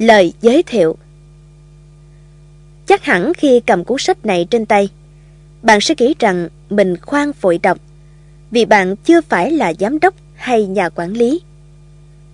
[0.00, 0.96] Lời giới thiệu
[2.86, 4.88] Chắc hẳn khi cầm cuốn sách này trên tay,
[5.62, 7.78] bạn sẽ nghĩ rằng mình khoan vội đọc,
[8.50, 11.40] vì bạn chưa phải là giám đốc hay nhà quản lý,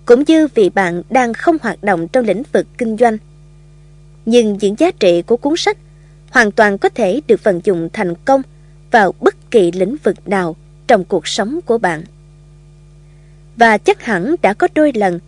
[0.05, 3.17] cũng như vì bạn đang không hoạt động trong lĩnh vực kinh doanh.
[4.25, 5.77] Nhưng những giá trị của cuốn sách
[6.31, 8.41] hoàn toàn có thể được vận dụng thành công
[8.91, 10.55] vào bất kỳ lĩnh vực nào
[10.87, 12.03] trong cuộc sống của bạn.
[13.57, 15.19] Và chắc hẳn đã có đôi lần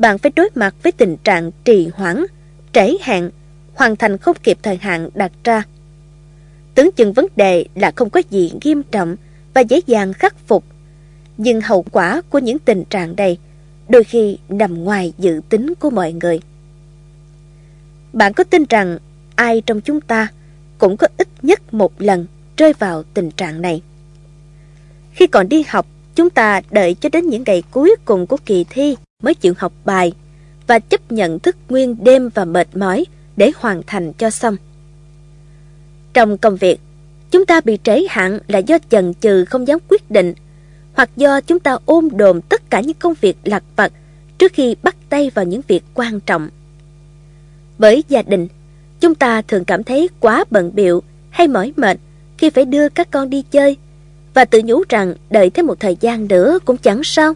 [0.00, 2.24] bạn phải đối mặt với tình trạng trì hoãn,
[2.72, 3.30] trễ hạn,
[3.74, 5.62] hoàn thành không kịp thời hạn đặt ra.
[6.74, 9.16] Tưởng chừng vấn đề là không có gì nghiêm trọng
[9.54, 10.64] và dễ dàng khắc phục.
[11.36, 13.38] Nhưng hậu quả của những tình trạng này
[13.88, 16.40] đôi khi nằm ngoài dự tính của mọi người.
[18.12, 18.98] Bạn có tin rằng
[19.34, 20.28] ai trong chúng ta
[20.78, 23.82] cũng có ít nhất một lần rơi vào tình trạng này.
[25.12, 28.64] Khi còn đi học, chúng ta đợi cho đến những ngày cuối cùng của kỳ
[28.70, 30.12] thi mới chịu học bài
[30.66, 33.04] và chấp nhận thức nguyên đêm và mệt mỏi
[33.36, 34.56] để hoàn thành cho xong.
[36.12, 36.80] Trong công việc,
[37.30, 40.34] chúng ta bị trễ hạn là do chần chừ không dám quyết định
[40.92, 43.92] hoặc do chúng ta ôm đồm tất cả những công việc lặt vặt
[44.38, 46.48] trước khi bắt tay vào những việc quan trọng.
[47.78, 48.48] Với gia đình,
[49.00, 51.96] chúng ta thường cảm thấy quá bận biệu hay mỏi mệt
[52.38, 53.76] khi phải đưa các con đi chơi
[54.34, 57.34] và tự nhủ rằng đợi thêm một thời gian nữa cũng chẳng sao.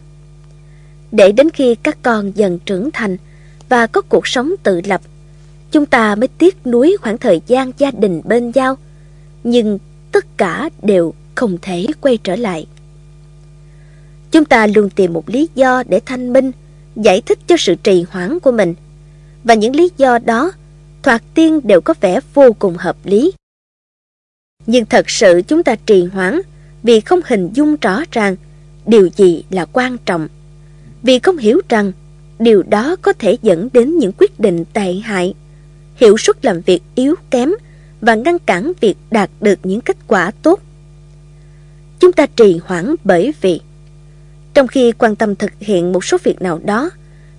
[1.15, 3.17] Để đến khi các con dần trưởng thành
[3.69, 5.01] và có cuộc sống tự lập,
[5.71, 8.77] chúng ta mới tiếc nuối khoảng thời gian gia đình bên nhau,
[9.43, 9.79] nhưng
[10.11, 12.67] tất cả đều không thể quay trở lại.
[14.31, 16.51] Chúng ta luôn tìm một lý do để thanh minh,
[16.95, 18.73] giải thích cho sự trì hoãn của mình,
[19.43, 20.51] và những lý do đó
[21.03, 23.31] thoạt tiên đều có vẻ vô cùng hợp lý.
[24.65, 26.41] Nhưng thật sự chúng ta trì hoãn
[26.83, 28.35] vì không hình dung rõ ràng
[28.85, 30.27] điều gì là quan trọng,
[31.05, 31.91] vì không hiểu rằng
[32.39, 35.33] điều đó có thể dẫn đến những quyết định tệ hại,
[35.95, 37.51] hiệu suất làm việc yếu kém
[38.01, 40.59] và ngăn cản việc đạt được những kết quả tốt.
[41.99, 43.59] Chúng ta trì hoãn bởi vì
[44.53, 46.89] trong khi quan tâm thực hiện một số việc nào đó,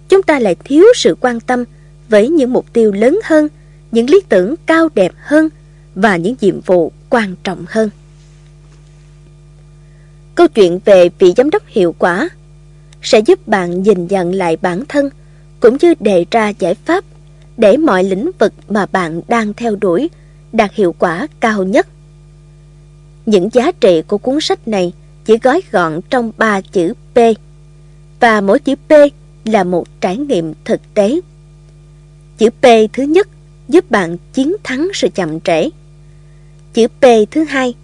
[0.08, 1.64] chúng ta lại thiếu sự quan tâm
[2.08, 3.48] với những mục tiêu lớn hơn,
[3.92, 5.48] những lý tưởng cao đẹp hơn
[5.94, 7.90] và những nhiệm vụ quan trọng hơn.
[10.34, 12.28] Câu chuyện về vị giám đốc hiệu quả
[13.06, 15.10] sẽ giúp bạn nhìn nhận lại bản thân,
[15.60, 17.04] cũng như đề ra giải pháp
[17.56, 20.10] để mọi lĩnh vực mà bạn đang theo đuổi
[20.52, 21.86] đạt hiệu quả cao nhất.
[23.26, 24.92] Những giá trị của cuốn sách này
[25.24, 27.18] chỉ gói gọn trong ba chữ P,
[28.20, 28.92] và mỗi chữ P
[29.44, 31.20] là một trải nghiệm thực tế.
[32.38, 33.28] Chữ P thứ nhất
[33.68, 35.70] giúp bạn chiến thắng sự chậm trễ.
[36.74, 37.74] Chữ P thứ hai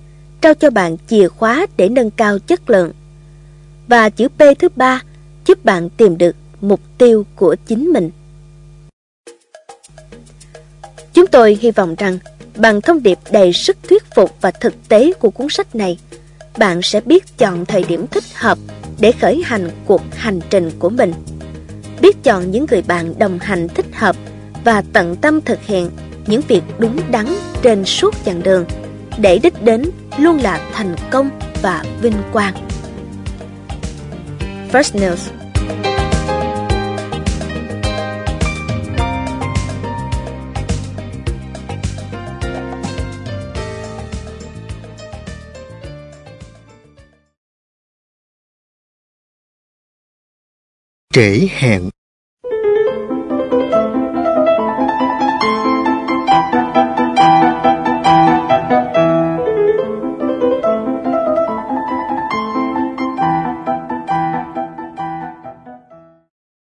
[0.40, 2.92] trao cho bạn chìa khóa để nâng cao chất lượng.
[3.88, 5.02] Và chữ P thứ ba
[5.46, 8.10] giúp bạn tìm được mục tiêu của chính mình.
[11.14, 12.18] Chúng tôi hy vọng rằng
[12.56, 15.98] bằng thông điệp đầy sức thuyết phục và thực tế của cuốn sách này,
[16.58, 18.58] bạn sẽ biết chọn thời điểm thích hợp
[19.00, 21.12] để khởi hành cuộc hành trình của mình.
[22.00, 24.16] Biết chọn những người bạn đồng hành thích hợp
[24.64, 25.90] và tận tâm thực hiện
[26.26, 27.26] những việc đúng đắn
[27.62, 28.64] trên suốt chặng đường
[29.18, 31.30] để đích đến luôn là thành công
[31.62, 32.71] và vinh quang.
[34.72, 35.30] First News.
[51.14, 51.90] Trễ hẹn.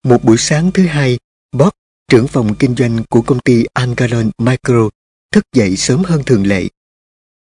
[0.03, 1.19] Một buổi sáng thứ hai,
[1.51, 1.69] Bob,
[2.07, 4.89] trưởng phòng kinh doanh của công ty Angalon Micro,
[5.31, 6.67] thức dậy sớm hơn thường lệ.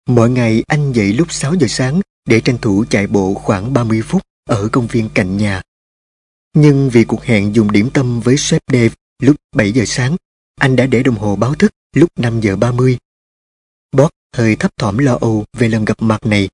[0.07, 4.01] Mỗi ngày anh dậy lúc 6 giờ sáng để tranh thủ chạy bộ khoảng 30
[4.01, 5.61] phút ở công viên cạnh nhà.
[6.53, 10.15] Nhưng vì cuộc hẹn dùng điểm tâm với sếp Dave lúc 7 giờ sáng,
[10.55, 12.97] anh đã để đồng hồ báo thức lúc 5 giờ 30.
[13.91, 16.49] Bob hơi thấp thỏm lo âu về lần gặp mặt này.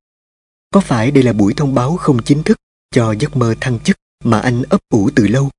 [0.71, 2.57] Có phải đây là buổi thông báo không chính thức
[2.91, 5.49] cho giấc mơ thăng chức mà anh ấp ủ từ lâu?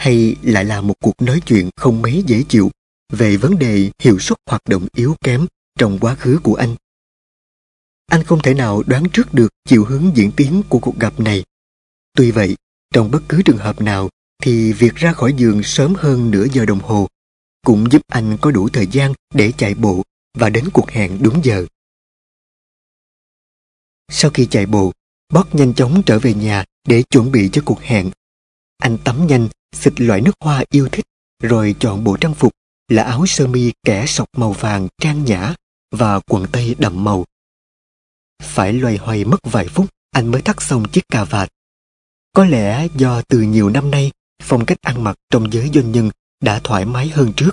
[0.00, 2.70] Hay lại là một cuộc nói chuyện không mấy dễ chịu
[3.12, 5.46] về vấn đề hiệu suất hoạt động yếu kém
[5.78, 6.76] trong quá khứ của anh.
[8.06, 11.44] Anh không thể nào đoán trước được chiều hướng diễn tiến của cuộc gặp này.
[12.16, 12.56] Tuy vậy,
[12.94, 14.08] trong bất cứ trường hợp nào
[14.42, 17.08] thì việc ra khỏi giường sớm hơn nửa giờ đồng hồ
[17.66, 20.02] cũng giúp anh có đủ thời gian để chạy bộ
[20.38, 21.66] và đến cuộc hẹn đúng giờ.
[24.08, 24.92] Sau khi chạy bộ,
[25.34, 28.10] Bob nhanh chóng trở về nhà để chuẩn bị cho cuộc hẹn.
[28.78, 31.04] Anh tắm nhanh xịt loại nước hoa yêu thích
[31.42, 32.52] rồi chọn bộ trang phục
[32.88, 35.54] là áo sơ mi kẻ sọc màu vàng trang nhã
[35.90, 37.24] và quần tây đậm màu.
[38.42, 41.48] Phải loay hoay mất vài phút anh mới thắt xong chiếc cà vạt.
[42.32, 44.10] Có lẽ do từ nhiều năm nay
[44.42, 47.50] phong cách ăn mặc trong giới doanh nhân đã thoải mái hơn trước,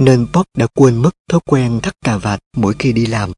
[0.00, 3.32] nên Bob đã quên mất thói quen thắt cà vạt mỗi khi đi làm.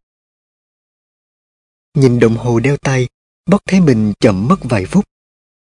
[1.94, 3.08] Nhìn đồng hồ đeo tay,
[3.46, 5.04] Bob thấy mình chậm mất vài phút.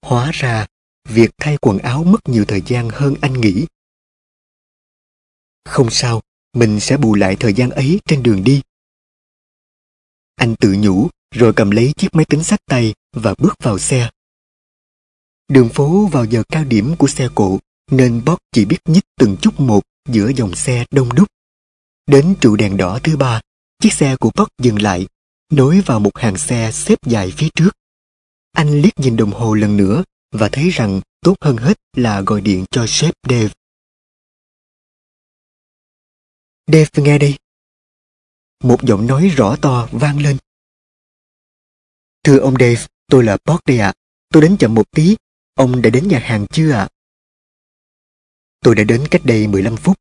[0.02, 0.66] Hóa ra,
[1.08, 3.66] việc thay quần áo mất nhiều thời gian hơn anh nghĩ.
[5.64, 6.22] Không sao,
[6.52, 8.62] mình sẽ bù lại thời gian ấy trên đường đi.
[10.36, 14.10] Anh tự nhủ rồi cầm lấy chiếc máy tính sách tay và bước vào xe.
[15.48, 17.58] Đường phố vào giờ cao điểm của xe cộ
[17.90, 21.28] nên Bob chỉ biết nhích từng chút một giữa dòng xe đông đúc.
[22.06, 23.40] Đến trụ đèn đỏ thứ ba,
[23.80, 25.06] chiếc xe của Bob dừng lại,
[25.52, 27.70] nối vào một hàng xe xếp dài phía trước.
[28.52, 32.40] Anh liếc nhìn đồng hồ lần nữa và thấy rằng tốt hơn hết là gọi
[32.40, 33.48] điện cho sếp Dave.
[36.66, 37.38] Dave nghe đây.
[38.64, 40.36] Một giọng nói rõ to vang lên.
[42.24, 43.92] Thưa ông Dave, tôi là Bob đây ạ.
[44.28, 45.16] Tôi đến chậm một tí.
[45.54, 46.88] Ông đã đến nhà hàng chưa ạ?
[48.60, 49.98] Tôi đã đến cách đây 15 phút.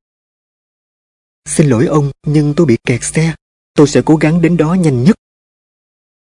[1.45, 3.35] Xin lỗi ông, nhưng tôi bị kẹt xe.
[3.73, 5.15] Tôi sẽ cố gắng đến đó nhanh nhất.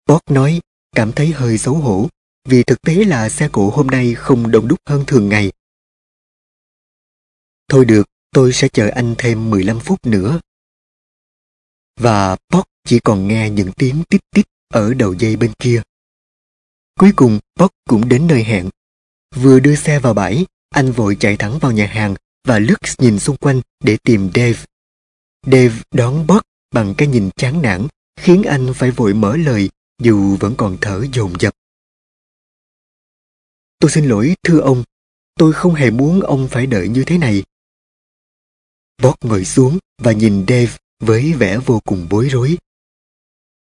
[0.06, 0.60] Bob nói,
[0.92, 2.08] cảm thấy hơi xấu hổ,
[2.44, 5.52] vì thực tế là xe cộ hôm nay không đông đúc hơn thường ngày.
[7.68, 10.40] Thôi được, tôi sẽ chờ anh thêm 15 phút nữa.
[12.00, 15.82] Và Bob chỉ còn nghe những tiếng tít tít ở đầu dây bên kia.
[16.98, 18.70] Cuối cùng, Bob cũng đến nơi hẹn.
[19.34, 22.14] Vừa đưa xe vào bãi, anh vội chạy thẳng vào nhà hàng
[22.44, 24.64] và lướt nhìn xung quanh để tìm Dave.
[25.46, 26.40] Dave đón Bob
[26.74, 27.86] bằng cái nhìn chán nản,
[28.16, 29.70] khiến anh phải vội mở lời
[30.02, 31.54] dù vẫn còn thở dồn dập.
[33.82, 34.84] Tôi xin lỗi, thưa ông.
[35.34, 37.42] Tôi không hề muốn ông phải đợi như thế này.
[39.02, 42.58] Bob ngồi xuống và nhìn Dave với vẻ vô cùng bối rối.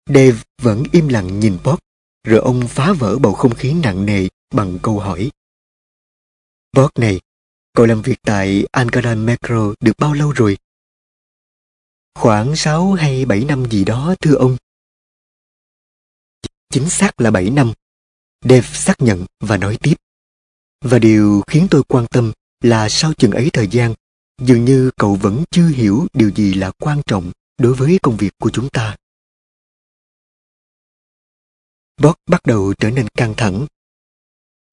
[0.05, 1.79] Dave vẫn im lặng nhìn Bob,
[2.23, 5.31] rồi ông phá vỡ bầu không khí nặng nề bằng câu hỏi.
[6.73, 7.19] Bob này,
[7.73, 10.57] cậu làm việc tại Ankara Metro được bao lâu rồi?
[12.15, 14.57] Khoảng 6 hay 7 năm gì đó, thưa ông.
[16.69, 17.73] Chính xác là 7 năm.
[18.41, 19.95] Dave xác nhận và nói tiếp.
[20.81, 22.31] Và điều khiến tôi quan tâm
[22.62, 23.94] là sau chừng ấy thời gian,
[24.41, 28.31] dường như cậu vẫn chưa hiểu điều gì là quan trọng đối với công việc
[28.39, 28.95] của chúng ta.
[32.01, 33.68] Bob bắt đầu trở nên căng thẳng.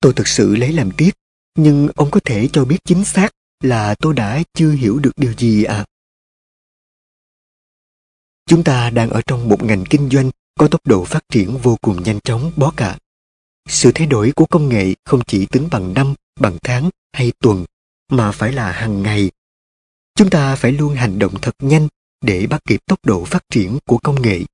[0.01, 1.11] Tôi thực sự lấy làm tiếc,
[1.55, 3.31] nhưng ông có thể cho biết chính xác
[3.61, 5.85] là tôi đã chưa hiểu được điều gì à?
[8.47, 11.77] Chúng ta đang ở trong một ngành kinh doanh có tốc độ phát triển vô
[11.81, 12.99] cùng nhanh chóng bó cả.
[13.69, 17.64] Sự thay đổi của công nghệ không chỉ tính bằng năm, bằng tháng hay tuần,
[18.08, 19.31] mà phải là hàng ngày.
[20.14, 21.88] Chúng ta phải luôn hành động thật nhanh
[22.20, 24.44] để bắt kịp tốc độ phát triển của công nghệ.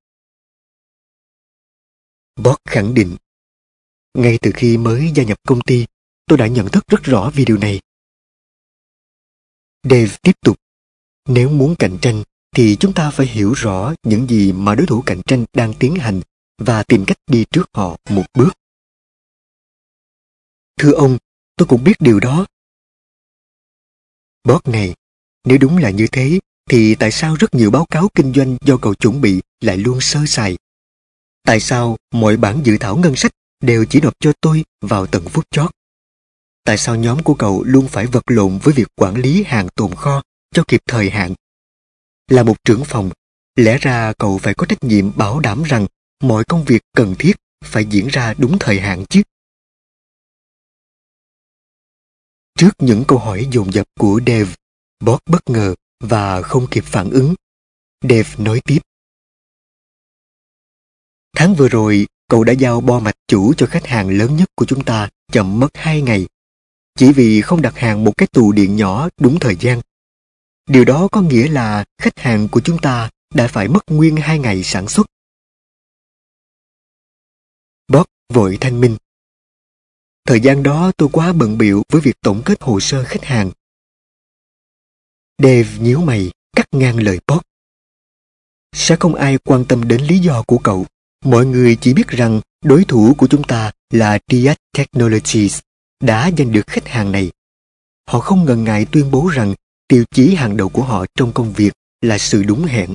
[2.37, 3.17] Bob khẳng định.
[4.15, 5.87] Ngay từ khi mới gia nhập công ty,
[6.27, 7.81] tôi đã nhận thức rất rõ về điều này.
[9.83, 10.57] Dave tiếp tục.
[11.29, 12.23] Nếu muốn cạnh tranh,
[12.57, 15.95] thì chúng ta phải hiểu rõ những gì mà đối thủ cạnh tranh đang tiến
[15.95, 16.21] hành
[16.59, 18.60] và tìm cách đi trước họ một bước.
[20.81, 21.19] Thưa ông,
[21.57, 22.47] tôi cũng biết điều đó.
[24.45, 24.95] Bót này,
[25.45, 28.77] nếu đúng là như thế, thì tại sao rất nhiều báo cáo kinh doanh do
[28.77, 30.57] cậu chuẩn bị lại luôn sơ sài
[31.45, 33.33] Tại sao mọi bản dự thảo ngân sách
[33.63, 35.71] đều chỉ nộp cho tôi vào tận phút chót?
[36.65, 39.95] Tại sao nhóm của cậu luôn phải vật lộn với việc quản lý hàng tồn
[39.95, 40.23] kho
[40.55, 41.35] cho kịp thời hạn?
[42.29, 43.11] Là một trưởng phòng,
[43.57, 45.87] lẽ ra cậu phải có trách nhiệm bảo đảm rằng
[46.23, 49.23] mọi công việc cần thiết phải diễn ra đúng thời hạn chứ.
[52.61, 54.55] Trước những câu hỏi dồn dập của Dave,
[55.05, 57.35] Bob bất ngờ và không kịp phản ứng.
[58.03, 58.79] Dave nói tiếp.
[61.37, 64.65] Tháng vừa rồi, cậu đã giao bo mạch chủ cho khách hàng lớn nhất của
[64.67, 66.27] chúng ta chậm mất 2 ngày.
[66.99, 69.81] Chỉ vì không đặt hàng một cái tù điện nhỏ đúng thời gian.
[70.67, 74.39] Điều đó có nghĩa là khách hàng của chúng ta đã phải mất nguyên 2
[74.39, 75.07] ngày sản xuất.
[77.89, 78.97] Bob vội thanh minh.
[80.31, 83.51] Thời gian đó tôi quá bận biệu với việc tổng kết hồ sơ khách hàng.
[85.43, 87.41] Dave nhíu mày, cắt ngang lời Bob.
[88.73, 90.87] Sẽ không ai quan tâm đến lý do của cậu.
[91.25, 95.61] Mọi người chỉ biết rằng đối thủ của chúng ta là Triad Technologies
[96.01, 97.31] đã giành được khách hàng này.
[98.09, 99.55] Họ không ngần ngại tuyên bố rằng
[99.89, 102.95] tiêu chí hàng đầu của họ trong công việc là sự đúng hẹn.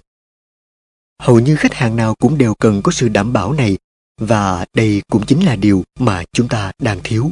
[1.20, 3.78] Hầu như khách hàng nào cũng đều cần có sự đảm bảo này
[4.18, 7.32] và đây cũng chính là điều mà chúng ta đang thiếu.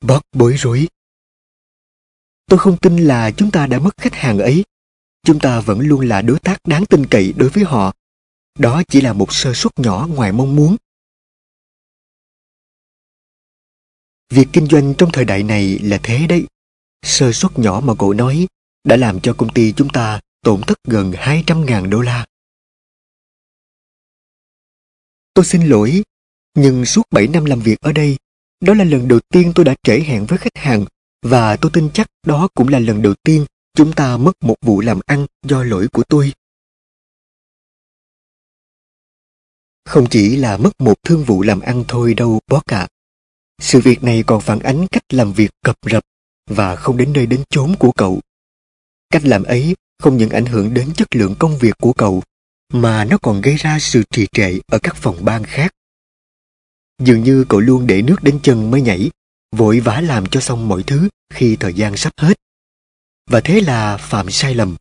[0.00, 0.88] bớt bối rối.
[2.46, 4.64] Tôi không tin là chúng ta đã mất khách hàng ấy.
[5.22, 7.94] Chúng ta vẫn luôn là đối tác đáng tin cậy đối với họ.
[8.58, 10.76] Đó chỉ là một sơ suất nhỏ ngoài mong muốn.
[14.30, 16.46] Việc kinh doanh trong thời đại này là thế đấy.
[17.02, 18.46] Sơ suất nhỏ mà cậu nói
[18.84, 22.26] đã làm cho công ty chúng ta tổn thất gần 200.000 đô la.
[25.38, 26.02] Tôi xin lỗi,
[26.54, 28.16] nhưng suốt 7 năm làm việc ở đây,
[28.60, 30.84] đó là lần đầu tiên tôi đã trễ hẹn với khách hàng
[31.22, 34.80] và tôi tin chắc đó cũng là lần đầu tiên chúng ta mất một vụ
[34.80, 36.32] làm ăn do lỗi của tôi.
[39.84, 42.88] Không chỉ là mất một thương vụ làm ăn thôi đâu bó cả.
[43.62, 46.02] Sự việc này còn phản ánh cách làm việc cập rập
[46.50, 48.20] và không đến nơi đến chốn của cậu.
[49.10, 52.22] Cách làm ấy không những ảnh hưởng đến chất lượng công việc của cậu,
[52.72, 55.74] mà nó còn gây ra sự trì trệ ở các phòng ban khác.
[56.98, 59.10] Dường như cậu luôn để nước đến chân mới nhảy,
[59.52, 62.38] vội vã làm cho xong mọi thứ khi thời gian sắp hết.
[63.30, 64.76] Và thế là phạm sai lầm.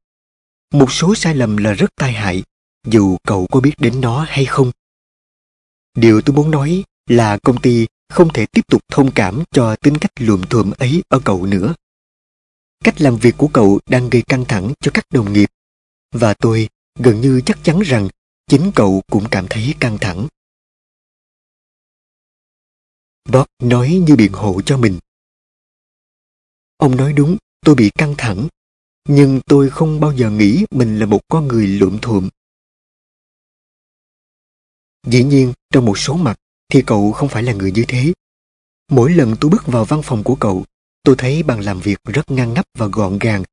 [0.73, 2.43] Một số sai lầm là rất tai hại,
[2.85, 4.71] dù cậu có biết đến nó hay không.
[5.95, 9.97] Điều tôi muốn nói là công ty không thể tiếp tục thông cảm cho tính
[9.97, 11.73] cách luồm thuộm ấy ở cậu nữa.
[12.83, 15.49] Cách làm việc của cậu đang gây căng thẳng cho các đồng nghiệp,
[16.11, 18.07] và tôi gần như chắc chắn rằng
[18.47, 20.27] chính cậu cũng cảm thấy căng thẳng.
[23.29, 24.99] Bob nói như biện hộ cho mình.
[26.77, 28.47] Ông nói đúng, tôi bị căng thẳng,
[29.09, 32.29] nhưng tôi không bao giờ nghĩ mình là một con người lượm thuộm.
[35.07, 36.39] Dĩ nhiên, trong một số mặt
[36.69, 38.13] thì cậu không phải là người như thế.
[38.91, 40.65] Mỗi lần tôi bước vào văn phòng của cậu,
[41.03, 43.43] tôi thấy bàn làm việc rất ngăn nắp và gọn gàng.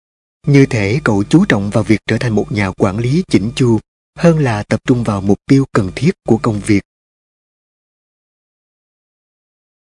[0.46, 3.80] Như thể cậu chú trọng vào việc trở thành một nhà quản lý chỉnh chu
[4.18, 6.82] hơn là tập trung vào mục tiêu cần thiết của công việc.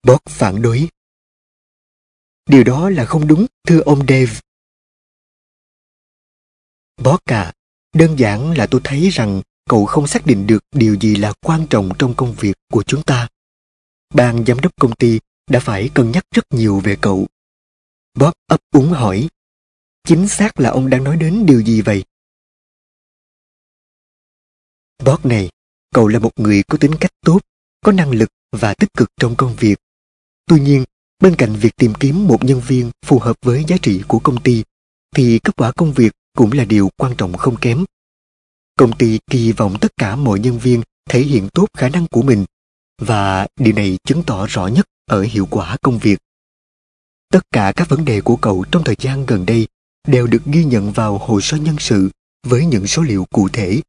[0.06, 0.88] Bob phản đối.
[2.46, 4.40] Điều đó là không đúng, thưa ông Dave.
[6.96, 7.52] Bob à,
[7.94, 11.66] đơn giản là tôi thấy rằng cậu không xác định được điều gì là quan
[11.70, 13.28] trọng trong công việc của chúng ta.
[14.14, 17.26] Ban giám đốc công ty đã phải cân nhắc rất nhiều về cậu.
[18.14, 19.28] Bob ấp úng hỏi,
[20.04, 22.04] chính xác là ông đang nói đến điều gì vậy?
[25.04, 25.50] Bob này,
[25.94, 27.40] cậu là một người có tính cách tốt,
[27.80, 29.78] có năng lực và tích cực trong công việc.
[30.46, 30.84] Tuy nhiên,
[31.20, 34.42] bên cạnh việc tìm kiếm một nhân viên phù hợp với giá trị của công
[34.42, 34.64] ty,
[35.16, 37.84] thì kết quả công việc cũng là điều quan trọng không kém.
[38.76, 42.22] Công ty kỳ vọng tất cả mọi nhân viên thể hiện tốt khả năng của
[42.22, 42.44] mình
[42.98, 46.18] và điều này chứng tỏ rõ nhất ở hiệu quả công việc.
[47.32, 49.66] Tất cả các vấn đề của cậu trong thời gian gần đây
[50.08, 52.10] đều được ghi nhận vào hồ sơ nhân sự
[52.46, 53.80] với những số liệu cụ thể.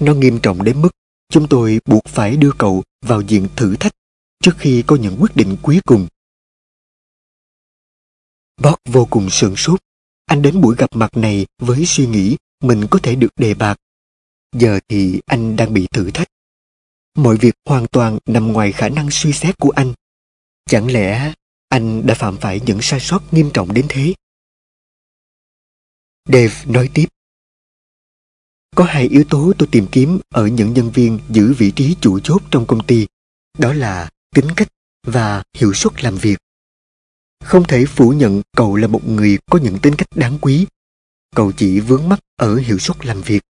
[0.00, 0.90] Nó nghiêm trọng đến mức
[1.28, 3.92] chúng tôi buộc phải đưa cậu vào diện thử thách
[4.42, 6.06] trước khi có những quyết định cuối cùng.
[8.62, 9.80] Bob vô cùng sửng sốt.
[10.26, 13.76] Anh đến buổi gặp mặt này với suy nghĩ mình có thể được đề bạc.
[14.52, 16.28] Giờ thì anh đang bị thử thách.
[17.14, 19.94] Mọi việc hoàn toàn nằm ngoài khả năng suy xét của anh.
[20.70, 21.32] Chẳng lẽ
[21.68, 24.14] anh đã phạm phải những sai sót nghiêm trọng đến thế?
[26.26, 27.06] Dave nói tiếp.
[28.76, 32.20] Có hai yếu tố tôi tìm kiếm ở những nhân viên giữ vị trí chủ
[32.20, 33.06] chốt trong công ty.
[33.58, 34.68] Đó là tính cách
[35.06, 36.38] và hiệu suất làm việc.
[37.44, 40.66] Không thể phủ nhận cậu là một người có những tính cách đáng quý.
[41.34, 43.42] Cậu chỉ vướng mắc ở hiệu suất làm việc.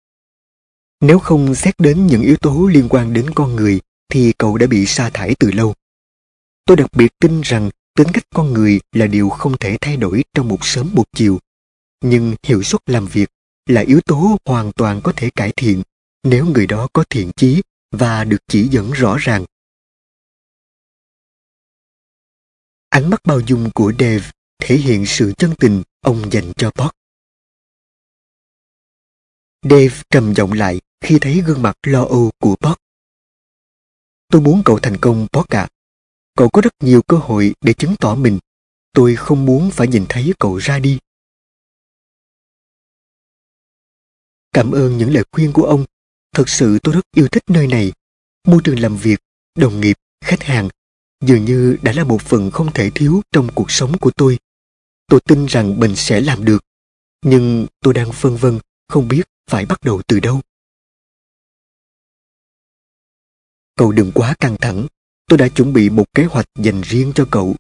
[1.01, 4.67] Nếu không xét đến những yếu tố liên quan đến con người, thì cậu đã
[4.67, 5.75] bị sa thải từ lâu.
[6.65, 10.25] Tôi đặc biệt tin rằng tính cách con người là điều không thể thay đổi
[10.35, 11.39] trong một sớm một chiều.
[12.07, 13.29] Nhưng hiệu suất làm việc
[13.67, 15.83] là yếu tố hoàn toàn có thể cải thiện
[16.23, 19.45] nếu người đó có thiện chí và được chỉ dẫn rõ ràng.
[22.89, 26.91] Ánh mắt bao dung của Dave thể hiện sự chân tình ông dành cho Bob.
[29.63, 32.77] Dave trầm giọng lại khi thấy gương mặt lo âu của Bob.
[34.29, 35.69] Tôi muốn cậu thành công, Bob ạ.
[36.37, 38.39] Cậu có rất nhiều cơ hội để chứng tỏ mình.
[38.93, 40.99] Tôi không muốn phải nhìn thấy cậu ra đi.
[44.55, 45.85] Cảm ơn những lời khuyên của ông.
[46.35, 47.93] Thật sự tôi rất yêu thích nơi này.
[48.49, 49.21] Môi trường làm việc,
[49.59, 50.69] đồng nghiệp, khách hàng
[51.21, 54.39] dường như đã là một phần không thể thiếu trong cuộc sống của tôi.
[55.07, 56.65] Tôi tin rằng mình sẽ làm được,
[57.23, 58.59] nhưng tôi đang phân vân,
[58.89, 60.41] không biết phải bắt đầu từ đâu.
[63.77, 64.87] Cậu đừng quá căng thẳng,
[65.27, 67.57] tôi đã chuẩn bị một kế hoạch dành riêng cho cậu.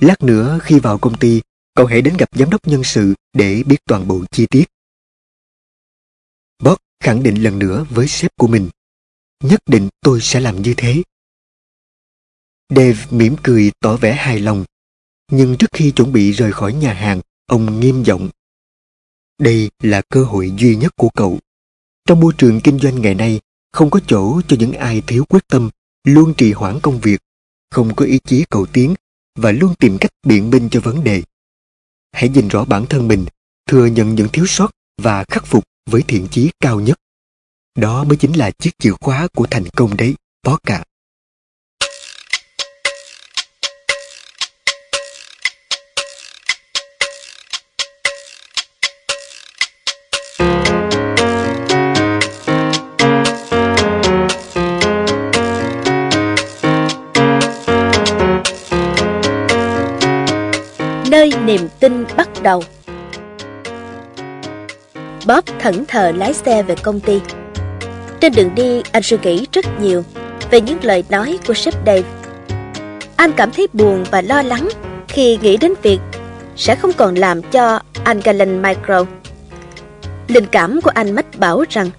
[0.00, 1.40] Lát nữa khi vào công ty,
[1.74, 4.64] cậu hãy đến gặp giám đốc nhân sự để biết toàn bộ chi tiết.
[7.00, 8.68] Khẳng định lần nữa với sếp của mình.
[9.44, 11.02] Nhất định tôi sẽ làm như thế.
[12.76, 14.64] Dave mỉm cười tỏ vẻ hài lòng.
[15.32, 18.30] Nhưng trước khi chuẩn bị rời khỏi nhà hàng, ông nghiêm giọng.
[19.38, 21.38] Đây là cơ hội duy nhất của cậu.
[22.06, 23.40] Trong môi trường kinh doanh ngày nay,
[23.72, 25.70] không có chỗ cho những ai thiếu quyết tâm,
[26.04, 27.20] luôn trì hoãn công việc,
[27.70, 28.94] không có ý chí cầu tiến
[29.38, 31.22] và luôn tìm cách biện minh cho vấn đề.
[32.12, 33.26] Hãy nhìn rõ bản thân mình,
[33.66, 34.70] thừa nhận những thiếu sót
[35.02, 36.98] và khắc phục với thiện chí cao nhất.
[37.78, 40.14] Đó mới chính là chiếc chìa khóa của thành công đấy,
[40.44, 40.84] bó cả.
[61.10, 62.62] Nơi niềm tin bắt đầu
[65.28, 67.20] Bob thẫn thờ lái xe về công ty.
[68.20, 70.02] Trên đường đi, anh suy nghĩ rất nhiều
[70.50, 72.02] về những lời nói của sếp Dave.
[73.16, 74.68] Anh cảm thấy buồn và lo lắng
[75.08, 75.98] khi nghĩ đến việc
[76.56, 79.04] sẽ không còn làm cho anh Galen Micro.
[80.28, 81.90] Linh cảm của anh mách bảo rằng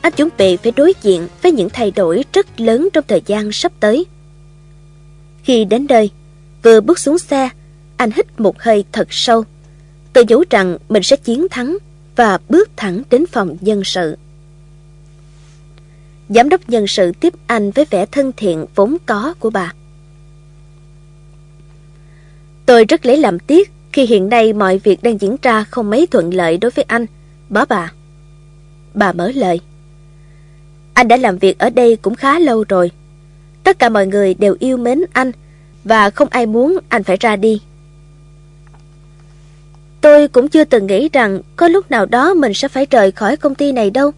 [0.00, 3.52] anh chuẩn bị phải đối diện với những thay đổi rất lớn trong thời gian
[3.52, 4.06] sắp tới.
[5.42, 6.10] Khi đến nơi,
[6.62, 7.48] vừa bước xuống xe,
[7.96, 9.44] anh hít một hơi thật sâu,
[10.12, 11.78] tự nhủ rằng mình sẽ chiến thắng
[12.18, 14.16] và bước thẳng đến phòng nhân sự.
[16.28, 19.72] Giám đốc nhân sự tiếp anh với vẻ thân thiện vốn có của bà.
[22.66, 26.06] Tôi rất lấy làm tiếc khi hiện nay mọi việc đang diễn ra không mấy
[26.06, 27.06] thuận lợi đối với anh,
[27.48, 27.92] bó bà.
[28.94, 29.60] Bà mở lời.
[30.94, 32.90] Anh đã làm việc ở đây cũng khá lâu rồi.
[33.64, 35.32] Tất cả mọi người đều yêu mến anh
[35.84, 37.60] và không ai muốn anh phải ra đi.
[40.18, 43.36] Tôi cũng chưa từng nghĩ rằng có lúc nào đó mình sẽ phải rời khỏi
[43.36, 44.10] công ty này đâu.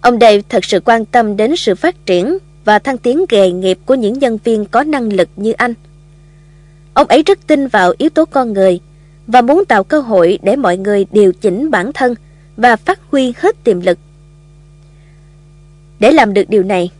[0.00, 3.78] Ông Dave thật sự quan tâm đến sự phát triển và thăng tiến nghề nghiệp
[3.84, 5.74] của những nhân viên có năng lực như anh.
[6.94, 8.80] Ông ấy rất tin vào yếu tố con người
[9.26, 12.14] và muốn tạo cơ hội để mọi người điều chỉnh bản thân
[12.56, 13.98] và phát huy hết tiềm lực.
[15.98, 16.90] Để làm được điều này,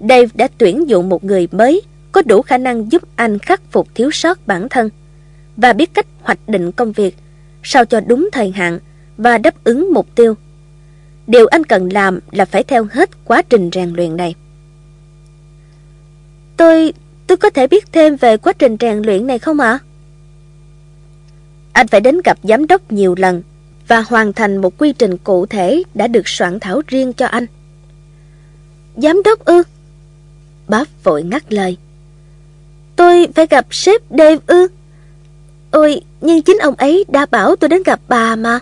[0.00, 1.82] Dave đã tuyển dụng một người mới
[2.12, 4.90] có đủ khả năng giúp anh khắc phục thiếu sót bản thân
[5.56, 7.16] và biết cách hoạch định công việc
[7.62, 8.78] sao cho đúng thời hạn
[9.16, 10.34] và đáp ứng mục tiêu.
[11.26, 14.34] Điều anh cần làm là phải theo hết quá trình rèn luyện này.
[16.56, 16.92] Tôi,
[17.26, 19.78] tôi có thể biết thêm về quá trình rèn luyện này không ạ?
[21.72, 23.42] Anh phải đến gặp giám đốc nhiều lần
[23.88, 27.46] và hoàn thành một quy trình cụ thể đã được soạn thảo riêng cho anh.
[28.96, 29.62] Giám đốc ư?
[30.68, 31.76] Bác vội ngắt lời.
[32.96, 34.68] Tôi phải gặp sếp Dave ư?
[35.76, 38.60] Ôi, nhưng chính ông ấy đã bảo tôi đến gặp bà mà.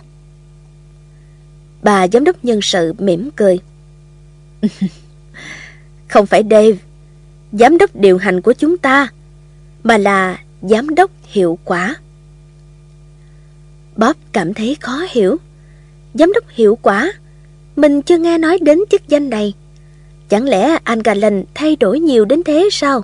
[1.81, 3.59] Bà giám đốc nhân sự mỉm cười.
[6.07, 6.77] Không phải Dave,
[7.51, 9.07] giám đốc điều hành của chúng ta,
[9.83, 11.95] mà là giám đốc hiệu quả.
[13.95, 15.37] Bob cảm thấy khó hiểu.
[16.13, 17.13] Giám đốc hiệu quả?
[17.75, 19.53] Mình chưa nghe nói đến chức danh này.
[20.29, 23.03] Chẳng lẽ anh Galen thay đổi nhiều đến thế sao?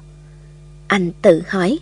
[0.88, 1.80] Anh tự hỏi.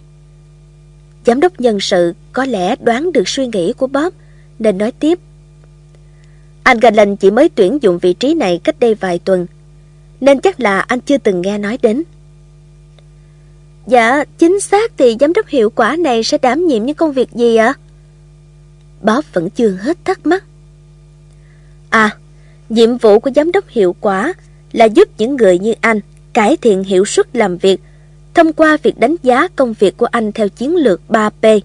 [1.25, 4.13] Giám đốc nhân sự có lẽ đoán được suy nghĩ của Bob
[4.59, 5.19] nên nói tiếp.
[6.63, 9.47] Anh Galen chỉ mới tuyển dụng vị trí này cách đây vài tuần
[10.21, 12.03] nên chắc là anh chưa từng nghe nói đến.
[13.87, 17.31] Dạ, chính xác thì giám đốc hiệu quả này sẽ đảm nhiệm những công việc
[17.31, 17.73] gì ạ?
[19.01, 20.43] Bob vẫn chưa hết thắc mắc.
[21.89, 22.17] À,
[22.69, 24.33] nhiệm vụ của giám đốc hiệu quả
[24.71, 25.99] là giúp những người như anh
[26.33, 27.81] cải thiện hiệu suất làm việc
[28.33, 31.59] thông qua việc đánh giá công việc của anh theo chiến lược 3P.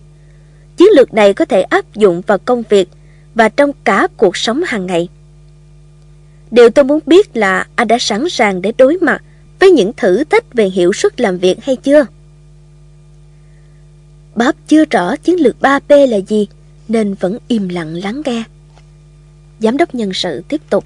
[0.77, 2.89] Chiến lược này có thể áp dụng vào công việc
[3.35, 5.09] và trong cả cuộc sống hàng ngày.
[6.51, 9.23] Điều tôi muốn biết là anh đã sẵn sàng để đối mặt
[9.61, 12.07] với những thử thách về hiệu suất làm việc hay chưa?
[14.35, 16.49] Bob chưa rõ chiến lược 3P là gì
[16.89, 18.45] nên vẫn im lặng lắng nghe.
[19.59, 20.85] Giám đốc nhân sự tiếp tục.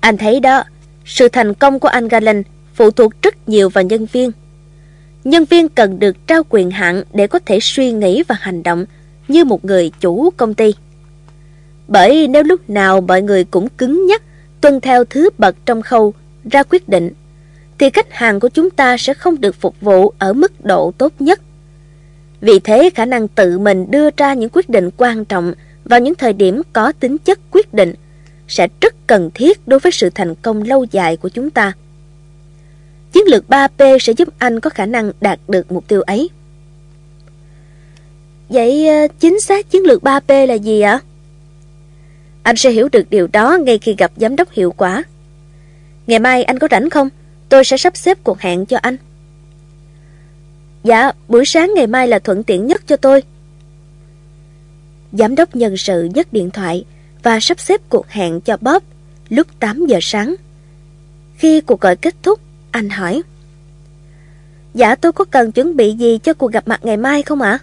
[0.00, 0.64] Anh thấy đó,
[1.04, 2.42] sự thành công của anh Galen
[2.74, 4.30] phụ thuộc rất nhiều vào nhân viên.
[5.24, 8.84] Nhân viên cần được trao quyền hạn để có thể suy nghĩ và hành động
[9.28, 10.74] như một người chủ công ty.
[11.88, 14.22] Bởi nếu lúc nào mọi người cũng cứng nhắc
[14.60, 16.14] tuân theo thứ bậc trong khâu
[16.50, 17.10] ra quyết định,
[17.78, 21.12] thì khách hàng của chúng ta sẽ không được phục vụ ở mức độ tốt
[21.18, 21.40] nhất.
[22.40, 25.52] Vì thế khả năng tự mình đưa ra những quyết định quan trọng
[25.84, 27.94] vào những thời điểm có tính chất quyết định
[28.48, 31.72] sẽ rất cần thiết đối với sự thành công lâu dài của chúng ta.
[33.12, 36.30] Chiến lược 3P sẽ giúp anh có khả năng đạt được mục tiêu ấy.
[38.48, 41.00] Vậy ờ, chính xác chiến lược 3P là gì ạ?
[42.42, 45.04] Anh sẽ hiểu được điều đó ngay khi gặp giám đốc hiệu quả.
[46.06, 47.08] Ngày mai anh có rảnh không?
[47.48, 48.96] Tôi sẽ sắp xếp cuộc hẹn cho anh.
[50.84, 53.22] Dạ, buổi sáng ngày mai là thuận tiện nhất cho tôi.
[55.12, 56.84] Giám đốc nhân sự nhấc điện thoại
[57.22, 58.82] và sắp xếp cuộc hẹn cho Bob
[59.28, 60.34] lúc 8 giờ sáng.
[61.36, 62.40] Khi cuộc gọi kết thúc,
[62.72, 63.22] anh hỏi.
[64.74, 67.58] Dạ tôi có cần chuẩn bị gì cho cuộc gặp mặt ngày mai không ạ?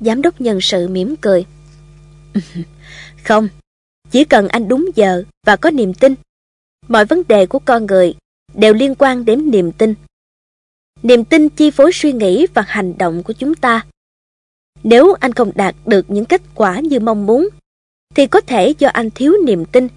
[0.00, 1.44] Giám đốc nhân sự mỉm cười.
[3.24, 3.48] không,
[4.10, 6.14] chỉ cần anh đúng giờ và có niềm tin.
[6.88, 8.14] Mọi vấn đề của con người
[8.54, 9.94] đều liên quan đến niềm tin.
[11.02, 13.86] Niềm tin chi phối suy nghĩ và hành động của chúng ta.
[14.82, 17.48] Nếu anh không đạt được những kết quả như mong muốn,
[18.14, 19.88] thì có thể do anh thiếu niềm tin,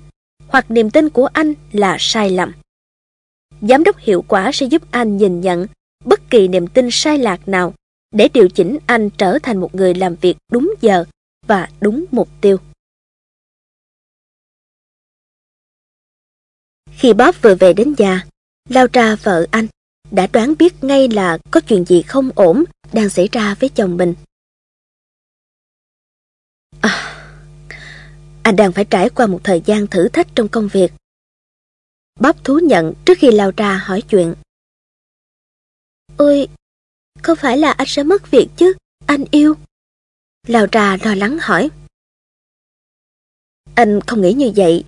[0.47, 2.51] hoặc niềm tin của anh là sai lầm.
[3.61, 5.67] Giám đốc hiệu quả sẽ giúp anh nhìn nhận
[6.05, 7.73] bất kỳ niềm tin sai lạc nào
[8.11, 11.05] để điều chỉnh anh trở thành một người làm việc đúng giờ
[11.47, 12.57] và đúng mục tiêu.
[16.91, 18.25] Khi Bob vừa về đến nhà,
[18.69, 19.67] Laura vợ anh
[20.11, 23.97] đã đoán biết ngay là có chuyện gì không ổn đang xảy ra với chồng
[23.97, 24.15] mình.
[26.81, 27.25] À,
[28.43, 30.91] anh đang phải trải qua một thời gian thử thách trong công việc.
[32.19, 34.35] Bob thú nhận trước khi Laura hỏi chuyện.
[36.17, 36.47] Ôi,
[37.21, 38.73] không phải là anh sẽ mất việc chứ,
[39.05, 39.55] anh yêu.
[40.47, 41.69] Laura lo lắng hỏi.
[43.75, 44.83] Anh không nghĩ như vậy.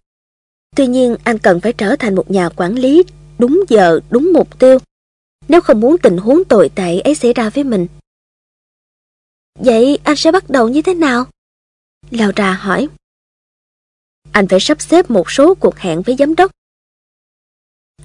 [0.76, 3.04] Tuy nhiên anh cần phải trở thành một nhà quản lý
[3.38, 4.78] đúng giờ, đúng mục tiêu.
[5.48, 7.88] Nếu không muốn tình huống tồi tệ ấy xảy ra với mình.
[9.60, 11.26] Vậy anh sẽ bắt đầu như thế nào?
[12.12, 12.90] Laura hỏi.
[14.32, 16.52] Anh phải sắp xếp một số cuộc hẹn với giám đốc.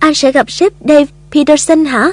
[0.01, 2.13] Anh sẽ gặp sếp Dave Peterson hả?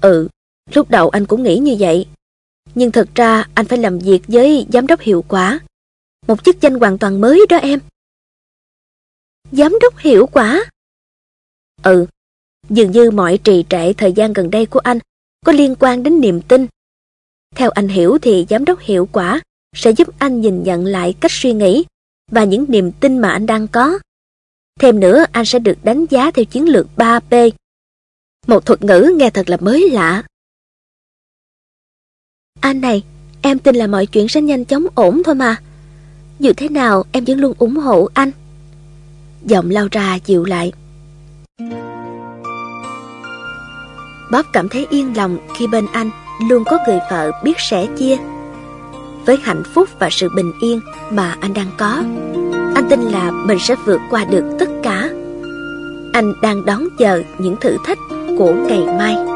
[0.00, 0.28] Ừ,
[0.74, 2.06] lúc đầu anh cũng nghĩ như vậy.
[2.74, 5.60] Nhưng thật ra anh phải làm việc với giám đốc hiệu quả.
[6.26, 7.80] Một chức danh hoàn toàn mới đó em.
[9.52, 10.64] Giám đốc hiệu quả?
[11.82, 12.06] Ừ,
[12.68, 14.98] dường như mọi trì trệ thời gian gần đây của anh
[15.44, 16.66] có liên quan đến niềm tin.
[17.54, 19.40] Theo anh hiểu thì giám đốc hiệu quả
[19.76, 21.84] sẽ giúp anh nhìn nhận lại cách suy nghĩ
[22.30, 23.98] và những niềm tin mà anh đang có.
[24.80, 27.50] Thêm nữa, anh sẽ được đánh giá theo chiến lược 3P.
[28.46, 30.22] Một thuật ngữ nghe thật là mới lạ.
[32.60, 33.02] Anh này,
[33.42, 35.56] em tin là mọi chuyện sẽ nhanh chóng ổn thôi mà.
[36.38, 38.30] Dù thế nào, em vẫn luôn ủng hộ anh.
[39.44, 40.72] Giọng lao ra dịu lại.
[44.32, 46.10] Bob cảm thấy yên lòng khi bên anh
[46.48, 48.16] luôn có người vợ biết sẻ chia.
[49.26, 52.02] Với hạnh phúc và sự bình yên mà anh đang có,
[52.74, 55.08] anh tin là mình sẽ vượt qua được tất cả.
[56.12, 57.98] Anh đang đón chờ những thử thách
[58.38, 59.33] của ngày mai.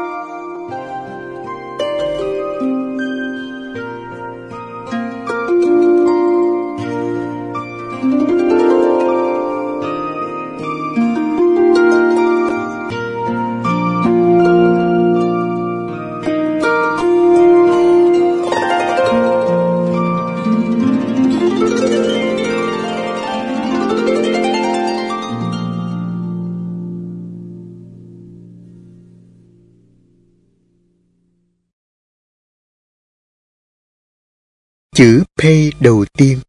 [35.41, 36.39] Pay đầu tiên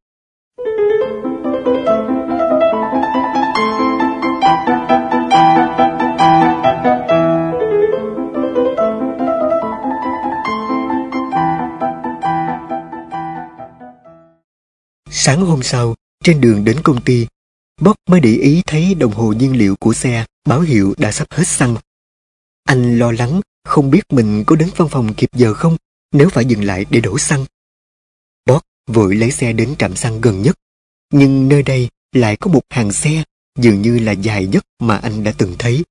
[15.11, 17.27] Sáng hôm sau, trên đường đến công ty,
[17.81, 21.29] Bob mới để ý thấy đồng hồ nhiên liệu của xe báo hiệu đã sắp
[21.31, 21.77] hết xăng.
[22.65, 25.77] Anh lo lắng không biết mình có đến văn phòng kịp giờ không
[26.13, 27.45] nếu phải dừng lại để đổ xăng.
[28.93, 30.57] Vội lấy xe đến trạm xăng gần nhất,
[31.13, 33.25] nhưng nơi đây lại có một hàng xe
[33.59, 35.85] dường như là dài nhất mà anh đã từng thấy.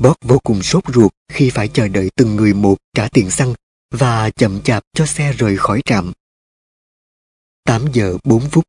[0.00, 3.54] Bob vô cùng sốt ruột khi phải chờ đợi từng người một trả tiền xăng
[3.90, 6.12] và chậm chạp cho xe rời khỏi trạm.
[7.64, 8.64] 8 giờ 4 phút,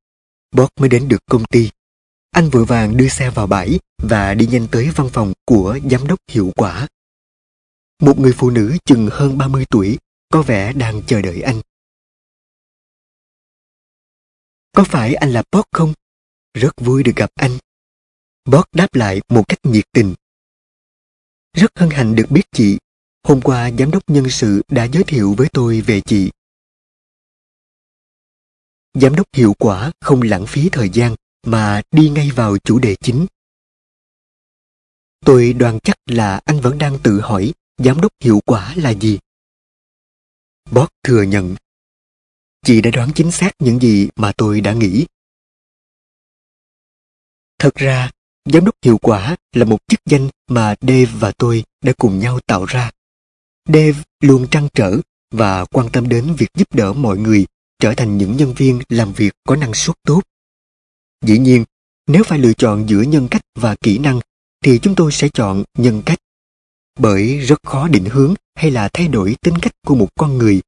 [0.52, 1.70] Bob mới đến được công ty.
[2.32, 6.08] Anh vội vàng đưa xe vào bãi và đi nhanh tới văn phòng của giám
[6.08, 6.88] đốc hiệu quả.
[8.02, 9.98] Một người phụ nữ chừng hơn 30 tuổi
[10.30, 11.62] có vẻ đang chờ đợi anh.
[14.72, 15.94] Có phải anh là Bob không?
[16.54, 17.58] Rất vui được gặp anh.
[18.46, 20.16] Bob đáp lại một cách nhiệt tình.
[21.54, 22.78] Rất hân hạnh được biết chị.
[23.24, 26.32] Hôm qua giám đốc nhân sự đã giới thiệu với tôi về chị.
[28.94, 32.96] Giám đốc hiệu quả không lãng phí thời gian, mà đi ngay vào chủ đề
[32.96, 33.26] chính.
[35.26, 39.20] Tôi đoán chắc là anh vẫn đang tự hỏi giám đốc hiệu quả là gì.
[40.72, 41.56] Bob thừa nhận
[42.70, 45.06] Chị đã đoán chính xác những gì mà tôi đã nghĩ.
[47.60, 48.12] Thật ra,
[48.46, 52.40] giám đốc hiệu quả là một chức danh mà Dave và tôi đã cùng nhau
[52.40, 52.92] tạo ra.
[53.66, 54.98] Dave luôn trăn trở
[55.32, 57.46] và quan tâm đến việc giúp đỡ mọi người
[57.80, 60.22] trở thành những nhân viên làm việc có năng suất tốt.
[61.26, 61.66] Dĩ nhiên,
[62.08, 64.20] nếu phải lựa chọn giữa nhân cách và kỹ năng,
[64.64, 66.20] thì chúng tôi sẽ chọn nhân cách.
[67.00, 70.62] Bởi rất khó định hướng hay là thay đổi tính cách của một con người.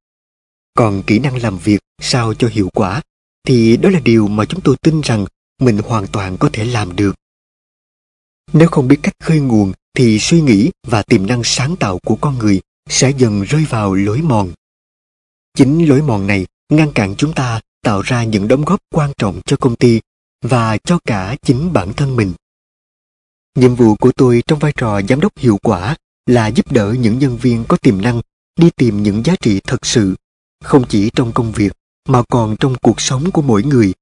[0.74, 3.02] Còn kỹ năng làm việc sao cho hiệu quả,
[3.46, 5.26] thì đó là điều mà chúng tôi tin rằng
[5.60, 7.14] mình hoàn toàn có thể làm được.
[8.52, 12.16] Nếu không biết cách khơi nguồn, thì suy nghĩ và tiềm năng sáng tạo của
[12.16, 14.52] con người sẽ dần rơi vào lối mòn.
[15.54, 19.40] Chính lối mòn này ngăn cản chúng ta tạo ra những đóng góp quan trọng
[19.46, 20.00] cho công ty
[20.44, 22.32] và cho cả chính bản thân mình.
[23.54, 27.18] Nhiệm vụ của tôi trong vai trò giám đốc hiệu quả là giúp đỡ những
[27.18, 28.20] nhân viên có tiềm năng
[28.56, 30.14] đi tìm những giá trị thật sự,
[30.64, 31.72] không chỉ trong công việc
[32.08, 33.92] mà còn trong cuộc sống của mỗi người.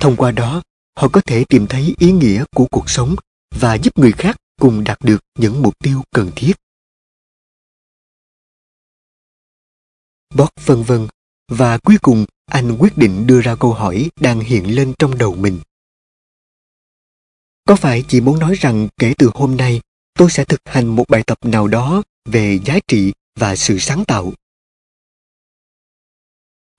[0.00, 0.62] Thông qua đó,
[0.96, 3.16] họ có thể tìm thấy ý nghĩa của cuộc sống
[3.54, 6.52] và giúp người khác cùng đạt được những mục tiêu cần thiết.
[10.34, 11.08] Bót vân vân
[11.48, 15.34] và cuối cùng anh quyết định đưa ra câu hỏi đang hiện lên trong đầu
[15.34, 15.60] mình.
[17.64, 19.80] Có phải chị muốn nói rằng kể từ hôm nay
[20.14, 24.04] tôi sẽ thực hành một bài tập nào đó về giá trị và sự sáng
[24.04, 24.32] tạo?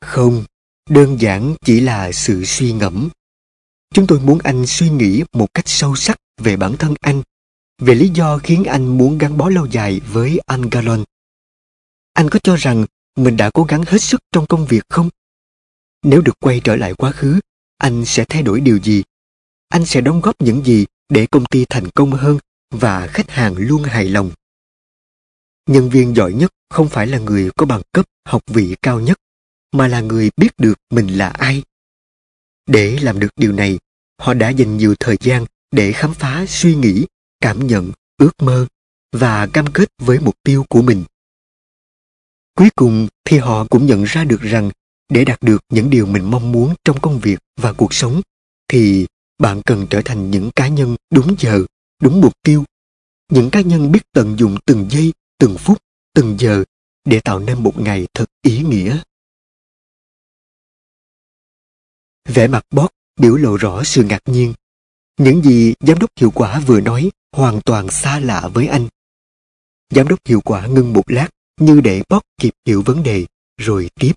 [0.01, 0.43] Không,
[0.89, 3.09] đơn giản chỉ là sự suy ngẫm.
[3.93, 7.21] Chúng tôi muốn anh suy nghĩ một cách sâu sắc về bản thân anh,
[7.81, 11.03] về lý do khiến anh muốn gắn bó lâu dài với Angalon
[12.13, 12.85] Anh có cho rằng
[13.15, 15.09] mình đã cố gắng hết sức trong công việc không?
[16.03, 17.39] Nếu được quay trở lại quá khứ,
[17.77, 19.03] anh sẽ thay đổi điều gì?
[19.69, 22.37] Anh sẽ đóng góp những gì để công ty thành công hơn
[22.71, 24.31] và khách hàng luôn hài lòng?
[25.69, 29.17] Nhân viên giỏi nhất không phải là người có bằng cấp học vị cao nhất,
[29.71, 31.63] mà là người biết được mình là ai.
[32.67, 33.79] Để làm được điều này,
[34.19, 37.05] họ đã dành nhiều thời gian để khám phá suy nghĩ,
[37.41, 38.67] cảm nhận, ước mơ
[39.12, 41.03] và cam kết với mục tiêu của mình.
[42.55, 44.71] Cuối cùng thì họ cũng nhận ra được rằng
[45.10, 48.21] để đạt được những điều mình mong muốn trong công việc và cuộc sống
[48.67, 49.07] thì
[49.38, 51.65] bạn cần trở thành những cá nhân đúng giờ,
[52.01, 52.63] đúng mục tiêu.
[53.31, 55.77] Những cá nhân biết tận dụng từng giây, từng phút,
[56.13, 56.63] từng giờ
[57.05, 58.97] để tạo nên một ngày thật ý nghĩa.
[62.34, 62.89] Vẻ mặt Bob
[63.20, 64.54] biểu lộ rõ sự ngạc nhiên.
[65.17, 68.88] Những gì giám đốc hiệu quả vừa nói hoàn toàn xa lạ với anh.
[69.89, 73.26] Giám đốc hiệu quả ngưng một lát như để Bob kịp hiểu vấn đề
[73.58, 74.12] rồi tiếp.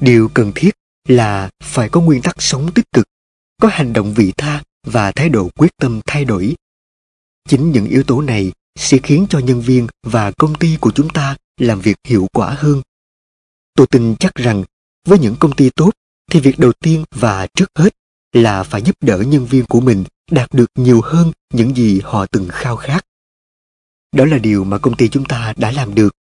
[0.00, 0.70] Điều cần thiết
[1.08, 3.08] là phải có nguyên tắc sống tích cực,
[3.60, 6.54] có hành động vị tha và thái độ quyết tâm thay đổi.
[7.48, 11.08] Chính những yếu tố này sẽ khiến cho nhân viên và công ty của chúng
[11.08, 12.82] ta làm việc hiệu quả hơn.
[13.74, 14.64] Tôi tin chắc rằng
[15.04, 15.90] với những công ty tốt
[16.30, 17.94] thì việc đầu tiên và trước hết
[18.32, 22.26] là phải giúp đỡ nhân viên của mình đạt được nhiều hơn những gì họ
[22.26, 23.06] từng khao khát.
[24.12, 26.16] Đó là điều mà công ty chúng ta đã làm được.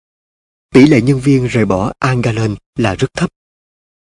[0.74, 3.30] Tỷ lệ nhân viên rời bỏ Angalen là rất thấp.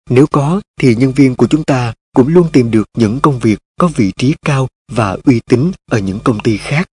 [0.10, 3.60] Nếu có thì nhân viên của chúng ta cũng luôn tìm được những công việc
[3.80, 6.90] có vị trí cao và uy tín ở những công ty khác.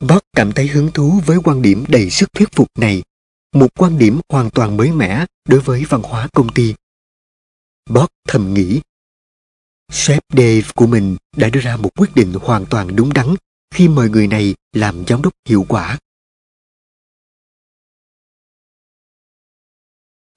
[0.00, 3.02] Bob cảm thấy hứng thú với quan điểm đầy sức thuyết phục này,
[3.52, 6.74] một quan điểm hoàn toàn mới mẻ đối với văn hóa công ty.
[7.90, 8.80] Bob thầm nghĩ,
[9.92, 13.34] sếp Dave của mình đã đưa ra một quyết định hoàn toàn đúng đắn
[13.74, 15.98] khi mời người này làm giám đốc hiệu quả.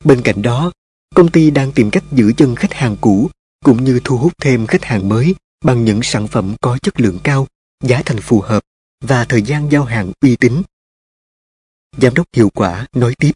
[0.04, 0.72] Bên cạnh đó,
[1.16, 3.30] công ty đang tìm cách giữ chân khách hàng cũ
[3.66, 7.20] cũng như thu hút thêm khách hàng mới bằng những sản phẩm có chất lượng
[7.24, 7.48] cao,
[7.84, 8.64] giá thành phù hợp
[9.04, 10.62] và thời gian giao hàng uy tín.
[11.98, 13.32] Giám đốc hiệu quả nói tiếp.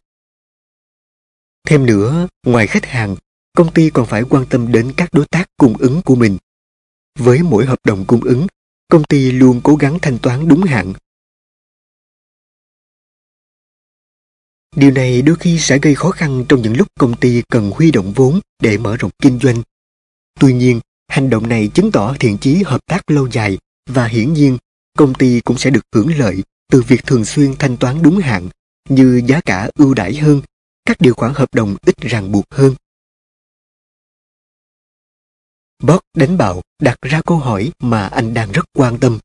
[1.68, 3.16] Thêm nữa, ngoài khách hàng,
[3.54, 6.38] công ty còn phải quan tâm đến các đối tác cung ứng của mình.
[7.20, 8.48] Với mỗi hợp đồng cung ứng,
[8.88, 10.94] công ty luôn cố gắng thanh toán đúng hạn.
[14.76, 17.92] Điều này đôi khi sẽ gây khó khăn trong những lúc công ty cần huy
[17.92, 19.64] động vốn để mở rộng kinh doanh.
[20.40, 23.58] Tuy nhiên, hành động này chứng tỏ thiện chí hợp tác lâu dài
[23.90, 24.58] và hiển nhiên
[24.98, 28.50] công ty cũng sẽ được hưởng lợi từ việc thường xuyên thanh toán đúng hạn
[28.90, 30.42] như giá cả ưu đãi hơn,
[30.86, 32.76] các điều khoản hợp đồng ít ràng buộc hơn.
[35.84, 39.20] Bob đánh bạo đặt ra câu hỏi mà anh đang rất quan tâm.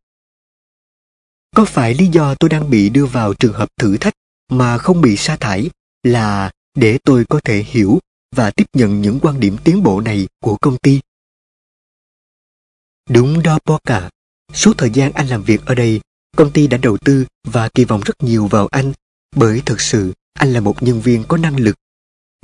[1.56, 4.14] Có phải lý do tôi đang bị đưa vào trường hợp thử thách
[4.48, 5.70] mà không bị sa thải
[6.02, 7.98] là để tôi có thể hiểu
[8.36, 11.00] và tiếp nhận những quan điểm tiến bộ này của công ty?
[13.08, 13.80] Đúng đó Boba.
[13.84, 14.10] À.
[14.52, 16.00] Số thời gian anh làm việc ở đây,
[16.36, 18.92] công ty đã đầu tư và kỳ vọng rất nhiều vào anh
[19.36, 21.76] bởi thực sự anh là một nhân viên có năng lực.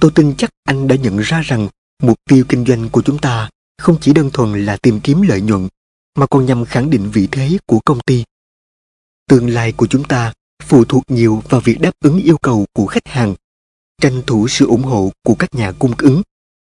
[0.00, 1.68] Tôi tin chắc anh đã nhận ra rằng
[2.02, 5.40] mục tiêu kinh doanh của chúng ta không chỉ đơn thuần là tìm kiếm lợi
[5.40, 5.68] nhuận,
[6.18, 8.24] mà còn nhằm khẳng định vị thế của công ty.
[9.28, 12.86] Tương lai của chúng ta phụ thuộc nhiều vào việc đáp ứng yêu cầu của
[12.86, 13.34] khách hàng,
[14.02, 16.22] tranh thủ sự ủng hộ của các nhà cung ứng,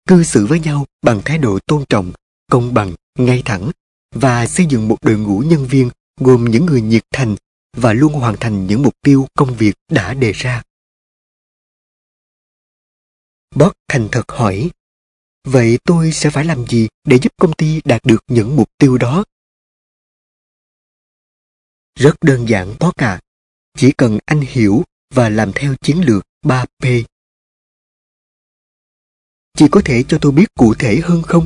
[0.08, 2.12] cư xử với nhau bằng thái độ tôn trọng,
[2.52, 3.72] công bằng, ngay thẳng
[4.16, 7.36] và xây dựng một đội ngũ nhân viên gồm những người nhiệt thành
[7.78, 10.64] và luôn hoàn thành những mục tiêu công việc đã đề ra.
[13.56, 14.72] Bob thành thật hỏi,
[15.44, 18.98] vậy tôi sẽ phải làm gì để giúp công ty đạt được những mục tiêu
[18.98, 19.24] đó?
[21.96, 23.20] Rất đơn giản Bob à,
[23.78, 27.04] chỉ cần anh hiểu và làm theo chiến lược 3P.
[29.58, 31.46] Chị có thể cho tôi biết cụ thể hơn không?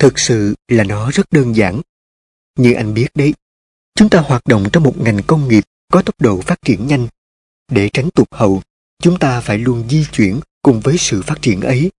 [0.00, 1.80] Thực sự là nó rất đơn giản.
[2.58, 3.34] Như anh biết đấy,
[3.94, 7.08] chúng ta hoạt động trong một ngành công nghiệp có tốc độ phát triển nhanh.
[7.68, 8.62] Để tránh tụt hậu,
[9.02, 11.90] chúng ta phải luôn di chuyển cùng với sự phát triển ấy.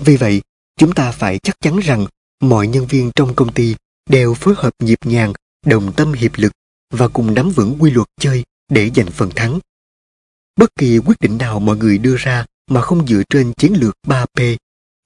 [0.00, 0.42] Vì vậy,
[0.76, 2.06] chúng ta phải chắc chắn rằng
[2.40, 3.76] mọi nhân viên trong công ty
[4.10, 5.32] đều phối hợp nhịp nhàng,
[5.66, 6.52] đồng tâm hiệp lực
[6.90, 9.58] và cùng nắm vững quy luật chơi để giành phần thắng.
[10.56, 13.96] Bất kỳ quyết định nào mọi người đưa ra mà không dựa trên chiến lược
[14.06, 14.56] 3P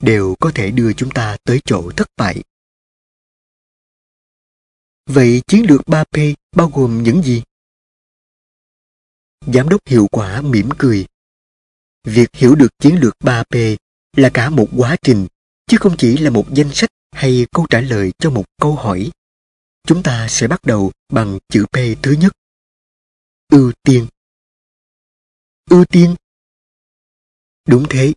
[0.03, 2.43] đều có thể đưa chúng ta tới chỗ thất bại.
[5.07, 7.43] Vậy chiến lược 3P bao gồm những gì?
[9.47, 11.07] Giám đốc hiệu quả mỉm cười.
[12.05, 13.77] Việc hiểu được chiến lược 3P
[14.17, 15.27] là cả một quá trình,
[15.67, 19.11] chứ không chỉ là một danh sách hay câu trả lời cho một câu hỏi.
[19.87, 22.33] Chúng ta sẽ bắt đầu bằng chữ P thứ nhất.
[23.49, 24.07] Ưu tiên.
[25.71, 26.15] Ưu tiên.
[27.69, 28.13] Đúng thế.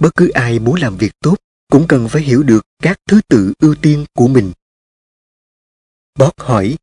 [0.00, 1.36] Bất cứ ai muốn làm việc tốt
[1.68, 4.52] cũng cần phải hiểu được các thứ tự ưu tiên của mình.
[6.18, 6.76] Bob hỏi,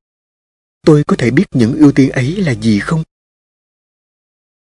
[0.81, 3.03] tôi có thể biết những ưu tiên ấy là gì không?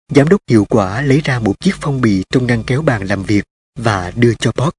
[0.08, 3.22] Giám đốc hiệu quả lấy ra một chiếc phong bì trong ngăn kéo bàn làm
[3.22, 3.44] việc
[3.78, 4.74] và đưa cho Bob.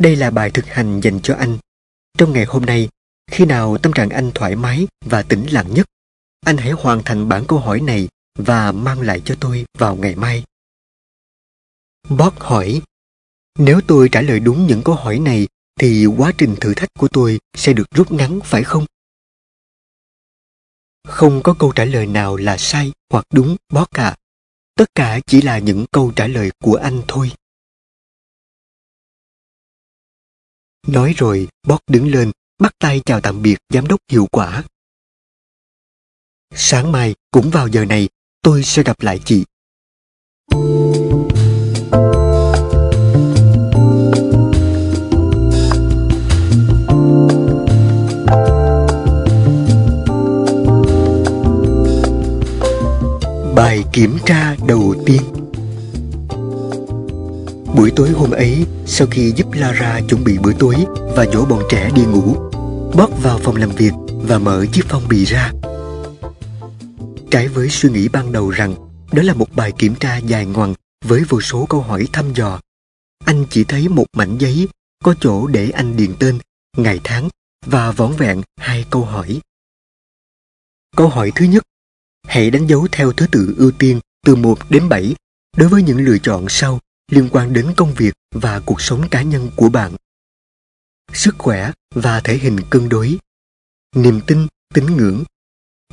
[0.00, 1.58] Đây là bài thực hành dành cho anh.
[2.18, 2.88] Trong ngày hôm nay,
[3.30, 5.86] khi nào tâm trạng anh thoải mái và tĩnh lặng nhất,
[6.40, 10.16] anh hãy hoàn thành bản câu hỏi này và mang lại cho tôi vào ngày
[10.16, 10.44] mai.
[12.08, 12.82] Bob hỏi,
[13.58, 15.48] nếu tôi trả lời đúng những câu hỏi này
[15.80, 18.86] thì quá trình thử thách của tôi sẽ được rút ngắn phải không?
[21.08, 24.16] Không có câu trả lời nào là sai hoặc đúng Bob cả.
[24.74, 27.32] Tất cả chỉ là những câu trả lời của anh thôi.
[30.86, 34.64] Nói rồi, Bob đứng lên, bắt tay chào tạm biệt giám đốc hiệu quả.
[36.54, 38.08] Sáng mai, cũng vào giờ này,
[38.42, 39.44] tôi sẽ gặp lại chị.
[40.50, 40.89] Bài
[53.92, 55.22] kiểm tra đầu tiên
[57.76, 60.74] Buổi tối hôm ấy, sau khi giúp Lara chuẩn bị bữa tối
[61.16, 62.34] và dỗ bọn trẻ đi ngủ,
[62.96, 65.52] Bob vào phòng làm việc và mở chiếc phong bì ra.
[67.30, 68.74] Trái với suy nghĩ ban đầu rằng
[69.12, 70.74] đó là một bài kiểm tra dài ngoằng
[71.04, 72.60] với vô số câu hỏi thăm dò,
[73.24, 74.68] anh chỉ thấy một mảnh giấy
[75.04, 76.38] có chỗ để anh điền tên,
[76.76, 77.28] ngày tháng
[77.66, 79.40] và vỏn vẹn hai câu hỏi.
[80.96, 81.62] Câu hỏi thứ nhất,
[82.30, 85.14] hãy đánh dấu theo thứ tự ưu tiên từ 1 đến 7
[85.56, 89.22] đối với những lựa chọn sau liên quan đến công việc và cuộc sống cá
[89.22, 89.96] nhân của bạn.
[91.12, 93.18] Sức khỏe và thể hình cân đối,
[93.96, 95.24] niềm tin, tín ngưỡng,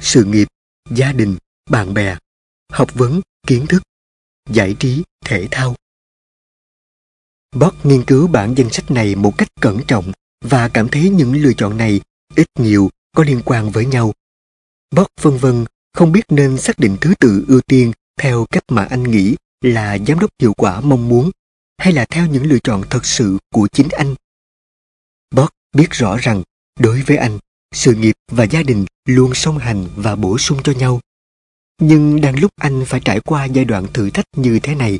[0.01, 0.47] sự nghiệp,
[0.89, 1.37] gia đình,
[1.69, 2.17] bạn bè,
[2.71, 3.83] học vấn, kiến thức,
[4.49, 5.75] giải trí, thể thao.
[7.55, 11.33] Bob nghiên cứu bản danh sách này một cách cẩn trọng và cảm thấy những
[11.33, 12.01] lựa chọn này
[12.35, 14.13] ít nhiều có liên quan với nhau.
[14.95, 18.85] Bob vân vân không biết nên xác định thứ tự ưu tiên theo cách mà
[18.85, 21.31] anh nghĩ là giám đốc hiệu quả mong muốn
[21.77, 24.15] hay là theo những lựa chọn thật sự của chính anh.
[25.35, 26.43] Bob biết rõ rằng
[26.79, 27.39] đối với anh,
[27.71, 30.99] sự nghiệp và gia đình luôn song hành và bổ sung cho nhau.
[31.81, 34.99] Nhưng đang lúc anh phải trải qua giai đoạn thử thách như thế này,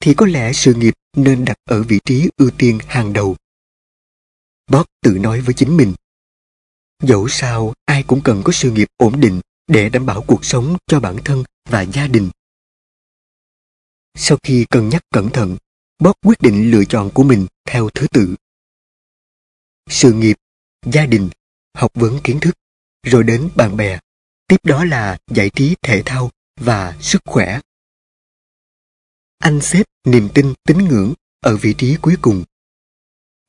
[0.00, 3.36] thì có lẽ sự nghiệp nên đặt ở vị trí ưu tiên hàng đầu.
[4.70, 5.94] Bob tự nói với chính mình.
[7.02, 10.76] Dẫu sao, ai cũng cần có sự nghiệp ổn định để đảm bảo cuộc sống
[10.86, 12.30] cho bản thân và gia đình.
[14.14, 15.56] Sau khi cân nhắc cẩn thận,
[15.98, 18.34] Bob quyết định lựa chọn của mình theo thứ tự.
[19.90, 20.36] Sự nghiệp,
[20.86, 21.30] gia đình,
[21.74, 22.54] học vấn kiến thức,
[23.02, 24.00] rồi đến bạn bè,
[24.48, 27.60] tiếp đó là giải trí thể thao và sức khỏe.
[29.38, 32.44] Anh xếp niềm tin tín ngưỡng ở vị trí cuối cùng.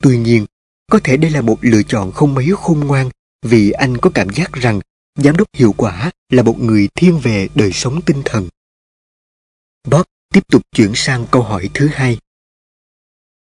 [0.04, 0.46] Tuy nhiên,
[0.92, 3.10] có thể đây là một lựa chọn không mấy khôn ngoan
[3.42, 4.80] vì anh có cảm giác rằng
[5.16, 8.50] giám đốc hiệu quả là một người thiên về đời sống tinh thần.
[9.84, 12.18] Bob tiếp tục chuyển sang câu hỏi thứ hai.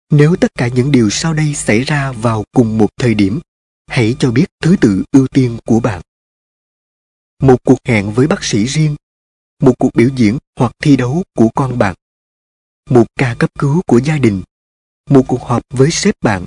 [0.09, 3.39] Nếu tất cả những điều sau đây xảy ra vào cùng một thời điểm,
[3.88, 6.01] hãy cho biết thứ tự ưu tiên của bạn.
[7.41, 8.95] một cuộc hẹn với bác sĩ riêng,
[9.62, 11.95] một cuộc biểu diễn hoặc thi đấu của con bạn,
[12.89, 14.43] một ca cấp cứu của gia đình,
[15.09, 16.45] một cuộc họp với sếp bạn,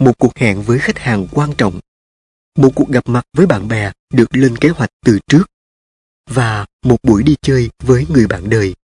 [0.00, 1.80] một cuộc hẹn với khách hàng quan trọng,
[2.58, 5.44] một cuộc gặp mặt với bạn bè được lên kế hoạch từ trước,
[6.30, 8.74] và một buổi đi chơi với người bạn đời.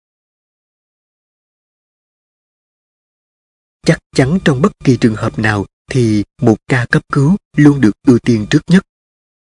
[3.86, 7.92] Chắc chắn trong bất kỳ trường hợp nào thì một ca cấp cứu luôn được
[8.06, 8.86] ưu tiên trước nhất.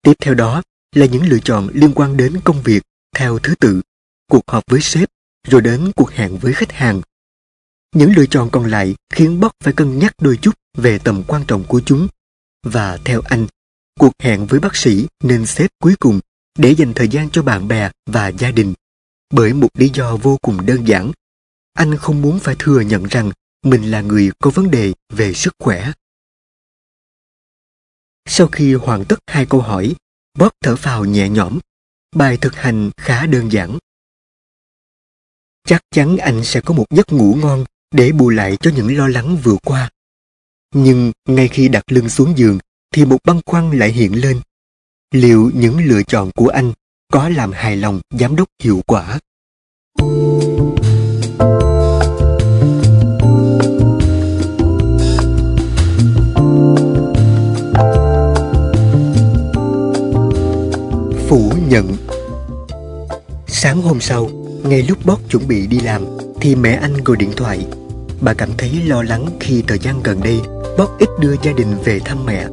[0.01, 0.62] Tiếp theo đó
[0.95, 2.84] là những lựa chọn liên quan đến công việc
[3.16, 3.82] theo thứ tự,
[4.28, 5.09] cuộc họp với sếp,
[5.47, 7.01] rồi đến cuộc hẹn với khách hàng.
[7.95, 11.43] Những lựa chọn còn lại khiến Bob phải cân nhắc đôi chút về tầm quan
[11.47, 12.07] trọng của chúng.
[12.64, 13.47] Và theo anh,
[14.00, 16.20] cuộc hẹn với bác sĩ nên xếp cuối cùng
[16.58, 18.74] để dành thời gian cho bạn bè và gia đình.
[19.34, 21.12] Bởi một lý do vô cùng đơn giản,
[21.74, 23.32] anh không muốn phải thừa nhận rằng
[23.64, 25.92] mình là người có vấn đề về sức khỏe.
[28.26, 29.96] Sau khi hoàn tất hai câu hỏi,
[30.39, 31.60] Bob thở phào nhẹ nhõm.
[32.16, 33.78] Bài thực hành khá đơn giản.
[35.68, 39.08] Chắc chắn anh sẽ có một giấc ngủ ngon để bù lại cho những lo
[39.08, 39.89] lắng vừa qua.
[40.74, 42.60] Nhưng ngay khi đặt lưng xuống giường
[42.96, 44.39] thì một băn khoăn lại hiện lên.
[45.14, 46.72] Liệu những lựa chọn của anh
[47.12, 49.20] có làm hài lòng giám đốc hiệu quả?
[61.28, 61.96] phủ nhận
[63.48, 64.30] sáng hôm sau,
[64.64, 66.06] ngay lúc Bót chuẩn bị đi làm,
[66.42, 67.66] thì mẹ anh gọi điện thoại
[68.22, 70.42] bà cảm thấy lo lắng khi thời gian gần đây
[70.78, 72.48] Bót ít đưa gia đình về thăm mẹ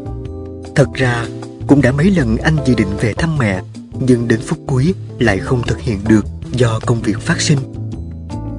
[0.79, 1.27] thật ra
[1.67, 3.63] cũng đã mấy lần anh dự định về thăm mẹ
[4.01, 7.59] nhưng đến phút cuối lại không thực hiện được do công việc phát sinh.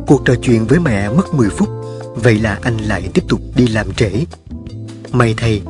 [0.08, 1.70] Cuộc trò chuyện với mẹ mất 10 phút
[2.16, 4.12] vậy là anh lại tiếp tục đi làm trễ.
[5.12, 5.62] May thay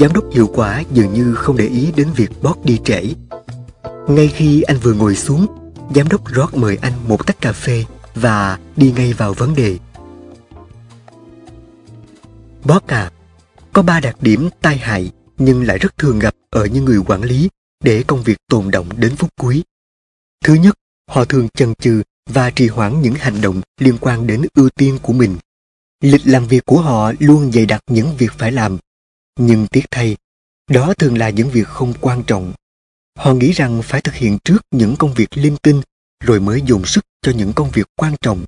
[0.00, 3.02] giám đốc hiệu quả dường như không để ý đến việc bót đi trễ.
[4.08, 5.46] Ngay khi anh vừa ngồi xuống,
[5.94, 7.84] giám đốc rót mời anh một tách cà phê
[8.14, 9.78] và đi ngay vào vấn đề.
[12.64, 13.10] Bót à,
[13.72, 17.22] có ba đặc điểm tai hại nhưng lại rất thường gặp ở những người quản
[17.22, 17.48] lý
[17.84, 19.62] để công việc tồn động đến phút cuối.
[20.44, 20.78] Thứ nhất,
[21.10, 24.98] họ thường chần chừ và trì hoãn những hành động liên quan đến ưu tiên
[25.02, 25.36] của mình.
[26.00, 28.78] Lịch làm việc của họ luôn dày đặc những việc phải làm.
[29.38, 30.16] Nhưng tiếc thay,
[30.70, 32.52] đó thường là những việc không quan trọng
[33.18, 35.82] Họ nghĩ rằng phải thực hiện trước những công việc linh tinh
[36.20, 38.44] rồi mới dùng sức cho những công việc quan trọng.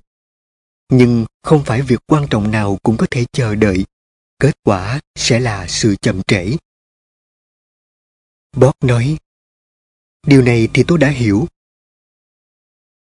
[0.91, 3.85] Nhưng không phải việc quan trọng nào cũng có thể chờ đợi.
[4.39, 6.55] Kết quả sẽ là sự chậm trễ.
[8.59, 9.17] Bob nói,
[10.27, 11.47] Điều này thì tôi đã hiểu.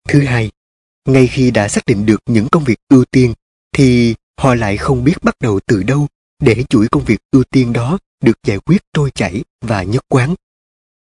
[0.08, 0.50] Thứ hai,
[1.08, 3.34] ngay khi đã xác định được những công việc ưu tiên,
[3.72, 6.06] thì họ lại không biết bắt đầu từ đâu
[6.38, 10.34] để chuỗi công việc ưu tiên đó được giải quyết trôi chảy và nhất quán.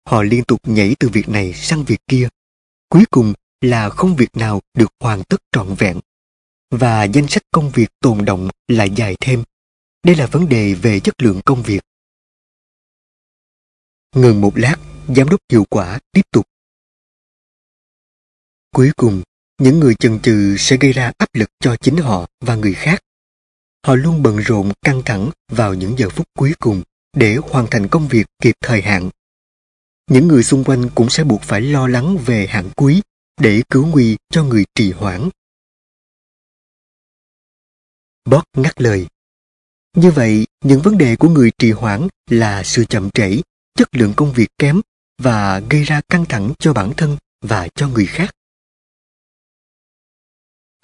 [0.06, 2.28] Họ liên tục nhảy từ việc này sang việc kia.
[2.90, 6.00] Cuối cùng là không việc nào được hoàn tất trọn vẹn.
[6.72, 9.44] Và danh sách công việc tồn động lại dài thêm.
[10.04, 11.82] Đây là vấn đề về chất lượng công việc.
[14.16, 14.76] Ngừng một lát,
[15.16, 16.46] giám đốc hiệu quả tiếp tục.
[18.72, 19.24] Cuối cùng,
[19.62, 23.04] những người chần chừ sẽ gây ra áp lực cho chính họ và người khác.
[23.86, 26.84] Họ luôn bận rộn căng thẳng vào những giờ phút cuối cùng
[27.14, 29.10] để hoàn thành công việc kịp thời hạn
[30.08, 33.02] những người xung quanh cũng sẽ buộc phải lo lắng về hạn cuối
[33.42, 35.30] để cứu nguy cho người trì hoãn.
[38.26, 39.08] Bob ngắt lời.
[39.96, 43.42] Như vậy, những vấn đề của người trì hoãn là sự chậm trễ,
[43.78, 44.82] chất lượng công việc kém
[45.18, 48.36] và gây ra căng thẳng cho bản thân và cho người khác.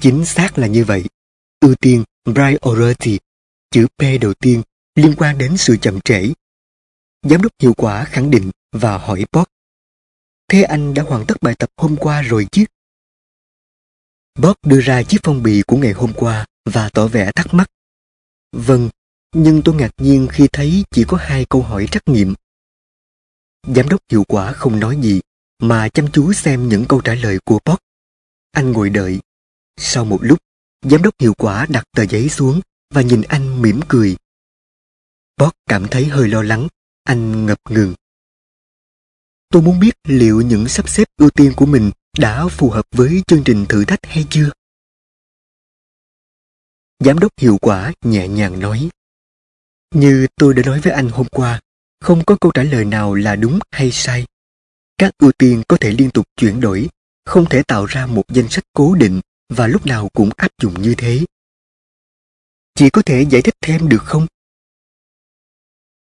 [0.01, 1.03] Chính xác là như vậy.
[1.59, 3.19] Ưu tiên priority,
[3.71, 4.61] chữ P đầu tiên
[4.95, 6.33] liên quan đến sự chậm trễ.
[7.21, 9.47] Giám đốc hiệu quả khẳng định và hỏi Bob.
[10.47, 12.65] Thế anh đã hoàn tất bài tập hôm qua rồi chứ?
[14.39, 17.69] Bob đưa ra chiếc phong bì của ngày hôm qua và tỏ vẻ thắc mắc.
[18.51, 18.89] Vâng,
[19.35, 22.33] nhưng tôi ngạc nhiên khi thấy chỉ có hai câu hỏi trắc nghiệm.
[23.67, 25.21] Giám đốc hiệu quả không nói gì,
[25.59, 27.77] mà chăm chú xem những câu trả lời của Bob.
[28.51, 29.19] Anh ngồi đợi.
[29.77, 30.39] Sau một lúc,
[30.81, 34.15] giám đốc hiệu quả đặt tờ giấy xuống và nhìn anh mỉm cười.
[35.37, 36.67] Bob cảm thấy hơi lo lắng,
[37.03, 37.93] anh ngập ngừng.
[39.49, 43.23] Tôi muốn biết liệu những sắp xếp ưu tiên của mình đã phù hợp với
[43.27, 44.49] chương trình thử thách hay chưa?
[46.99, 48.89] Giám đốc hiệu quả nhẹ nhàng nói.
[49.95, 51.61] Như tôi đã nói với anh hôm qua,
[52.03, 54.25] không có câu trả lời nào là đúng hay sai.
[54.97, 56.89] Các ưu tiên có thể liên tục chuyển đổi,
[57.25, 60.81] không thể tạo ra một danh sách cố định và lúc nào cũng áp dụng
[60.81, 61.25] như thế.
[62.75, 64.27] Chị có thể giải thích thêm được không?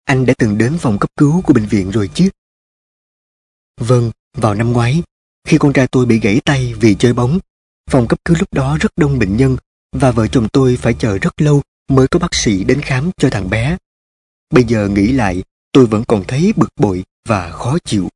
[0.04, 2.30] Anh đã từng đến phòng cấp cứu của bệnh viện rồi chứ?
[3.78, 5.04] Vâng, Vào năm ngoái,
[5.48, 7.40] khi con trai tôi bị gãy tay vì chơi bóng,
[7.90, 9.58] phòng cấp cứu lúc đó rất đông bệnh nhân
[9.92, 13.30] và vợ chồng tôi phải chờ rất lâu mới có bác sĩ đến khám cho
[13.30, 13.78] thằng bé.
[14.50, 18.10] Bây giờ nghĩ lại, tôi vẫn còn thấy bực bội và khó chịu.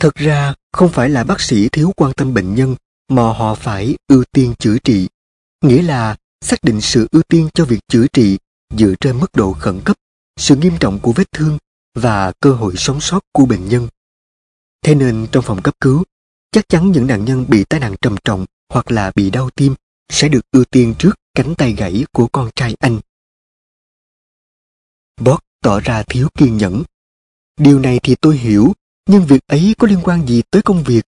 [0.00, 2.76] Thật ra, không phải là bác sĩ thiếu quan tâm bệnh nhân,
[3.08, 5.08] mà họ phải ưu tiên chữa trị.
[5.62, 8.38] Nghĩa là xác định sự ưu tiên cho việc chữa trị
[8.76, 9.96] dựa trên mức độ khẩn cấp,
[10.36, 11.58] sự nghiêm trọng của vết thương
[11.94, 13.88] và cơ hội sống sót của bệnh nhân.
[14.82, 16.04] Thế nên trong phòng cấp cứu,
[16.52, 19.74] chắc chắn những nạn nhân bị tai nạn trầm trọng hoặc là bị đau tim
[20.08, 23.00] sẽ được ưu tiên trước cánh tay gãy của con trai anh.
[25.20, 26.82] Bót tỏ ra thiếu kiên nhẫn.
[27.56, 28.72] Điều này thì tôi hiểu,
[29.08, 31.04] nhưng việc ấy có liên quan gì tới công việc?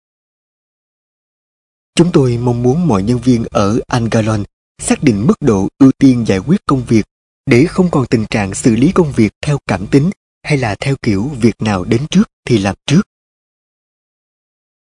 [1.95, 4.43] Chúng tôi mong muốn mọi nhân viên ở Angalon
[4.79, 7.05] xác định mức độ ưu tiên giải quyết công việc
[7.45, 10.09] để không còn tình trạng xử lý công việc theo cảm tính
[10.43, 13.01] hay là theo kiểu việc nào đến trước thì làm trước.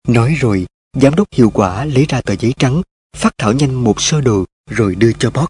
[0.07, 2.82] Nói rồi, giám đốc hiệu quả lấy ra tờ giấy trắng,
[3.16, 5.49] phát thảo nhanh một sơ đồ rồi đưa cho Bót.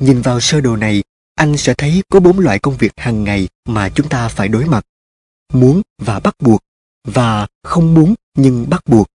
[0.00, 1.02] Nhìn vào sơ đồ này,
[1.34, 4.64] anh sẽ thấy có bốn loại công việc hàng ngày mà chúng ta phải đối
[4.64, 4.86] mặt.
[5.52, 6.60] Muốn và bắt buộc,
[7.04, 9.06] và không muốn nhưng bắt buộc.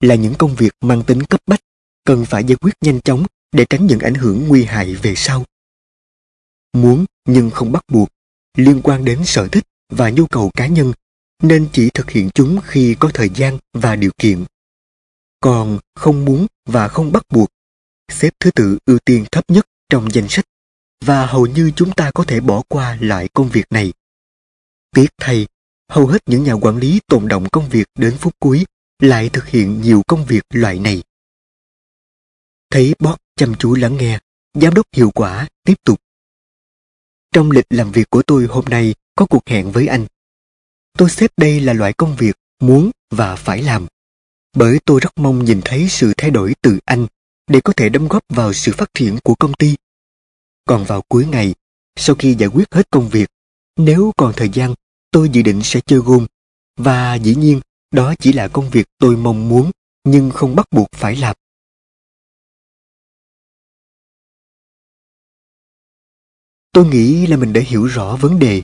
[0.00, 1.60] Là những công việc mang tính cấp bách,
[2.04, 5.44] cần phải giải quyết nhanh chóng để tránh những ảnh hưởng nguy hại về sau.
[6.72, 8.08] Muốn nhưng không bắt buộc,
[8.56, 10.92] liên quan đến sở thích và nhu cầu cá nhân,
[11.42, 14.44] nên chỉ thực hiện chúng khi có thời gian và điều kiện.
[15.40, 17.48] Còn không muốn và không bắt buộc,
[18.12, 20.44] xếp thứ tự ưu tiên thấp nhất trong danh sách
[21.04, 23.92] và hầu như chúng ta có thể bỏ qua lại công việc này.
[24.94, 25.46] Tiếc thay,
[25.88, 28.66] hầu hết những nhà quản lý tồn động công việc đến phút cuối
[28.98, 31.02] lại thực hiện nhiều công việc loại này.
[32.70, 34.18] Thấy Bob chăm chú lắng nghe,
[34.54, 36.00] giám đốc hiệu quả tiếp tục.
[37.32, 40.06] Trong lịch làm việc của tôi hôm nay có cuộc hẹn với anh.
[40.98, 43.86] Tôi xếp đây là loại công việc muốn và phải làm.
[44.56, 47.06] Bởi tôi rất mong nhìn thấy sự thay đổi từ anh
[47.50, 49.76] để có thể đóng góp vào sự phát triển của công ty.
[50.64, 51.54] Còn vào cuối ngày,
[51.96, 53.28] sau khi giải quyết hết công việc,
[53.76, 54.74] nếu còn thời gian,
[55.10, 56.26] tôi dự định sẽ chơi gôn.
[56.76, 59.70] Và dĩ nhiên, đó chỉ là công việc tôi mong muốn,
[60.04, 61.36] nhưng không bắt buộc phải làm.
[66.72, 68.62] Tôi nghĩ là mình đã hiểu rõ vấn đề.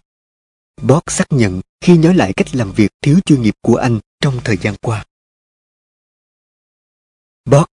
[0.83, 4.41] Bob xác nhận khi nhớ lại cách làm việc thiếu chuyên nghiệp của anh trong
[4.45, 5.05] thời gian qua.
[7.45, 7.65] Bob,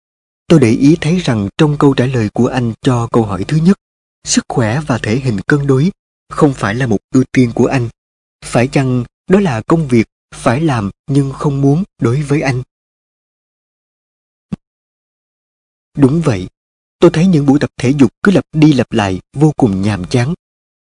[0.53, 3.57] tôi để ý thấy rằng trong câu trả lời của anh cho câu hỏi thứ
[3.57, 3.77] nhất,
[4.23, 5.91] sức khỏe và thể hình cân đối
[6.29, 7.89] không phải là một ưu tiên của anh.
[8.45, 12.63] Phải chăng đó là công việc phải làm nhưng không muốn đối với anh?
[15.97, 16.47] Đúng vậy,
[16.99, 20.05] tôi thấy những buổi tập thể dục cứ lặp đi lặp lại vô cùng nhàm
[20.05, 20.33] chán.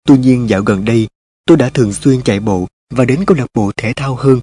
[0.03, 1.07] Tuy nhiên dạo gần đây,
[1.45, 4.39] tôi đã thường xuyên chạy bộ và đến câu lạc bộ thể thao hơn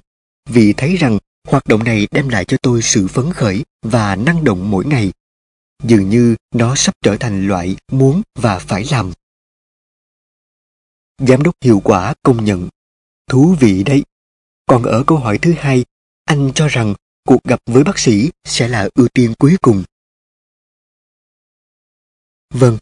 [0.49, 1.17] vì thấy rằng
[1.49, 5.11] hoạt động này đem lại cho tôi sự phấn khởi và năng động mỗi ngày.
[5.83, 9.11] Dường như nó sắp trở thành loại muốn và phải làm.
[11.17, 12.69] Giám đốc hiệu quả công nhận.
[13.27, 14.03] Thú vị đấy.
[14.65, 15.85] Còn ở câu hỏi thứ hai,
[16.25, 16.95] anh cho rằng
[17.25, 19.83] cuộc gặp với bác sĩ sẽ là ưu tiên cuối cùng.
[22.53, 22.77] Vâng,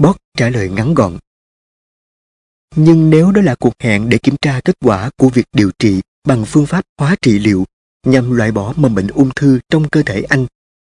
[0.00, 1.18] Bob trả lời ngắn gọn.
[2.76, 6.00] Nhưng nếu đó là cuộc hẹn để kiểm tra kết quả của việc điều trị
[6.24, 7.64] bằng phương pháp hóa trị liệu
[8.06, 10.46] nhằm loại bỏ mầm bệnh ung thư trong cơ thể anh,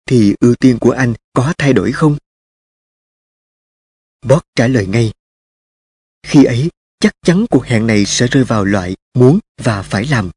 [0.05, 2.17] thì ưu tiên của anh có thay đổi không?
[4.25, 5.13] Bob trả lời ngay.
[6.23, 10.29] Khi ấy, chắc chắn cuộc hẹn này sẽ rơi vào loại muốn và phải làm.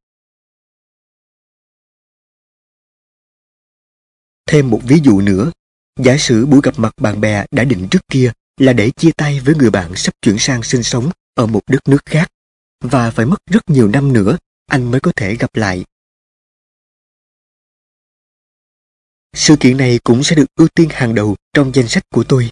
[4.47, 5.53] Thêm một ví dụ nữa,
[5.97, 9.41] giả sử buổi gặp mặt bạn bè đã định trước kia là để chia tay
[9.41, 12.29] với người bạn sắp chuyển sang sinh sống ở một đất nước khác
[12.81, 15.85] và phải mất rất nhiều năm nữa anh mới có thể gặp lại.
[19.37, 22.51] Sự kiện này cũng sẽ được ưu tiên hàng đầu trong danh sách của tôi.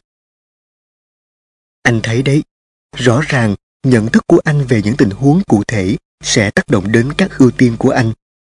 [1.82, 2.42] Anh thấy đấy,
[2.96, 6.92] rõ ràng nhận thức của anh về những tình huống cụ thể sẽ tác động
[6.92, 8.12] đến các ưu tiên của anh.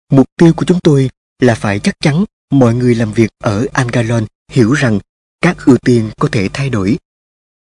[0.09, 1.09] Mục tiêu của chúng tôi
[1.39, 4.99] là phải chắc chắn mọi người làm việc ở Angalon hiểu rằng
[5.41, 6.97] các ưu tiên có thể thay đổi.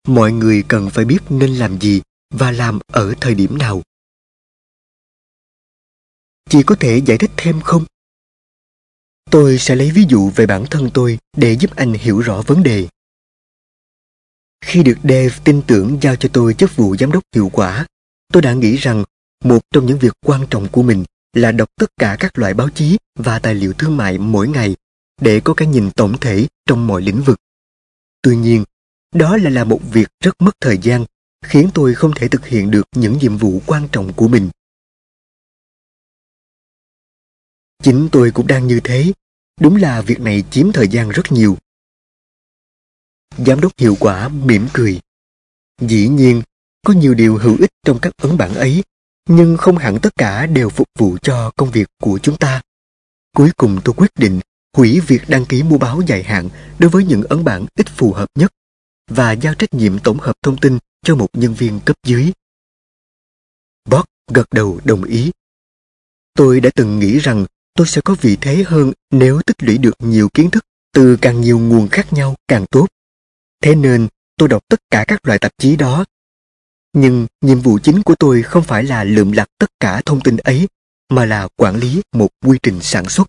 [0.08, 3.82] Mọi người cần phải biết nên làm gì và làm ở thời điểm nào.
[6.50, 7.86] Chị có thể giải thích thêm không?
[9.34, 12.63] Tôi sẽ lấy ví dụ về bản thân tôi để giúp anh hiểu rõ vấn
[12.63, 12.88] đề.
[14.65, 17.86] Khi được Dave tin tưởng giao cho tôi chức vụ giám đốc hiệu quả,
[18.34, 19.03] tôi đã nghĩ rằng
[19.43, 21.03] một trong những việc quan trọng của mình
[21.34, 24.75] là đọc tất cả các loại báo chí và tài liệu thương mại mỗi ngày
[25.21, 27.38] để có cái nhìn tổng thể trong mọi lĩnh vực.
[28.21, 28.63] Tuy nhiên,
[29.15, 31.05] đó lại là một việc rất mất thời gian
[31.45, 34.49] khiến tôi không thể thực hiện được những nhiệm vụ quan trọng của mình.
[37.84, 39.13] Chính tôi cũng đang như thế.
[39.60, 41.58] Đúng là việc này chiếm thời gian rất nhiều.
[43.38, 44.99] Giám đốc hiệu quả mỉm cười.
[45.82, 46.41] Dĩ nhiên,
[46.86, 48.84] có nhiều điều hữu ích trong các ấn bản ấy,
[49.30, 52.62] nhưng không hẳn tất cả đều phục vụ cho công việc của chúng ta.
[53.36, 54.39] Cuối cùng tôi quyết định
[54.78, 56.49] hủy việc đăng ký mua báo dài hạn
[56.80, 58.54] đối với những ấn bản ít phù hợp nhất
[59.08, 62.32] và giao trách nhiệm tổng hợp thông tin cho một nhân viên cấp dưới.
[63.86, 65.32] Bob gật đầu đồng ý.
[66.34, 69.95] Tôi đã từng nghĩ rằng tôi sẽ có vị thế hơn nếu tích lũy được
[69.99, 72.88] nhiều kiến thức từ càng nhiều nguồn khác nhau càng tốt.
[73.61, 74.07] Thế nên
[74.38, 76.05] tôi đọc tất cả các loại tạp chí đó.
[76.93, 80.38] Nhưng nhiệm vụ chính của tôi không phải là lượm lặt tất cả thông tin
[80.38, 80.67] ấy,
[81.09, 83.28] mà là quản lý một quy trình sản xuất.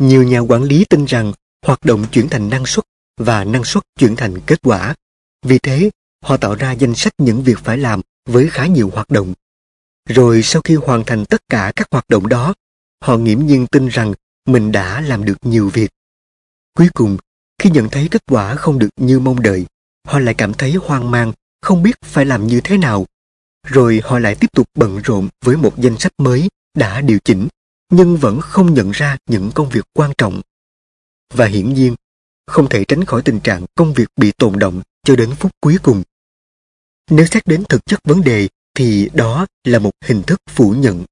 [0.00, 1.32] Nhiều nhà quản lý tin rằng
[1.66, 2.84] hoạt động chuyển thành năng suất
[3.16, 4.94] và năng suất chuyển thành kết quả.
[5.42, 5.90] Vì thế,
[6.22, 9.34] họ tạo ra danh sách những việc phải làm với khá nhiều hoạt động.
[10.08, 12.54] Rồi sau khi hoàn thành tất cả các hoạt động đó,
[13.00, 14.14] họ nghiễm nhiên tin rằng
[14.46, 15.90] mình đã làm được nhiều việc.
[16.74, 17.16] Cuối cùng,
[17.58, 19.66] khi nhận thấy kết quả không được như mong đợi,
[20.06, 23.06] họ lại cảm thấy hoang mang, không biết phải làm như thế nào.
[23.66, 27.48] Rồi họ lại tiếp tục bận rộn với một danh sách mới đã điều chỉnh,
[27.92, 30.42] nhưng vẫn không nhận ra những công việc quan trọng.
[31.34, 31.94] Và hiển nhiên,
[32.46, 35.78] không thể tránh khỏi tình trạng công việc bị tồn động cho đến phút cuối
[35.82, 36.02] cùng.
[37.10, 38.48] Nếu xét đến thực chất vấn đề
[38.78, 41.04] thì đó là một hình thức phủ nhận.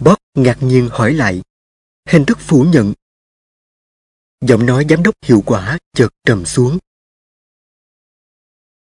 [0.00, 1.42] Bob ngạc nhiên hỏi lại,
[2.08, 2.92] hình thức phủ nhận.
[4.40, 6.78] Giọng nói giám đốc hiệu quả chợt trầm xuống.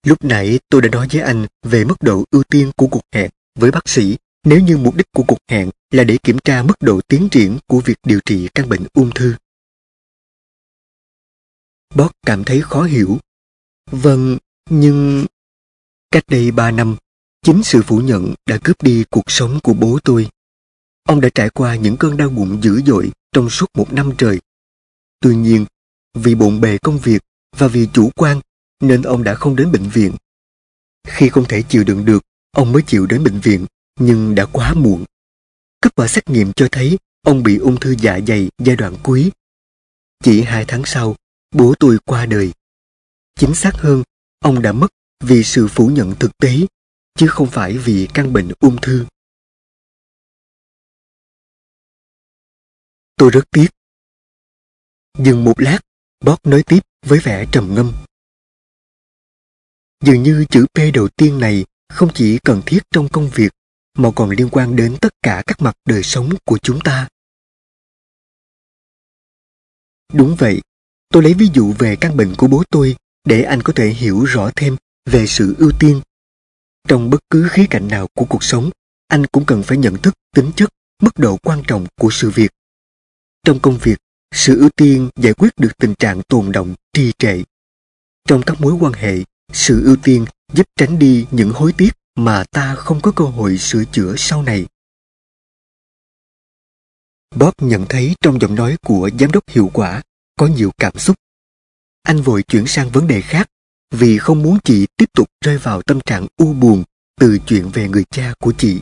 [0.04, 3.30] Lúc nãy tôi đã nói với anh về mức độ ưu tiên của cuộc hẹn
[3.56, 6.76] với bác sĩ nếu như mục đích của cuộc hẹn là để kiểm tra mức
[6.80, 9.36] độ tiến triển của việc điều trị căn bệnh ung thư.
[11.96, 13.18] Bob cảm thấy khó hiểu.
[13.92, 14.38] Vâng,
[14.70, 15.26] nhưng...
[16.12, 16.96] Cách đây ba năm,
[17.42, 20.30] chính sự phủ nhận đã cướp đi cuộc sống của bố tôi.
[21.04, 24.40] Ông đã trải qua những cơn đau bụng dữ dội trong suốt một năm trời.
[25.20, 25.66] Tuy nhiên,
[26.14, 27.22] vì bộn bề công việc
[27.56, 28.42] và vì chủ quan
[28.80, 30.12] nên ông đã không đến bệnh viện.
[31.08, 33.66] Khi không thể chịu đựng được, ông mới chịu đến bệnh viện,
[34.00, 35.06] nhưng đã quá muộn.
[35.82, 39.32] Kết quả xét nghiệm cho thấy ông bị ung thư dạ dày giai đoạn cuối.
[40.24, 41.16] Chỉ hai tháng sau,
[41.52, 42.52] bố tôi qua đời.
[43.36, 44.04] Chính xác hơn,
[44.40, 46.58] ông đã mất vì sự phủ nhận thực tế,
[47.16, 49.06] chứ không phải vì căn bệnh ung thư.
[53.16, 53.68] Tôi rất tiếc.
[55.20, 55.80] Dừng một lát,
[56.26, 57.94] Bob nói tiếp với vẻ trầm ngâm.
[60.04, 63.52] Dường như chữ P đầu tiên này không chỉ cần thiết trong công việc
[63.94, 67.08] mà còn liên quan đến tất cả các mặt đời sống của chúng ta.
[70.14, 70.62] Đúng vậy,
[71.10, 72.96] Tôi lấy ví dụ về căn bệnh của bố tôi
[73.26, 74.76] để anh có thể hiểu rõ thêm
[75.12, 76.02] về sự ưu tiên.
[76.88, 78.70] Trong bất cứ khía cạnh nào của cuộc sống,
[79.08, 80.70] anh cũng cần phải nhận thức tính chất,
[81.02, 82.52] mức độ quan trọng của sự việc.
[83.44, 83.98] Trong công việc,
[84.32, 87.44] sự ưu tiên giải quyết được tình trạng tồn động, trì trệ.
[88.28, 92.44] Trong các mối quan hệ, sự ưu tiên giúp tránh đi những hối tiếc mà
[92.52, 94.66] ta không có cơ hội sửa chữa sau này.
[97.36, 100.02] Bob nhận thấy trong giọng nói của giám đốc hiệu quả
[100.36, 101.16] có nhiều cảm xúc.
[102.04, 103.50] Anh vội chuyển sang vấn đề khác
[103.92, 106.84] vì không muốn chị tiếp tục rơi vào tâm trạng u buồn
[107.20, 108.82] từ chuyện về người cha của chị.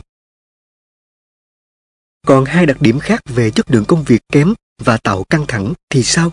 [2.27, 5.73] Còn hai đặc điểm khác về chất lượng công việc kém và tạo căng thẳng
[5.89, 6.31] thì sao?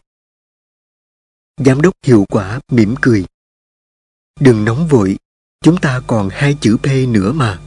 [1.56, 3.24] Giám đốc hiệu quả mỉm cười.
[4.40, 5.18] Đừng nóng vội,
[5.60, 7.60] chúng ta còn hai chữ P nữa mà.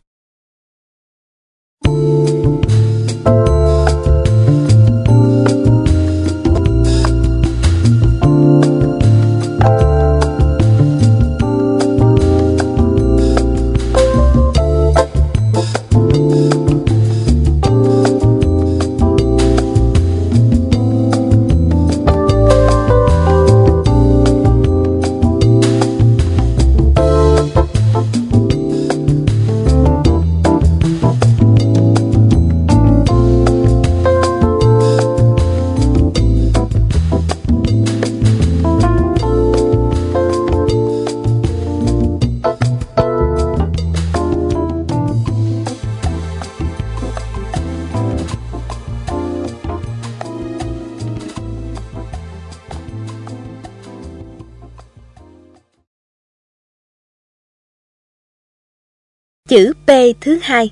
[59.55, 59.91] Chữ P
[60.21, 60.71] thứ hai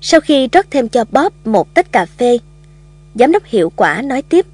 [0.00, 2.38] Sau khi rót thêm cho Bob một tách cà phê,
[3.14, 4.46] giám đốc hiệu quả nói tiếp.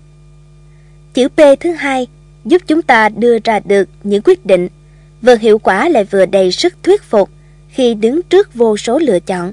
[1.15, 2.07] Chữ P thứ hai
[2.45, 4.69] giúp chúng ta đưa ra được những quyết định
[5.23, 7.31] vừa hiệu quả lại vừa đầy sức thuyết phục
[7.69, 9.53] khi đứng trước vô số lựa chọn.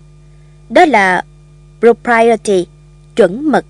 [0.69, 1.23] Đó là
[1.79, 2.67] propriety,
[3.15, 3.65] chuẩn mực.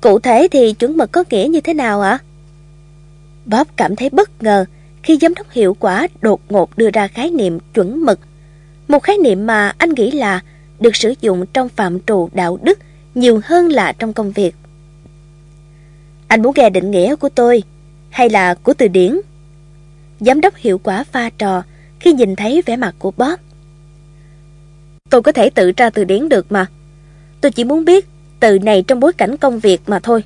[0.00, 2.18] Cụ thể thì chuẩn mực có nghĩa như thế nào ạ?
[3.46, 4.64] Bob cảm thấy bất ngờ
[5.04, 8.20] khi giám đốc hiệu quả đột ngột đưa ra khái niệm chuẩn mực.
[8.88, 10.40] Một khái niệm mà anh nghĩ là
[10.80, 12.78] được sử dụng trong phạm trù đạo đức
[13.14, 14.54] nhiều hơn là trong công việc.
[16.28, 17.62] Anh muốn nghe định nghĩa của tôi
[18.10, 19.20] hay là của từ điển?
[20.20, 21.62] Giám đốc hiệu quả pha trò
[22.00, 23.40] khi nhìn thấy vẻ mặt của Bob.
[25.10, 26.66] Tôi có thể tự ra từ điển được mà.
[27.40, 28.06] Tôi chỉ muốn biết
[28.40, 30.24] từ này trong bối cảnh công việc mà thôi.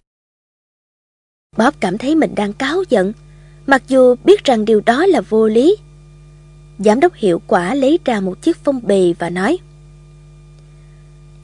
[1.57, 3.13] Bob cảm thấy mình đang cáo giận,
[3.69, 5.77] mặc dù biết rằng điều đó là vô lý.
[6.79, 9.59] Giám đốc hiệu quả lấy ra một chiếc phong bì và nói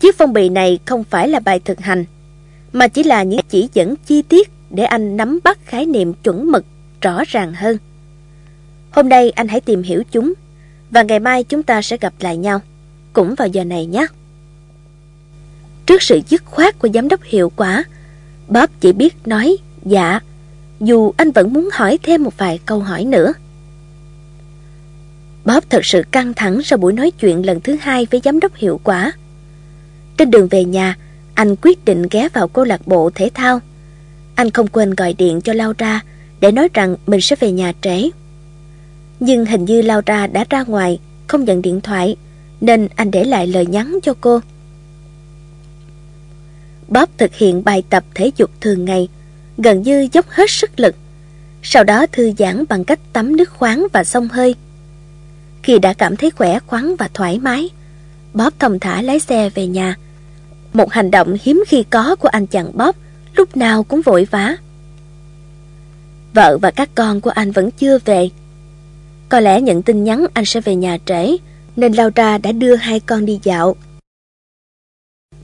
[0.00, 2.04] Chiếc phong bì này không phải là bài thực hành,
[2.72, 6.52] mà chỉ là những chỉ dẫn chi tiết để anh nắm bắt khái niệm chuẩn
[6.52, 6.64] mực
[7.00, 7.78] rõ ràng hơn.
[8.90, 10.34] Hôm nay anh hãy tìm hiểu chúng,
[10.90, 12.60] và ngày mai chúng ta sẽ gặp lại nhau,
[13.12, 14.06] cũng vào giờ này nhé.
[15.86, 17.84] Trước sự dứt khoát của giám đốc hiệu quả,
[18.48, 20.20] Bob chỉ biết nói dạ,
[20.80, 23.32] dù anh vẫn muốn hỏi thêm một vài câu hỏi nữa.
[25.44, 28.54] Bob thật sự căng thẳng sau buổi nói chuyện lần thứ hai với giám đốc
[28.54, 29.12] hiệu quả.
[30.16, 30.96] Trên đường về nhà,
[31.34, 33.60] anh quyết định ghé vào câu lạc bộ thể thao.
[34.34, 36.00] Anh không quên gọi điện cho Laura
[36.40, 38.10] để nói rằng mình sẽ về nhà trễ.
[39.20, 42.16] Nhưng hình như Laura đã ra ngoài, không nhận điện thoại,
[42.60, 44.40] nên anh để lại lời nhắn cho cô.
[46.88, 49.08] Bob thực hiện bài tập thể dục thường ngày,
[49.58, 50.94] gần như dốc hết sức lực.
[51.62, 54.54] Sau đó thư giãn bằng cách tắm nước khoáng và xông hơi.
[55.62, 57.70] Khi đã cảm thấy khỏe khoắn và thoải mái,
[58.34, 59.96] Bob thông thả lái xe về nhà.
[60.72, 62.96] Một hành động hiếm khi có của anh chàng Bob,
[63.36, 64.56] lúc nào cũng vội vã.
[66.34, 68.30] Vợ và các con của anh vẫn chưa về.
[69.28, 71.36] Có lẽ nhận tin nhắn anh sẽ về nhà trễ,
[71.76, 73.76] nên Laura đã đưa hai con đi dạo.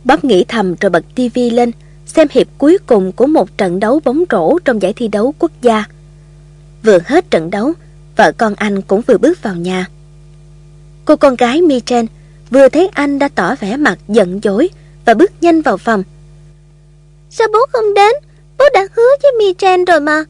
[0.04, 1.70] Bob nghĩ thầm rồi bật tivi lên,
[2.10, 5.50] xem hiệp cuối cùng của một trận đấu bóng rổ trong giải thi đấu quốc
[5.62, 5.84] gia.
[6.82, 7.72] Vừa hết trận đấu,
[8.16, 9.86] vợ con anh cũng vừa bước vào nhà.
[11.04, 12.06] Cô con gái Michen
[12.50, 14.68] vừa thấy anh đã tỏ vẻ mặt giận dỗi
[15.04, 16.02] và bước nhanh vào phòng.
[17.30, 18.12] Sao bố không đến?
[18.58, 20.24] Bố đã hứa với Michen rồi mà.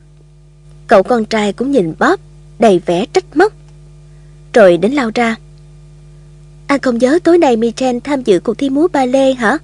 [0.87, 2.20] Cậu con trai cũng nhìn Bob,
[2.59, 3.53] đầy vẻ trách móc.
[4.53, 5.37] Rồi đến lao ra.
[6.66, 9.59] Anh không nhớ tối nay Michen tham dự cuộc thi múa ba lê hả?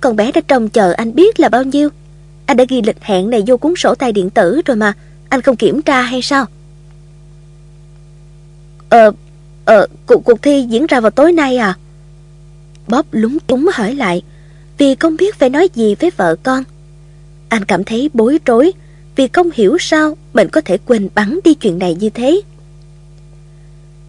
[0.00, 1.88] Con bé đã trông chờ anh biết là bao nhiêu.
[2.46, 4.92] Anh đã ghi lịch hẹn này vô cuốn sổ tay điện tử rồi mà.
[5.28, 6.46] Anh không kiểm tra hay sao?
[8.88, 9.12] Ờ,
[9.64, 11.78] ờ, cuộc, cuộc thi diễn ra vào tối nay à?
[12.88, 14.22] Bob lúng túng hỏi lại,
[14.78, 16.64] vì không biết phải nói gì với vợ con.
[17.48, 18.72] Anh cảm thấy bối rối,
[19.16, 22.40] vì không hiểu sao mình có thể quên bắn đi chuyện này như thế.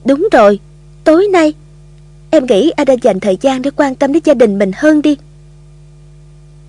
[0.05, 0.59] Đúng rồi,
[1.03, 1.53] tối nay,
[2.29, 5.01] em nghĩ anh đã dành thời gian để quan tâm đến gia đình mình hơn
[5.01, 5.17] đi.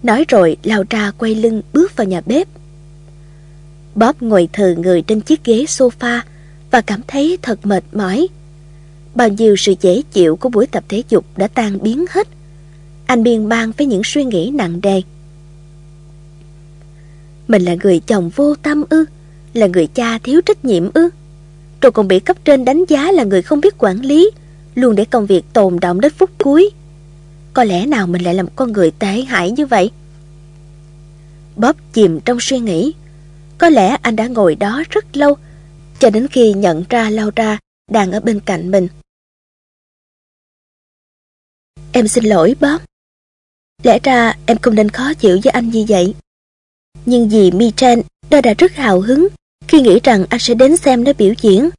[0.02, 2.48] Nói rồi lao ra quay lưng bước vào nhà bếp.
[3.94, 6.20] Bob ngồi thừ người trên chiếc ghế sofa
[6.70, 8.28] và cảm thấy thật mệt mỏi.
[9.14, 12.28] Bao nhiêu sự dễ chịu của buổi tập thể dục đã tan biến hết.
[13.06, 15.02] Anh biên ban với những suy nghĩ nặng đề.
[17.48, 19.04] Mình là người chồng vô tâm ư,
[19.54, 21.08] là người cha thiếu trách nhiệm ư.
[21.80, 24.30] Rồi còn bị cấp trên đánh giá là người không biết quản lý,
[24.74, 26.70] luôn để công việc tồn động đến phút cuối.
[27.54, 29.90] Có lẽ nào mình lại làm con người tệ hại như vậy?
[31.56, 32.94] Bob chìm trong suy nghĩ.
[33.58, 35.36] Có lẽ anh đã ngồi đó rất lâu,
[35.98, 37.58] cho đến khi nhận ra Laura
[37.90, 38.88] đang ở bên cạnh mình.
[41.92, 42.80] Em xin lỗi Bob.
[43.82, 46.14] Lẽ ra em không nên khó chịu với anh như vậy.
[47.06, 49.28] Nhưng vì Michan đã đã rất hào hứng
[49.68, 51.70] khi nghĩ rằng anh sẽ đến xem nó biểu diễn.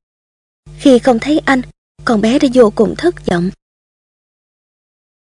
[0.77, 1.61] Khi không thấy anh,
[2.05, 3.49] con bé đã vô cùng thất vọng.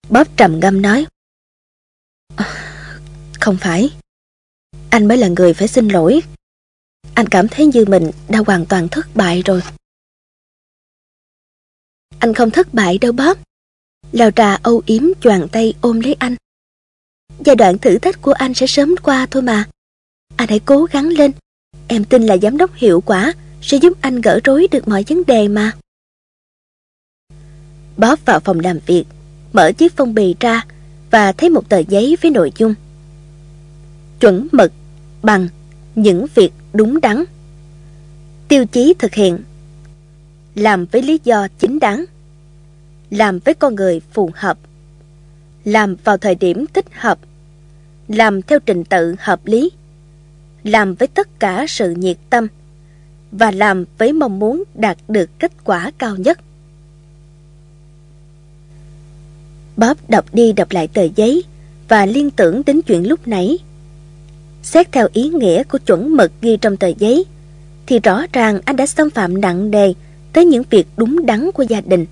[0.10, 1.06] Bob trầm ngâm nói.
[2.36, 2.46] À,
[3.40, 3.90] không phải.
[4.90, 6.22] Anh mới là người phải xin lỗi.
[7.14, 9.62] Anh cảm thấy như mình đã hoàn toàn thất bại rồi.
[12.20, 13.38] Anh không thất bại đâu Bob.
[14.12, 16.36] Lào trà âu yếm choàng tay ôm lấy anh.
[17.46, 19.70] Giai đoạn thử thách của anh sẽ sớm qua thôi mà.
[20.36, 21.32] Anh hãy cố gắng lên.
[21.88, 25.26] Em tin là giám đốc hiệu quả sẽ giúp anh gỡ rối được mọi vấn
[25.26, 25.78] đề mà.
[27.98, 29.06] Bob vào phòng làm việc
[29.54, 30.66] mở chiếc phong bì ra
[31.12, 32.74] và thấy một tờ giấy với nội dung.
[34.20, 34.72] Chuẩn mực
[35.24, 35.48] bằng
[35.96, 37.24] những việc đúng đắn.
[38.48, 39.40] Tiêu chí thực hiện
[40.56, 42.06] Làm với lý do chính đáng
[43.10, 44.58] Làm với con người phù hợp
[45.66, 47.20] Làm vào thời điểm thích hợp
[48.08, 49.72] Làm theo trình tự hợp lý
[50.64, 52.48] làm với tất cả sự nhiệt tâm
[53.32, 56.40] và làm với mong muốn đạt được kết quả cao nhất.
[59.80, 61.44] Bob đọc đi đọc lại tờ giấy
[61.88, 63.58] và liên tưởng đến chuyện lúc nãy.
[64.64, 67.26] Xét theo ý nghĩa của chuẩn mực ghi trong tờ giấy,
[67.88, 69.94] thì rõ ràng anh đã xâm phạm nặng nề
[70.34, 72.06] tới những việc đúng đắn của gia đình.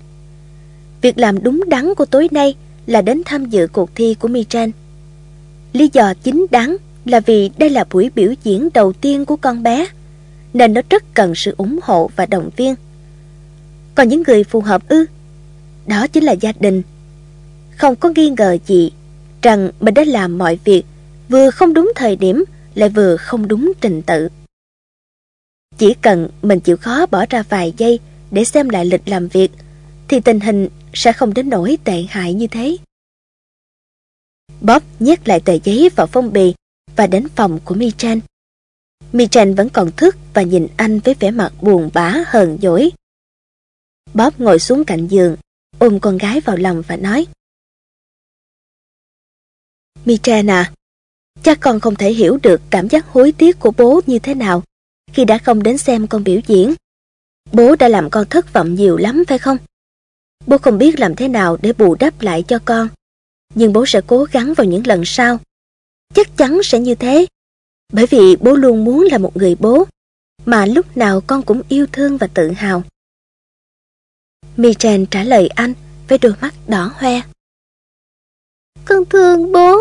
[1.00, 2.54] Việc làm đúng đắn của tối nay
[2.86, 4.70] là đến tham dự cuộc thi của Michan.
[5.72, 9.62] Lý do chính đáng là vì đây là buổi biểu diễn đầu tiên của con
[9.62, 9.86] bé,
[10.52, 12.74] nên nó rất cần sự ủng hộ và động viên.
[13.94, 15.04] Còn những người phù hợp ư?
[15.86, 16.82] Đó chính là gia đình.
[17.78, 18.92] Không có nghi ngờ gì
[19.42, 20.84] rằng mình đã làm mọi việc
[21.28, 24.28] vừa không đúng thời điểm lại vừa không đúng trình tự.
[25.78, 28.00] Chỉ cần mình chịu khó bỏ ra vài giây
[28.30, 29.50] để xem lại lịch làm việc
[30.08, 32.76] thì tình hình sẽ không đến nỗi tệ hại như thế.
[34.60, 36.54] Bob nhét lại tờ giấy vào phong bì
[36.96, 38.20] và đến phòng của Michan.
[39.12, 42.90] Michan vẫn còn thức và nhìn anh với vẻ mặt buồn bã hờn dỗi.
[44.14, 45.36] Bob ngồi xuống cạnh giường,
[45.78, 47.26] ôm con gái vào lòng và nói
[50.04, 50.72] Mitran à,
[51.42, 54.62] chắc con không thể hiểu được cảm giác hối tiếc của bố như thế nào
[55.12, 56.74] khi đã không đến xem con biểu diễn.
[57.52, 59.56] Bố đã làm con thất vọng nhiều lắm phải không?
[60.46, 62.88] Bố không biết làm thế nào để bù đắp lại cho con.
[63.54, 65.38] Nhưng bố sẽ cố gắng vào những lần sau.
[66.14, 67.26] Chắc chắn sẽ như thế.
[67.92, 69.86] Bởi vì bố luôn muốn là một người bố
[70.46, 72.82] mà lúc nào con cũng yêu thương và tự hào.
[74.56, 75.74] Michen trả lời anh
[76.08, 77.20] với đôi mắt đỏ hoe.
[78.88, 79.76] Con thương bố.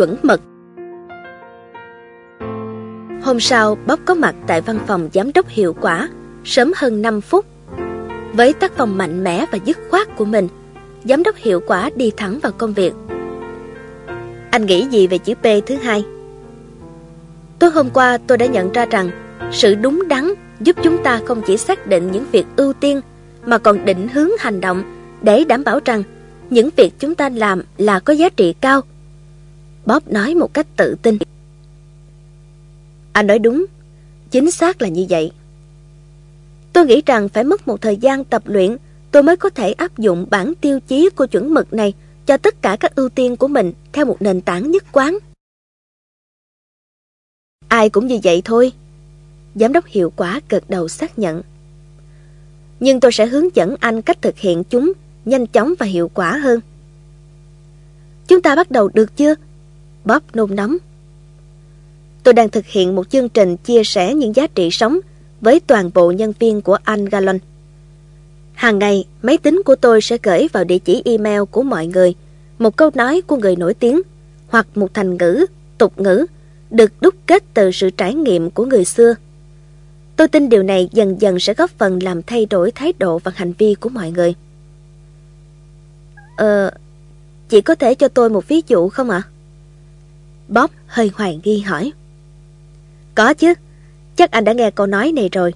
[0.00, 0.40] Chuẩn mực.
[3.22, 6.08] Hôm sau, Bob có mặt tại văn phòng giám đốc hiệu quả,
[6.44, 7.46] sớm hơn 5 phút.
[8.32, 10.48] Với tác phong mạnh mẽ và dứt khoát của mình,
[11.04, 12.92] giám đốc hiệu quả đi thẳng vào công việc.
[14.50, 16.04] Anh nghĩ gì về chữ P thứ hai?
[17.58, 19.10] Tối hôm qua tôi đã nhận ra rằng
[19.52, 23.00] sự đúng đắn giúp chúng ta không chỉ xác định những việc ưu tiên
[23.44, 24.82] mà còn định hướng hành động
[25.22, 26.02] để đảm bảo rằng
[26.50, 28.82] những việc chúng ta làm là có giá trị cao.
[29.86, 31.18] Bob nói một cách tự tin.
[33.12, 33.66] Anh nói đúng,
[34.30, 35.32] chính xác là như vậy.
[36.72, 38.76] Tôi nghĩ rằng phải mất một thời gian tập luyện
[39.10, 41.94] tôi mới có thể áp dụng bản tiêu chí của chuẩn mực này
[42.26, 45.18] cho tất cả các ưu tiên của mình theo một nền tảng nhất quán.
[47.68, 48.72] Ai cũng như vậy thôi.
[49.54, 51.42] Giám đốc hiệu quả gật đầu xác nhận.
[52.80, 54.92] Nhưng tôi sẽ hướng dẫn anh cách thực hiện chúng
[55.24, 56.60] nhanh chóng và hiệu quả hơn.
[58.26, 59.34] Chúng ta bắt đầu được chưa?
[60.10, 60.76] Bob nôn nóng.
[62.22, 64.98] Tôi đang thực hiện một chương trình chia sẻ những giá trị sống
[65.40, 67.38] với toàn bộ nhân viên của anh Gallon.
[68.54, 72.14] Hàng ngày, máy tính của tôi sẽ gửi vào địa chỉ email của mọi người
[72.58, 74.00] một câu nói của người nổi tiếng
[74.48, 75.46] hoặc một thành ngữ,
[75.78, 76.26] tục ngữ
[76.70, 79.14] được đúc kết từ sự trải nghiệm của người xưa.
[80.16, 83.32] Tôi tin điều này dần dần sẽ góp phần làm thay đổi thái độ và
[83.34, 84.34] hành vi của mọi người.
[86.36, 86.70] Ờ,
[87.48, 89.22] chị có thể cho tôi một ví dụ không ạ?
[90.50, 91.92] Bob hơi hoài nghi hỏi.
[93.14, 93.54] Có chứ,
[94.16, 95.54] chắc anh đã nghe câu nói này rồi.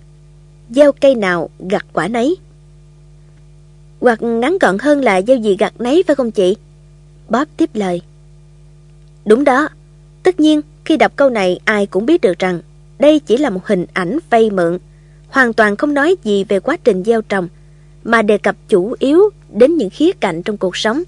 [0.70, 2.36] Gieo cây nào gặt quả nấy.
[4.00, 6.56] Hoặc ngắn gọn hơn là gieo gì gặt nấy phải không chị?
[7.28, 8.02] Bob tiếp lời.
[9.24, 9.68] Đúng đó,
[10.22, 12.60] tất nhiên khi đọc câu này ai cũng biết được rằng
[12.98, 14.78] đây chỉ là một hình ảnh vay mượn,
[15.28, 17.48] hoàn toàn không nói gì về quá trình gieo trồng,
[18.04, 21.02] mà đề cập chủ yếu đến những khía cạnh trong cuộc sống.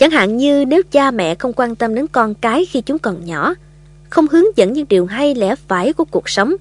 [0.00, 3.24] Chẳng hạn như nếu cha mẹ không quan tâm đến con cái khi chúng còn
[3.24, 3.54] nhỏ,
[4.10, 6.54] không hướng dẫn những điều hay lẽ phải của cuộc sống,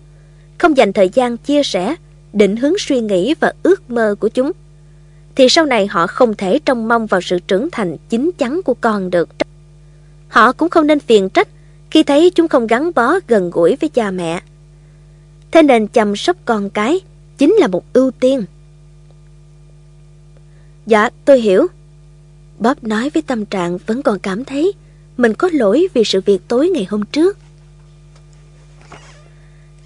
[0.57, 1.95] không dành thời gian chia sẻ,
[2.33, 4.51] định hướng suy nghĩ và ước mơ của chúng,
[5.35, 8.73] thì sau này họ không thể trông mong vào sự trưởng thành chính chắn của
[8.73, 9.29] con được.
[10.27, 11.47] Họ cũng không nên phiền trách
[11.91, 14.41] khi thấy chúng không gắn bó gần gũi với cha mẹ.
[15.51, 16.99] Thế nên chăm sóc con cái
[17.37, 18.45] chính là một ưu tiên.
[20.85, 21.67] Dạ, tôi hiểu.
[22.59, 24.73] Bob nói với tâm trạng vẫn còn cảm thấy
[25.17, 27.37] mình có lỗi vì sự việc tối ngày hôm trước.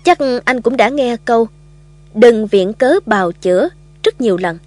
[0.04, 1.48] Chắc anh cũng đã nghe câu
[2.14, 3.70] Đừng viện cớ bào chữa
[4.04, 4.58] rất nhiều lần.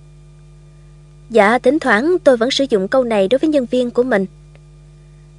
[1.31, 4.27] Dạ, thỉnh thoảng tôi vẫn sử dụng câu này đối với nhân viên của mình.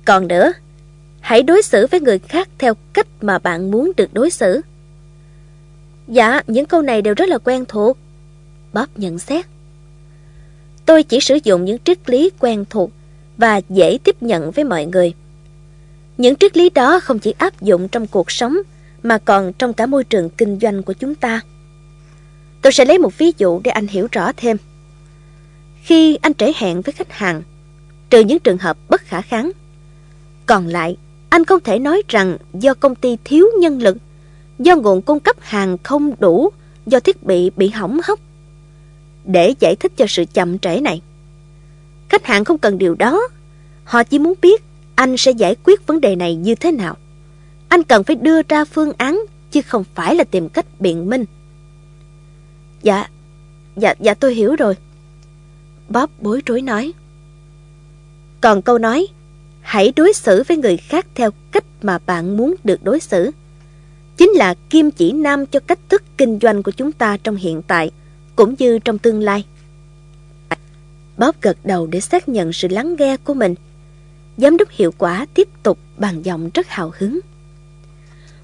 [0.06, 0.54] Còn nữa,
[1.20, 4.62] hãy đối xử với người khác theo cách mà bạn muốn được đối xử.
[6.08, 7.98] Dạ, những câu này đều rất là quen thuộc.
[8.74, 9.46] Bob nhận xét.
[10.88, 12.92] Tôi chỉ sử dụng những triết lý quen thuộc
[13.38, 15.14] và dễ tiếp nhận với mọi người.
[16.18, 18.58] Những triết lý đó không chỉ áp dụng trong cuộc sống
[19.04, 21.42] mà còn trong cả môi trường kinh doanh của chúng ta.
[22.62, 24.58] Tôi sẽ lấy một ví dụ để anh hiểu rõ thêm.
[25.84, 27.42] Khi anh trễ hẹn với khách hàng,
[28.10, 29.52] trừ những trường hợp bất khả kháng,
[30.46, 30.98] còn lại,
[31.30, 33.98] anh không thể nói rằng do công ty thiếu nhân lực,
[34.60, 36.50] do nguồn cung cấp hàng không đủ,
[36.86, 38.20] do thiết bị bị hỏng hóc.
[39.28, 41.02] Để giải thích cho sự chậm trễ này,
[42.10, 43.28] khách hàng không cần điều đó.
[43.84, 44.64] Họ chỉ muốn biết
[44.96, 46.98] anh sẽ giải quyết vấn đề này như thế nào.
[47.70, 51.26] Anh cần phải đưa ra phương án, chứ không phải là tìm cách biện minh.
[52.84, 53.08] Dạ,
[53.76, 54.76] dạ, dạ tôi hiểu rồi.
[55.90, 56.94] Bob bối rối nói.
[58.42, 59.08] Còn câu nói,
[59.62, 63.32] hãy đối xử với người khác theo cách mà bạn muốn được đối xử.
[64.18, 67.62] Chính là kim chỉ nam cho cách thức kinh doanh của chúng ta trong hiện
[67.62, 67.92] tại,
[68.38, 69.46] cũng như trong tương lai.
[71.18, 73.56] Bob gật đầu để xác nhận sự lắng nghe của mình.
[74.38, 77.20] Giám đốc hiệu quả tiếp tục bằng giọng rất hào hứng.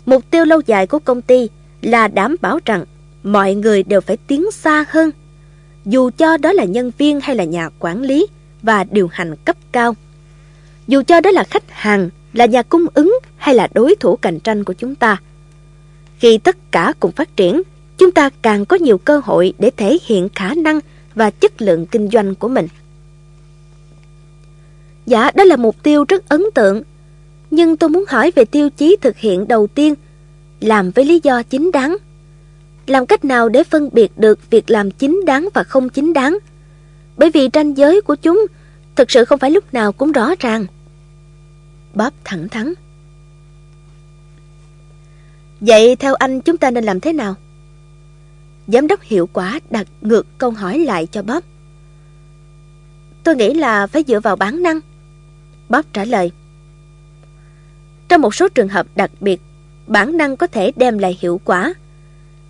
[0.06, 1.50] Mục tiêu lâu dài của công ty
[1.82, 2.86] là đảm bảo rằng
[3.24, 5.12] mọi người đều phải tiến xa hơn,
[5.86, 8.28] dù cho đó là nhân viên hay là nhà quản lý
[8.62, 9.96] và điều hành cấp cao.
[10.88, 14.40] Dù cho đó là khách hàng, là nhà cung ứng hay là đối thủ cạnh
[14.40, 15.22] tranh của chúng ta.
[16.20, 17.62] Khi tất cả cùng phát triển,
[17.98, 20.80] chúng ta càng có nhiều cơ hội để thể hiện khả năng
[21.16, 22.68] và chất lượng kinh doanh của mình.
[25.06, 26.84] Dạ, đó là mục tiêu rất ấn tượng.
[27.52, 29.96] Nhưng tôi muốn hỏi về tiêu chí thực hiện đầu tiên,
[30.60, 31.98] làm với lý do chính đáng.
[32.88, 36.38] Làm cách nào để phân biệt được việc làm chính đáng và không chính đáng?
[37.18, 38.48] Bởi vì ranh giới của chúng
[38.96, 40.66] thực sự không phải lúc nào cũng rõ ràng.
[41.94, 42.74] Bob thẳng thắn.
[45.60, 47.36] Vậy theo anh chúng ta nên làm thế nào?
[48.68, 51.44] Giám đốc hiệu quả đặt ngược câu hỏi lại cho Bob.
[53.24, 54.80] Tôi nghĩ là phải dựa vào bản năng.
[55.70, 56.32] Bob trả lời.
[58.08, 59.42] Trong một số trường hợp đặc biệt,
[59.88, 61.74] bản năng có thể đem lại hiệu quả.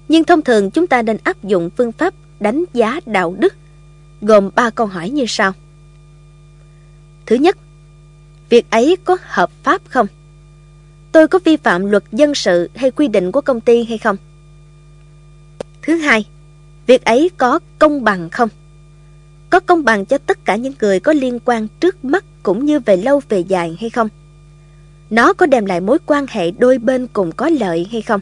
[0.08, 3.54] Nhưng thông thường chúng ta nên áp dụng phương pháp đánh giá đạo đức,
[4.22, 5.54] gồm ba câu hỏi như sau.
[7.26, 7.58] Thứ nhất,
[8.50, 10.08] việc ấy có hợp pháp không?
[11.12, 14.18] Tôi có vi phạm luật dân sự hay quy định của công ty hay không?
[15.84, 16.26] Thứ hai,
[16.88, 18.50] việc ấy có công bằng không?
[19.50, 22.80] Có công bằng cho tất cả những người có liên quan trước mắt cũng như
[22.80, 24.10] về lâu về dài hay không?
[25.10, 28.22] Nó có đem lại mối quan hệ đôi bên cùng có lợi hay không?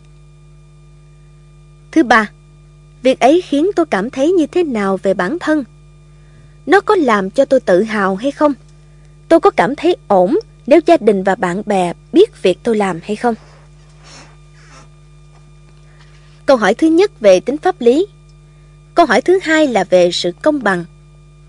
[1.91, 2.29] Thứ ba,
[3.01, 5.63] việc ấy khiến tôi cảm thấy như thế nào về bản thân?
[6.65, 8.53] Nó có làm cho tôi tự hào hay không?
[9.27, 12.99] Tôi có cảm thấy ổn nếu gia đình và bạn bè biết việc tôi làm
[13.03, 13.35] hay không?
[16.45, 18.07] Câu hỏi thứ nhất về tính pháp lý.
[18.95, 20.85] Câu hỏi thứ hai là về sự công bằng.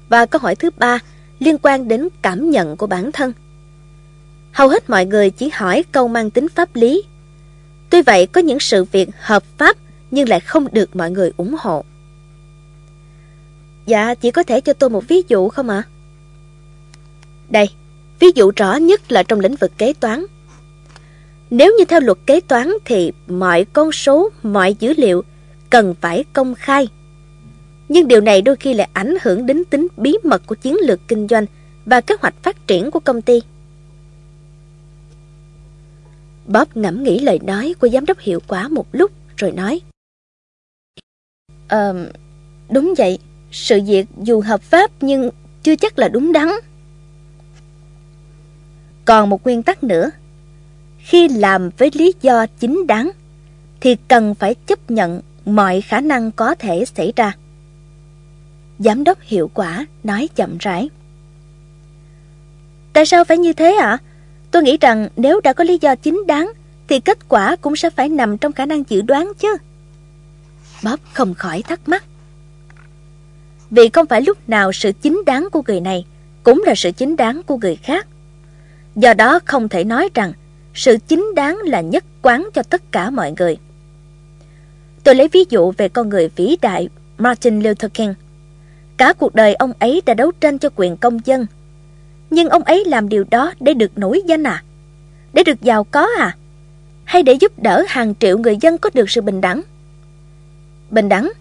[0.09, 0.99] Và câu hỏi thứ ba
[1.39, 3.33] liên quan đến cảm nhận của bản thân.
[4.53, 7.03] Hầu hết mọi người chỉ hỏi câu mang tính pháp lý.
[7.91, 9.77] Tuy vậy có những sự việc hợp pháp
[10.11, 11.85] nhưng lại không được mọi người ủng hộ.
[13.87, 15.83] Dạ, chỉ có thể cho tôi một ví dụ không ạ?
[17.49, 17.71] Đây,
[18.19, 20.25] ví dụ rõ nhất là trong lĩnh vực kế toán.
[21.53, 25.25] Nếu như theo luật kế toán thì mọi con số, mọi dữ liệu
[25.71, 26.89] cần phải công khai.
[27.89, 31.01] Nhưng điều này đôi khi lại ảnh hưởng đến tính bí mật của chiến lược
[31.09, 31.47] kinh doanh
[31.85, 33.41] và kế hoạch phát triển của công ty.
[36.47, 39.81] Bob ngẫm nghĩ lời nói của giám đốc hiệu quả một lúc rồi nói.
[41.69, 42.11] Ờ,
[42.71, 43.19] đúng vậy,
[43.51, 45.31] sự việc dù hợp pháp nhưng
[45.63, 46.49] chưa chắc là đúng đắn.
[49.05, 50.11] Còn một nguyên tắc nữa,
[51.03, 53.11] khi làm với lý do chính đáng,
[53.81, 57.37] thì cần phải chấp nhận mọi khả năng có thể xảy ra.
[58.79, 60.89] Giám đốc hiệu quả nói chậm rãi.
[62.93, 63.89] Tại sao phải như thế ạ?
[63.89, 63.99] À?
[64.51, 66.53] Tôi nghĩ rằng nếu đã có lý do chính đáng,
[66.89, 69.57] thì kết quả cũng sẽ phải nằm trong khả năng dự đoán chứ.
[70.85, 72.05] Bob không khỏi thắc mắc.
[73.71, 76.07] Vì không phải lúc nào sự chính đáng của người này
[76.43, 78.07] cũng là sự chính đáng của người khác.
[78.97, 80.33] Do đó không thể nói rằng
[80.75, 83.59] sự chính đáng là nhất quán cho tất cả mọi người.
[85.05, 88.15] Tôi lấy ví dụ về con người vĩ đại Martin Luther King.
[88.97, 91.47] Cả cuộc đời ông ấy đã đấu tranh cho quyền công dân.
[92.31, 94.65] Nhưng ông ấy làm điều đó để được nổi danh à?
[95.33, 96.37] Để được giàu có à?
[97.05, 99.63] Hay để giúp đỡ hàng triệu người dân có được sự bình đẳng?
[100.91, 101.33] Bình đẳng?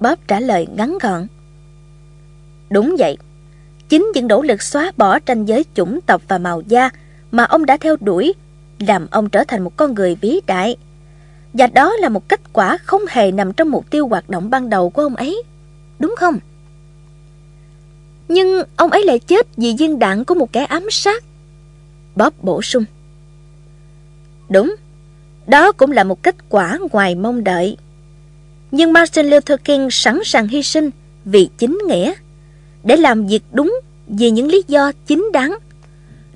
[0.00, 1.26] Bob trả lời ngắn gọn.
[2.70, 3.16] Đúng vậy.
[3.88, 6.90] Chính những nỗ lực xóa bỏ tranh giới chủng tộc và màu da
[7.30, 8.34] mà ông đã theo đuổi
[8.78, 10.76] làm ông trở thành một con người vĩ đại.
[11.52, 14.70] Và đó là một kết quả không hề nằm trong mục tiêu hoạt động ban
[14.70, 15.42] đầu của ông ấy.
[15.98, 16.38] Đúng không?
[18.28, 21.24] Nhưng ông ấy lại chết vì viên đạn của một kẻ ám sát.
[22.16, 22.84] Bob bổ sung.
[24.48, 24.76] Đúng,
[25.46, 27.76] đó cũng là một kết quả ngoài mong đợi.
[28.70, 30.90] Nhưng Martin Luther King sẵn sàng hy sinh
[31.24, 32.12] vì chính nghĩa,
[32.84, 35.58] để làm việc đúng vì những lý do chính đáng.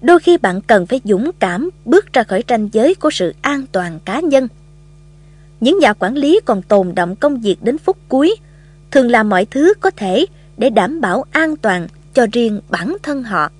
[0.05, 3.64] Đôi khi bạn cần phải dũng cảm bước ra khỏi ranh giới của sự an
[3.72, 4.48] toàn cá nhân.
[5.61, 8.36] Những nhà quản lý còn tồn động công việc đến phút cuối,
[8.90, 10.26] thường làm mọi thứ có thể
[10.57, 13.50] để đảm bảo an toàn cho riêng bản thân họ.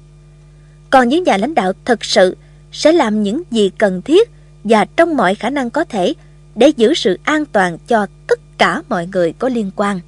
[0.90, 2.36] Còn những nhà lãnh đạo thực sự
[2.72, 4.30] sẽ làm những gì cần thiết
[4.64, 6.14] và trong mọi khả năng có thể
[6.55, 10.01] để giữ sự an toàn cho tất cả mọi người có liên quan.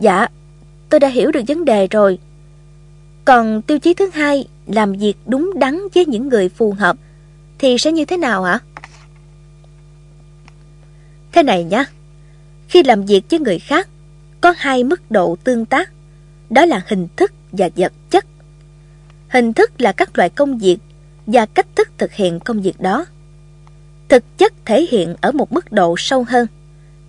[0.00, 0.26] Dạ,
[0.88, 2.18] tôi đã hiểu được vấn đề rồi.
[3.28, 6.96] Còn tiêu chí thứ hai, làm việc đúng đắn với những người phù hợp,
[7.58, 8.58] thì sẽ như thế nào hả?
[11.32, 11.84] Thế này nhé,
[12.68, 13.88] khi làm việc với người khác,
[14.40, 15.90] có hai mức độ tương tác,
[16.50, 18.26] đó là hình thức và vật chất.
[19.28, 20.78] Hình thức là các loại công việc
[21.26, 23.06] và cách thức thực hiện công việc đó.
[24.08, 26.46] Thực chất thể hiện ở một mức độ sâu hơn,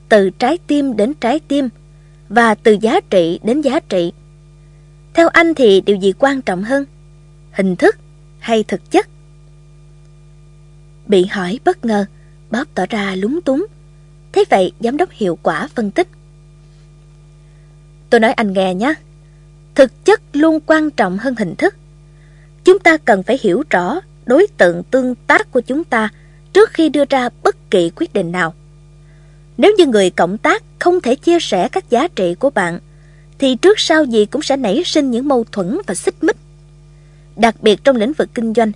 [0.09, 1.70] từ trái tim đến trái tim
[2.30, 4.11] và từ giá trị đến giá trị.
[5.14, 6.86] Theo anh thì điều gì quan trọng hơn?
[7.51, 7.95] Hình thức
[8.39, 9.07] hay thực chất?
[11.07, 12.05] Bị hỏi bất ngờ,
[12.51, 13.66] Bob tỏ ra lúng túng.
[14.32, 16.07] Thế vậy giám đốc hiệu quả phân tích.
[18.10, 18.93] Tôi nói anh nghe nhé.
[19.76, 21.76] Thực chất luôn quan trọng hơn hình thức.
[22.64, 26.10] Chúng ta cần phải hiểu rõ đối tượng tương tác của chúng ta
[26.53, 28.53] trước khi đưa ra bất kỳ quyết định nào.
[29.57, 32.80] Nếu như người cộng tác không thể chia sẻ các giá trị của bạn,
[33.40, 36.38] thì trước sau gì cũng sẽ nảy sinh những mâu thuẫn và xích mích.
[37.36, 38.72] Đặc biệt trong lĩnh vực kinh doanh,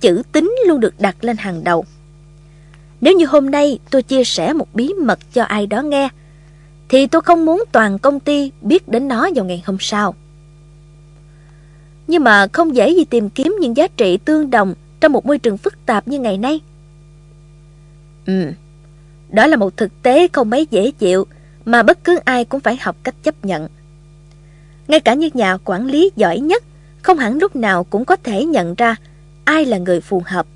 [0.00, 1.84] chữ tính luôn được đặt lên hàng đầu.
[3.00, 6.08] Nếu như hôm nay tôi chia sẻ một bí mật cho ai đó nghe,
[6.88, 10.14] thì tôi không muốn toàn công ty biết đến nó vào ngày hôm sau.
[12.06, 15.38] Nhưng mà không dễ gì tìm kiếm những giá trị tương đồng trong một môi
[15.38, 16.60] trường phức tạp như ngày nay.
[18.26, 18.52] Ừ,
[19.30, 21.26] đó là một thực tế không mấy dễ chịu
[21.64, 23.68] mà bất cứ ai cũng phải học cách chấp nhận.
[24.88, 26.64] Ngay cả những nhà quản lý giỏi nhất
[27.02, 28.96] không hẳn lúc nào cũng có thể nhận ra
[29.44, 30.46] ai là người phù hợp.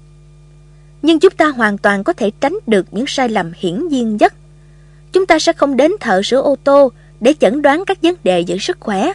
[1.02, 4.34] Nhưng chúng ta hoàn toàn có thể tránh được những sai lầm hiển nhiên nhất.
[5.12, 8.40] Chúng ta sẽ không đến thợ sửa ô tô để chẩn đoán các vấn đề
[8.40, 9.12] giữ sức khỏe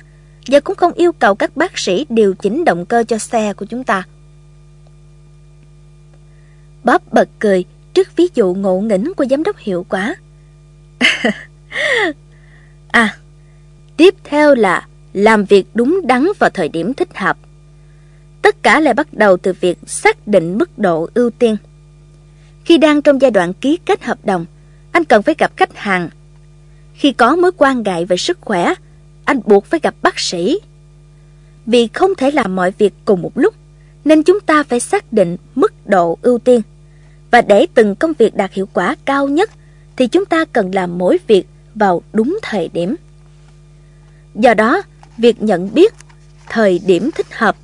[0.47, 3.65] và cũng không yêu cầu các bác sĩ điều chỉnh động cơ cho xe của
[3.65, 4.03] chúng ta.
[6.83, 10.15] Bob bật cười trước ví dụ ngộ nghĩnh của giám đốc hiệu quả.
[12.91, 13.17] à,
[13.97, 17.37] tiếp theo là làm việc đúng đắn vào thời điểm thích hợp.
[18.41, 21.57] Tất cả lại bắt đầu từ việc xác định mức độ ưu tiên.
[22.65, 24.45] Khi đang trong giai đoạn ký kết hợp đồng,
[24.91, 26.09] anh cần phải gặp khách hàng.
[26.93, 28.73] Khi có mối quan ngại về sức khỏe,
[29.25, 30.59] anh buộc phải gặp bác sĩ.
[31.65, 33.53] Vì không thể làm mọi việc cùng một lúc,
[34.05, 36.61] nên chúng ta phải xác định mức độ ưu tiên.
[37.31, 39.49] Và để từng công việc đạt hiệu quả cao nhất,
[39.95, 42.95] thì chúng ta cần làm mỗi việc vào đúng thời điểm.
[44.35, 44.81] Do đó,
[45.17, 45.93] việc nhận biết
[46.49, 47.55] thời điểm thích hợp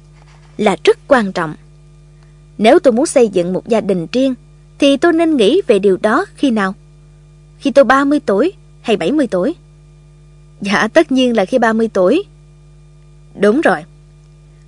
[0.58, 1.54] là rất quan trọng.
[2.58, 4.36] Nếu tôi muốn xây dựng một gia đình riêng,
[4.80, 6.74] thì tôi nên nghĩ về điều đó khi nào?
[7.60, 9.56] Khi tôi 30 tuổi hay 70 tuổi?
[10.62, 12.24] Dạ, tất nhiên là khi 30 tuổi.
[13.40, 13.84] Đúng rồi.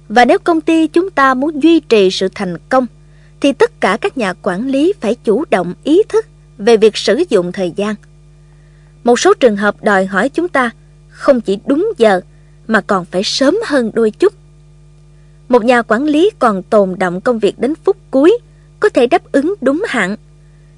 [0.10, 2.88] Và nếu công ty chúng ta muốn duy trì sự thành công,
[3.41, 6.26] thì tất cả các nhà quản lý phải chủ động ý thức
[6.58, 7.95] về việc sử dụng thời gian.
[9.03, 10.70] Một số trường hợp đòi hỏi chúng ta
[11.10, 12.22] không chỉ đúng giờ
[12.72, 14.34] mà còn phải sớm hơn đôi chút.
[15.49, 18.38] Một nhà quản lý còn tồn động công việc đến phút cuối
[18.80, 20.15] có thể đáp ứng đúng hạn.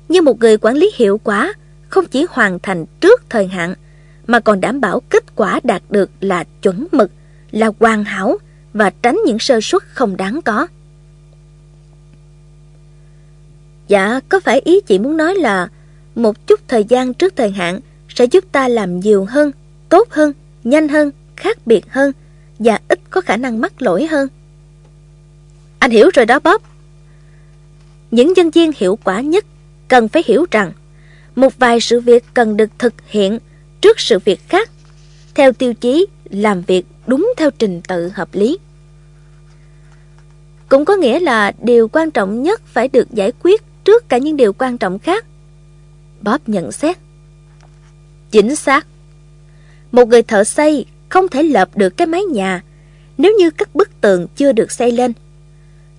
[0.10, 1.54] Nhưng một người quản lý hiệu quả
[1.90, 3.74] không chỉ hoàn thành trước thời hạn
[4.28, 7.12] mà còn đảm bảo kết quả đạt được là chuẩn mực,
[7.52, 8.38] là hoàn hảo
[8.74, 10.68] và tránh những sơ suất không đáng có.
[13.88, 15.68] Dạ, có phải ý chị muốn nói là
[16.16, 17.80] một chút thời gian trước thời hạn
[18.10, 19.52] sẽ giúp ta làm nhiều hơn,
[19.90, 20.34] tốt hơn,
[20.64, 22.12] nhanh hơn, khác biệt hơn
[22.60, 24.28] và ít có khả năng mắc lỗi hơn?
[25.80, 26.62] Anh hiểu rồi đó, Bob.
[28.12, 29.46] Những nhân viên hiệu quả nhất
[29.88, 30.72] cần phải hiểu rằng
[31.36, 33.40] một vài sự việc cần được thực hiện
[33.82, 34.70] trước sự việc khác
[35.36, 38.58] theo tiêu chí làm việc đúng theo trình tự hợp lý.
[40.70, 44.38] Cũng có nghĩa là điều quan trọng nhất phải được giải quyết trước cả những
[44.38, 45.26] điều quan trọng khác.
[46.22, 46.98] Bob nhận xét.
[48.32, 48.88] Chính xác.
[49.92, 52.64] Một người thợ xây không thể lợp được cái mái nhà
[53.18, 55.14] nếu như các bức tường chưa được xây lên.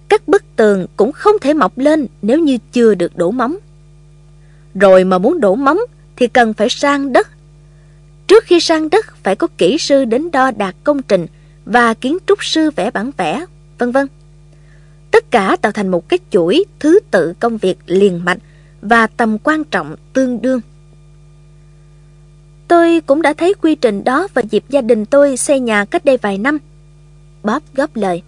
[0.08, 3.56] các bức tường cũng không thể mọc lên nếu như chưa được đổ móng.
[4.74, 5.78] Rồi mà muốn đổ móng
[6.16, 7.28] thì cần phải sang đất.
[8.26, 11.26] Trước khi sang đất phải có kỹ sư đến đo đạt công trình
[11.64, 13.44] và kiến trúc sư vẽ bản vẽ,
[13.78, 14.06] vân vân.
[15.10, 18.38] Tất cả tạo thành một cái chuỗi thứ tự công việc liền mạch
[18.82, 20.60] và tầm quan trọng tương đương.
[22.68, 26.04] Tôi cũng đã thấy quy trình đó vào dịp gia đình tôi xây nhà cách
[26.04, 26.58] đây vài năm.
[27.42, 28.22] Bob góp lời.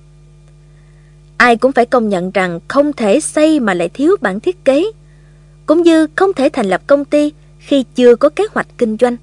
[1.37, 4.87] Ai cũng phải công nhận rằng không thể xây mà lại thiếu bản thiết kế,
[5.67, 9.17] cũng như không thể thành lập công ty khi chưa có kế hoạch kinh doanh.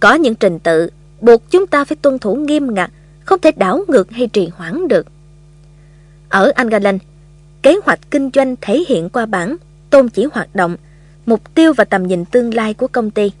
[0.00, 0.90] Có những trình tự
[1.20, 2.90] buộc chúng ta phải tuân thủ nghiêm ngặt,
[3.24, 5.06] không thể đảo ngược hay trì hoãn được.
[6.28, 6.98] Ở Angalan,
[7.62, 9.56] kế hoạch kinh doanh thể hiện qua bản
[9.90, 10.76] tôn chỉ hoạt động,
[11.26, 13.32] mục tiêu và tầm nhìn tương lai của công ty.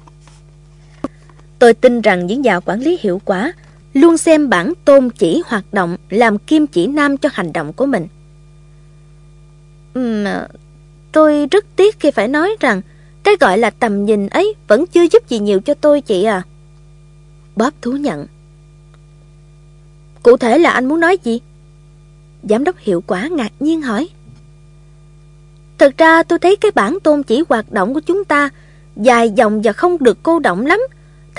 [1.60, 3.52] Tôi tin rằng những nhà quản lý hiệu quả
[3.94, 7.86] luôn xem bản tôn chỉ hoạt động làm kim chỉ nam cho hành động của
[7.86, 8.06] mình.
[9.98, 10.26] Uhm,
[11.12, 12.82] tôi rất tiếc khi phải nói rằng
[13.22, 16.42] cái gọi là tầm nhìn ấy vẫn chưa giúp gì nhiều cho tôi chị à.
[17.56, 18.26] Bob thú nhận.
[20.22, 21.40] Cụ thể là anh muốn nói gì?
[22.42, 24.08] Giám đốc hiệu quả ngạc nhiên hỏi.
[25.78, 28.48] Thật ra tôi thấy cái bản tôn chỉ hoạt động của chúng ta
[28.96, 30.80] dài dòng và không được cô động lắm,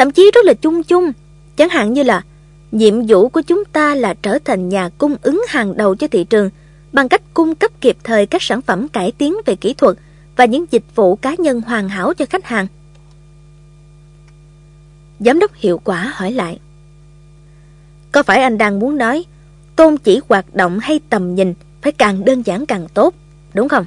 [0.02, 1.12] thậm chí rất là chung chung.
[1.56, 2.24] Chẳng hạn như là
[2.72, 6.24] nhiệm vụ của chúng ta là trở thành nhà cung ứng hàng đầu cho thị
[6.24, 6.50] trường
[6.94, 9.98] bằng cách cung cấp kịp thời các sản phẩm cải tiến về kỹ thuật
[10.36, 12.68] và những dịch vụ cá nhân hoàn hảo cho khách hàng.
[15.20, 16.60] Giám đốc hiệu quả hỏi lại.
[18.12, 19.26] Có phải anh đang muốn nói
[19.76, 23.16] tôn chỉ hoạt động hay tầm nhìn phải càng đơn giản càng tốt,
[23.54, 23.86] đúng không?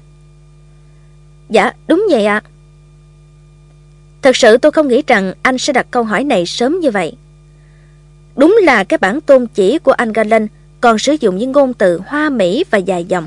[1.49, 2.43] Dạ, đúng vậy ạ.
[4.25, 7.13] Thật sự tôi không nghĩ rằng anh sẽ đặt câu hỏi này sớm như vậy.
[8.37, 10.47] Đúng là cái bản tôn chỉ của anh Galen
[10.81, 13.27] còn sử dụng những ngôn từ hoa mỹ và dài dòng,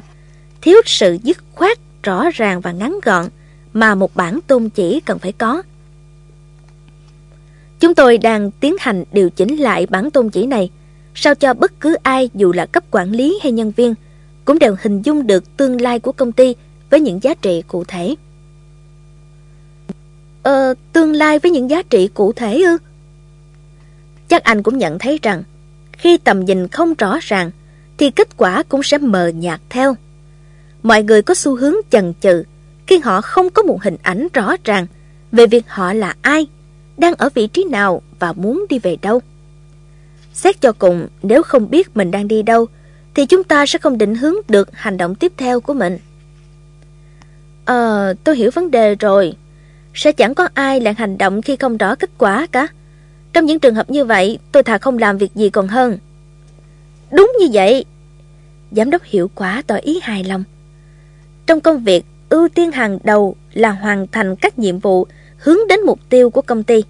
[0.62, 3.26] thiếu sự dứt khoát, rõ ràng và ngắn gọn
[3.74, 5.64] mà một bản tôn chỉ cần phải có.
[7.80, 10.70] Chúng tôi đang tiến hành điều chỉnh lại bản tôn chỉ này,
[11.16, 13.94] sao cho bất cứ ai dù là cấp quản lý hay nhân viên
[14.46, 16.56] cũng đều hình dung được tương lai của công ty
[16.90, 18.16] với những giá trị cụ thể.
[20.48, 22.78] Ờ, tương lai với những giá trị cụ thể ư?
[24.28, 25.44] Chắc anh cũng nhận thấy rằng
[25.92, 27.52] khi tầm nhìn không rõ ràng
[27.98, 29.96] thì kết quả cũng sẽ mờ nhạt theo.
[30.84, 32.44] Mọi người có xu hướng chần chừ
[32.88, 34.88] khi họ không có một hình ảnh rõ ràng
[35.32, 36.48] về việc họ là ai,
[36.98, 39.22] đang ở vị trí nào và muốn đi về đâu.
[40.34, 42.66] Xét cho cùng, nếu không biết mình đang đi đâu,
[43.14, 45.98] thì chúng ta sẽ không định hướng được hành động tiếp theo của mình.
[47.66, 49.36] Ờ, tôi hiểu vấn đề rồi.
[49.98, 52.68] Sẽ chẳng có ai lại hành động khi không rõ kết quả cả.
[53.34, 55.98] Trong những trường hợp như vậy, tôi thà không làm việc gì còn hơn.
[57.12, 57.86] Đúng như vậy.
[58.72, 60.44] Giám đốc hiệu quả tỏ ý hài lòng.
[61.46, 65.08] Trong công việc, ưu tiên hàng đầu là hoàn thành các nhiệm vụ
[65.38, 66.84] hướng đến mục tiêu của công ty.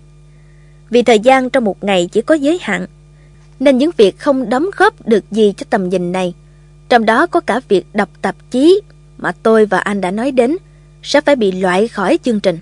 [0.90, 2.86] Vì thời gian trong một ngày chỉ có giới hạn,
[3.60, 6.34] nên những việc không đóng góp được gì cho tầm nhìn này,
[6.90, 8.82] trong đó có cả việc đọc tạp chí
[9.18, 10.58] mà tôi và anh đã nói đến,
[11.04, 12.60] sẽ phải bị loại khỏi chương trình.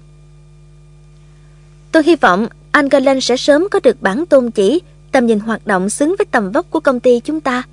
[1.96, 4.82] Tôi hy vọng anh Galen sẽ sớm có được bản tôn chỉ
[5.12, 7.64] tầm nhìn hoạt động xứng với tầm vóc của công ty chúng ta.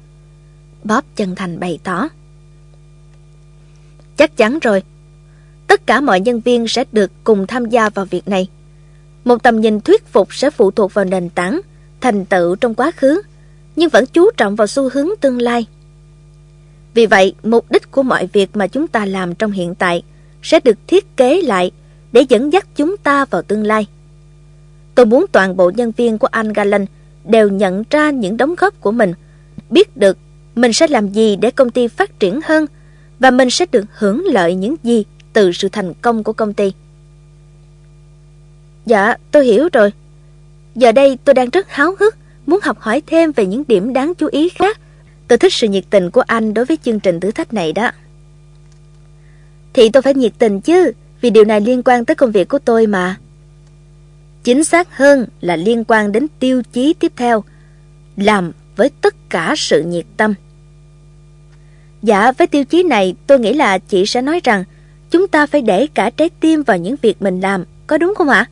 [0.85, 2.09] Bob chân thành bày tỏ.
[4.17, 4.83] Chắc chắn rồi.
[5.67, 8.49] Tất cả mọi nhân viên sẽ được cùng tham gia vào việc này.
[9.25, 11.61] Một tầm nhìn thuyết phục sẽ phụ thuộc vào nền tảng,
[12.01, 13.23] thành tựu trong quá khứ,
[13.77, 15.67] nhưng vẫn chú trọng vào xu hướng tương lai.
[16.95, 20.03] Vì vậy, mục đích của mọi việc mà chúng ta làm trong hiện tại
[20.43, 21.71] sẽ được thiết kế lại
[22.13, 23.87] để dẫn dắt chúng ta vào tương lai.
[24.95, 26.87] Tôi muốn toàn bộ nhân viên của anh Galen
[27.25, 29.13] đều nhận ra những đóng góp của mình,
[29.71, 30.19] biết được
[30.55, 32.67] mình sẽ làm gì để công ty phát triển hơn
[33.19, 36.73] và mình sẽ được hưởng lợi những gì từ sự thành công của công ty.
[38.87, 39.93] Dạ, tôi hiểu rồi.
[40.75, 42.17] Giờ đây tôi đang rất háo hức,
[42.47, 44.81] muốn học hỏi thêm về những điểm đáng chú ý khác.
[45.29, 47.91] Tôi thích sự nhiệt tình của anh đối với chương trình thử thách này đó.
[49.73, 52.59] Thì tôi phải nhiệt tình chứ, vì điều này liên quan tới công việc của
[52.59, 53.17] tôi mà.
[54.45, 57.45] Chính xác hơn là liên quan đến tiêu chí tiếp theo,
[58.17, 60.35] làm với tất cả sự nhiệt tâm.
[62.03, 64.65] Dạ, với tiêu chí này tôi nghĩ là chị sẽ nói rằng
[65.11, 68.29] chúng ta phải để cả trái tim vào những việc mình làm, có đúng không
[68.29, 68.49] ạ?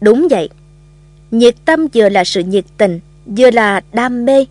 [0.00, 0.48] Đúng vậy.
[1.30, 4.46] Nhiệt tâm vừa là sự nhiệt tình, vừa là đam mê,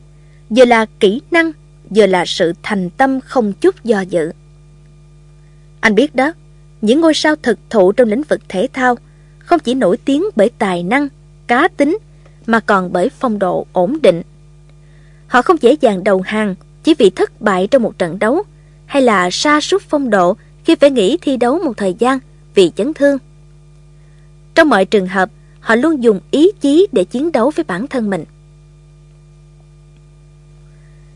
[0.49, 1.51] vừa là kỹ năng,
[1.89, 4.31] vừa là sự thành tâm không chút do dự.
[5.79, 6.33] Anh biết đó,
[6.81, 8.95] những ngôi sao thực thụ trong lĩnh vực thể thao
[9.45, 11.07] không chỉ nổi tiếng bởi tài năng,
[11.47, 11.97] cá tính,
[12.45, 14.21] mà còn bởi phong độ ổn định.
[15.27, 18.43] Họ không dễ dàng đầu hàng chỉ vì thất bại trong một trận đấu
[18.85, 22.19] hay là sa sút phong độ khi phải nghỉ thi đấu một thời gian
[22.55, 23.17] vì chấn thương.
[24.55, 28.09] Trong mọi trường hợp, họ luôn dùng ý chí để chiến đấu với bản thân
[28.09, 28.25] mình.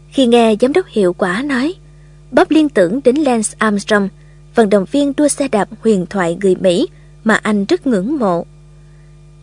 [0.10, 1.74] Khi nghe giám đốc hiệu quả nói,
[2.32, 4.10] Bob liên tưởng đến Lance Armstrong,
[4.56, 6.88] vận động viên đua xe đạp huyền thoại người Mỹ
[7.24, 8.46] mà anh rất ngưỡng mộ.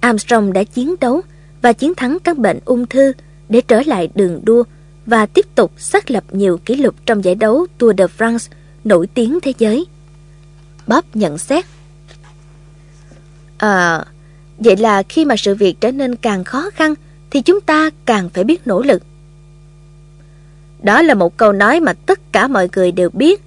[0.00, 1.20] Armstrong đã chiến đấu
[1.62, 3.12] và chiến thắng các bệnh ung thư
[3.48, 4.64] để trở lại đường đua
[5.06, 8.48] và tiếp tục xác lập nhiều kỷ lục trong giải đấu Tour de France
[8.84, 9.86] nổi tiếng thế giới.
[10.86, 11.64] Bob nhận xét.
[13.58, 14.04] À,
[14.58, 16.94] vậy là khi mà sự việc trở nên càng khó khăn
[17.30, 19.02] thì chúng ta càng phải biết nỗ lực.
[20.82, 23.42] Đó là một câu nói mà tất cả mọi người đều biết.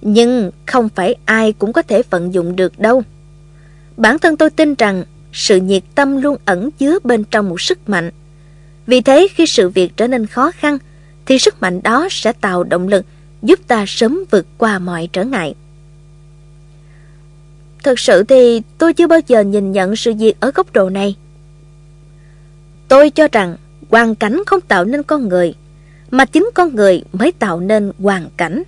[0.00, 3.02] Nhưng không phải ai cũng có thể vận dụng được đâu.
[4.00, 7.88] Bản thân tôi tin rằng sự nhiệt tâm luôn ẩn chứa bên trong một sức
[7.88, 8.10] mạnh.
[8.86, 10.78] Vì thế khi sự việc trở nên khó khăn
[11.26, 13.06] thì sức mạnh đó sẽ tạo động lực
[13.42, 15.54] giúp ta sớm vượt qua mọi trở ngại.
[17.82, 21.16] Thực sự thì tôi chưa bao giờ nhìn nhận sự việc ở góc độ này.
[22.88, 23.56] Tôi cho rằng
[23.90, 25.54] hoàn cảnh không tạo nên con người,
[26.10, 28.62] mà chính con người mới tạo nên hoàn cảnh.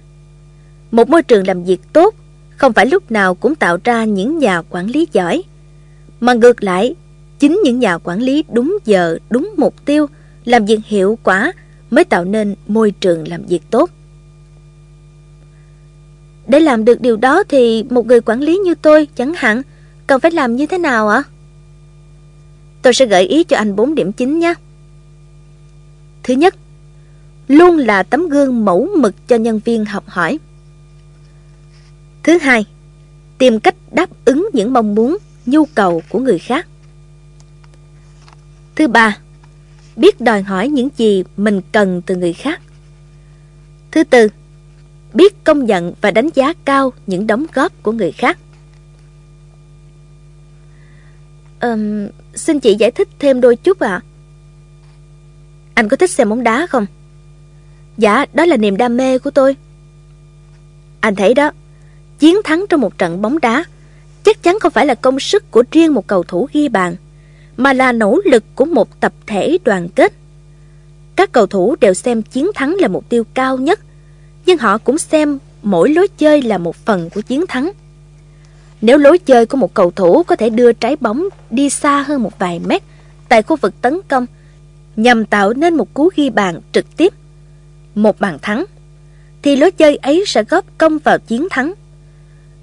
[0.91, 2.15] Một môi trường làm việc tốt
[2.63, 5.43] không phải lúc nào cũng tạo ra những nhà quản lý giỏi,
[6.21, 6.95] mà ngược lại,
[7.39, 10.07] chính những nhà quản lý đúng giờ, đúng mục tiêu,
[10.45, 11.53] làm việc hiệu quả
[11.91, 13.91] mới tạo nên môi trường làm việc tốt.
[16.47, 19.63] Để làm được điều đó thì một người quản lý như tôi chẳng hạn
[20.07, 21.23] cần phải làm như thế nào ạ?
[22.83, 24.55] Tôi sẽ gợi ý cho anh 4 điểm chính nhé.
[26.23, 26.55] Thứ nhất,
[27.49, 30.39] luôn là tấm gương mẫu mực cho nhân viên học hỏi.
[32.23, 32.67] Thứ hai,
[33.39, 36.67] tìm cách đáp ứng những mong muốn, nhu cầu của người khác.
[38.75, 39.19] Thứ ba,
[39.97, 42.63] biết đòi hỏi những gì mình cần từ người khác.
[43.91, 44.29] Thứ tư,
[45.15, 48.39] biết công nhận và đánh giá cao những đóng góp của người khác.
[51.61, 54.01] Um, xin chị giải thích thêm đôi chút ạ.
[55.75, 56.87] Anh có thích xem bóng đá không?
[57.99, 59.57] Dạ, đó là niềm đam mê của tôi.
[61.01, 61.53] Anh thấy đó,
[62.23, 63.65] chiến thắng trong một trận bóng đá
[64.25, 66.97] chắc chắn không phải là công sức của riêng một cầu thủ ghi bàn,
[67.57, 70.13] mà là nỗ lực của một tập thể đoàn kết.
[71.17, 73.81] Các cầu thủ đều xem chiến thắng là mục tiêu cao nhất
[74.47, 77.73] nhưng họ cũng xem mỗi lối chơi là một phần của chiến thắng.
[78.81, 82.23] Nếu lối chơi của một cầu thủ có thể đưa trái bóng đi xa hơn
[82.23, 82.83] một vài mét
[83.29, 84.27] tại khu vực tấn công
[84.97, 87.13] nhằm tạo nên một cú ghi bàn trực tiếp,
[87.95, 88.65] một bàn thắng,
[89.43, 91.75] thì lối chơi ấy sẽ góp công vào chiến thắng.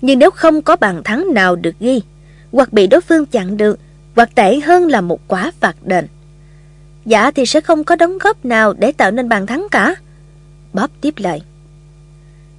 [0.01, 2.01] Nhưng nếu không có bàn thắng nào được ghi,
[2.51, 3.79] hoặc bị đối phương chặn được,
[4.15, 6.07] hoặc tệ hơn là một quả phạt đền,
[7.05, 9.95] dạ thì sẽ không có đóng góp nào để tạo nên bàn thắng cả.
[10.73, 11.41] Bob tiếp lời.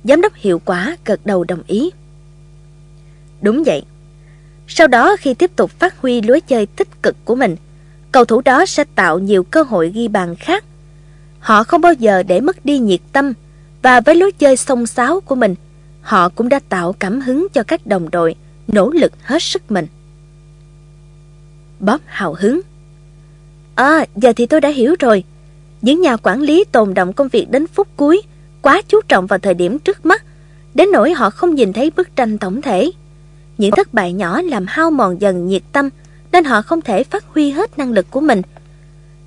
[0.05, 1.91] Giám đốc hiệu quả gật đầu đồng ý.
[3.43, 3.83] Đúng vậy.
[4.69, 7.57] Sau đó khi tiếp tục phát huy lối chơi tích cực của mình,
[8.13, 10.65] cầu thủ đó sẽ tạo nhiều cơ hội ghi bàn khác.
[11.41, 13.33] Họ không bao giờ để mất đi nhiệt tâm
[13.83, 15.55] và với lối chơi song sáo của mình,
[16.01, 18.35] họ cũng đã tạo cảm hứng cho các đồng đội
[18.69, 19.87] nỗ lực hết sức mình.
[21.81, 22.61] Bob hào hứng.
[23.75, 25.25] À, giờ thì tôi đã hiểu rồi.
[25.83, 28.23] Những nhà quản lý tồn động công việc đến phút cuối
[28.63, 30.25] quá chú trọng vào thời điểm trước mắt,
[30.75, 32.91] đến nỗi họ không nhìn thấy bức tranh tổng thể.
[33.59, 35.89] Những thất bại nhỏ làm hao mòn dần nhiệt tâm,
[36.33, 38.43] nên họ không thể phát huy hết năng lực của mình.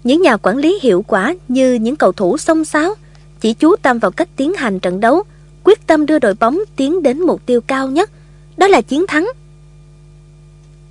[0.03, 2.95] Những nhà quản lý hiệu quả như những cầu thủ xông sáo,
[3.39, 5.23] chỉ chú tâm vào cách tiến hành trận đấu,
[5.63, 8.11] quyết tâm đưa đội bóng tiến đến mục tiêu cao nhất,
[8.57, 9.27] đó là chiến thắng.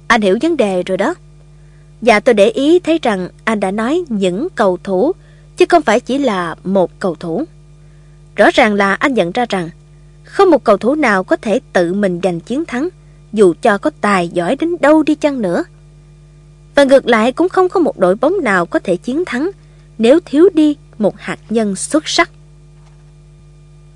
[0.07, 1.15] Anh hiểu vấn đề rồi đó.
[2.01, 5.13] Và tôi để ý thấy rằng anh đã nói những cầu thủ,
[5.57, 7.45] chứ không phải chỉ là một cầu thủ.
[8.37, 9.71] Rõ ràng là anh nhận ra rằng
[10.25, 12.89] không một cầu thủ nào có thể tự mình giành chiến thắng
[13.33, 15.65] dù cho có tài giỏi đến đâu đi chăng nữa.
[16.75, 19.51] Và ngược lại cũng không có một đội bóng nào có thể chiến thắng
[19.99, 22.31] nếu thiếu đi một hạt nhân xuất sắc.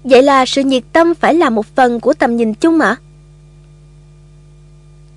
[0.08, 2.96] Vậy là sự nhiệt tâm phải là một phần của tầm nhìn chung ạ?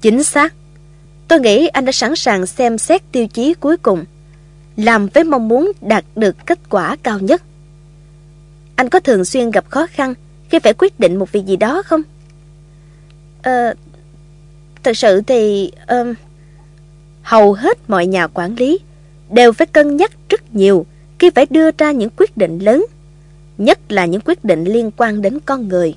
[0.02, 0.54] Chính xác.
[1.28, 4.06] Tôi nghĩ anh đã sẵn sàng xem xét tiêu chí cuối cùng,
[4.76, 7.42] làm với mong muốn đạt được kết quả cao nhất.
[8.76, 10.14] Anh có thường xuyên gặp khó khăn
[10.50, 12.02] khi phải quyết định một việc gì đó không?
[13.44, 13.74] Ờ,
[14.84, 15.72] thật sự thì...
[15.88, 16.14] Um,
[17.22, 18.80] hầu hết mọi nhà quản lý
[19.30, 20.86] đều phải cân nhắc rất nhiều
[21.20, 22.86] khi phải đưa ra những quyết định lớn,
[23.60, 25.96] nhất là những quyết định liên quan đến con người.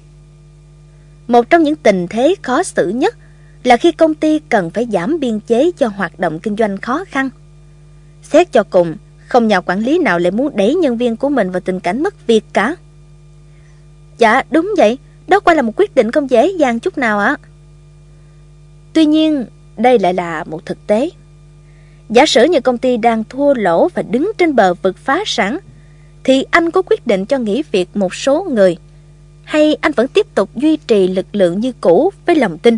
[1.27, 3.17] Một trong những tình thế khó xử nhất
[3.65, 7.05] là khi công ty cần phải giảm biên chế cho hoạt động kinh doanh khó
[7.05, 7.31] khăn.
[8.23, 8.95] Xét cho cùng,
[9.27, 12.03] Không nhà quản lý nào lại muốn đẩy nhân viên của mình vào tình cảnh
[12.03, 12.77] mất việc cả.
[14.19, 14.99] Dạ, đúng vậy.
[15.29, 17.37] Đó quả là một quyết định không dễ dàng chút nào ạ.
[18.93, 19.45] Tuy nhiên,
[19.77, 21.11] đây lại là một thực tế.
[22.11, 25.59] Giả sử như công ty đang thua lỗ và đứng trên bờ vực phá sản,
[26.25, 28.77] thì anh có quyết định cho nghỉ việc một số người,
[29.45, 32.77] hay anh vẫn tiếp tục duy trì lực lượng như cũ với lòng tin,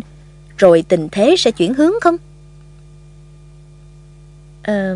[0.57, 2.15] rồi tình thế sẽ chuyển hướng không?
[4.61, 4.95] À,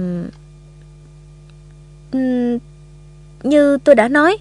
[3.43, 4.37] như tôi đã nói,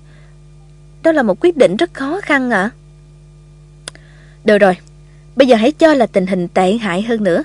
[1.03, 2.63] đó là một quyết định rất khó khăn ạ.
[2.63, 2.71] À?
[4.45, 4.77] Được rồi,
[5.37, 7.43] bây giờ hãy cho là tình hình tệ hại hơn nữa.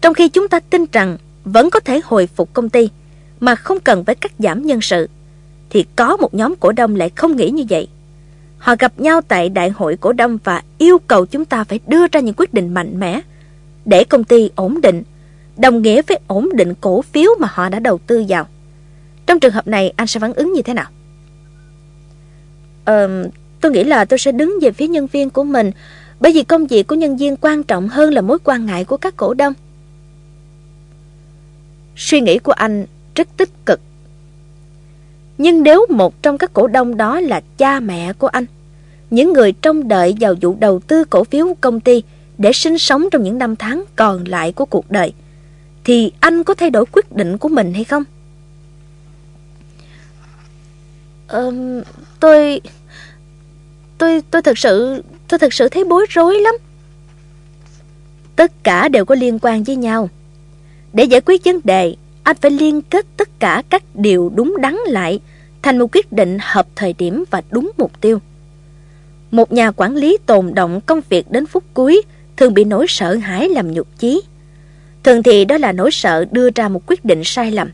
[0.00, 2.90] Trong khi chúng ta tin rằng vẫn có thể hồi phục công ty
[3.40, 5.08] mà không cần phải cắt giảm nhân sự,
[5.70, 7.88] thì có một nhóm cổ đông lại không nghĩ như vậy.
[8.58, 12.06] Họ gặp nhau tại đại hội cổ đông và yêu cầu chúng ta phải đưa
[12.12, 13.20] ra những quyết định mạnh mẽ
[13.84, 15.02] để công ty ổn định,
[15.56, 18.46] đồng nghĩa với ổn định cổ phiếu mà họ đã đầu tư vào.
[19.26, 20.86] Trong trường hợp này anh sẽ phản ứng như thế nào?
[22.84, 23.28] Ờ,
[23.60, 25.70] tôi nghĩ là tôi sẽ đứng về phía nhân viên của mình
[26.20, 28.96] bởi vì công việc của nhân viên quan trọng hơn là mối quan ngại của
[28.96, 29.52] các cổ đông.
[31.96, 33.80] Suy nghĩ của anh rất tích cực.
[35.38, 38.46] Nhưng nếu một trong các cổ đông đó là cha mẹ của anh,
[39.10, 42.02] những người trông đợi vào vụ đầu tư cổ phiếu công ty
[42.38, 45.12] để sinh sống trong những năm tháng còn lại của cuộc đời,
[45.84, 48.04] thì anh có thay đổi quyết định của mình hay không?
[51.26, 51.52] Ờ,
[52.20, 52.60] tôi...
[53.98, 56.54] Tôi tôi thật sự tôi thật sự thấy bối rối lắm.
[58.36, 60.10] Tất cả đều có liên quan với nhau.
[60.92, 61.96] Để giải quyết vấn đề,
[62.26, 65.20] anh phải liên kết tất cả các điều đúng đắn lại
[65.62, 68.20] thành một quyết định hợp thời điểm và đúng mục tiêu.
[69.30, 72.02] Một nhà quản lý tồn động công việc đến phút cuối
[72.36, 74.22] thường bị nỗi sợ hãi làm nhục chí.
[75.02, 77.70] Thường thì đó là nỗi sợ đưa ra một quyết định sai lầm.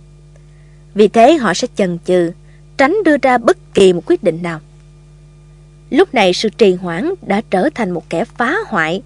[0.94, 2.30] Vì thế họ sẽ chần chừ,
[2.76, 4.60] tránh đưa ra bất kỳ một quyết định nào.
[5.90, 9.02] Lúc này sự trì hoãn đã trở thành một kẻ phá hoại,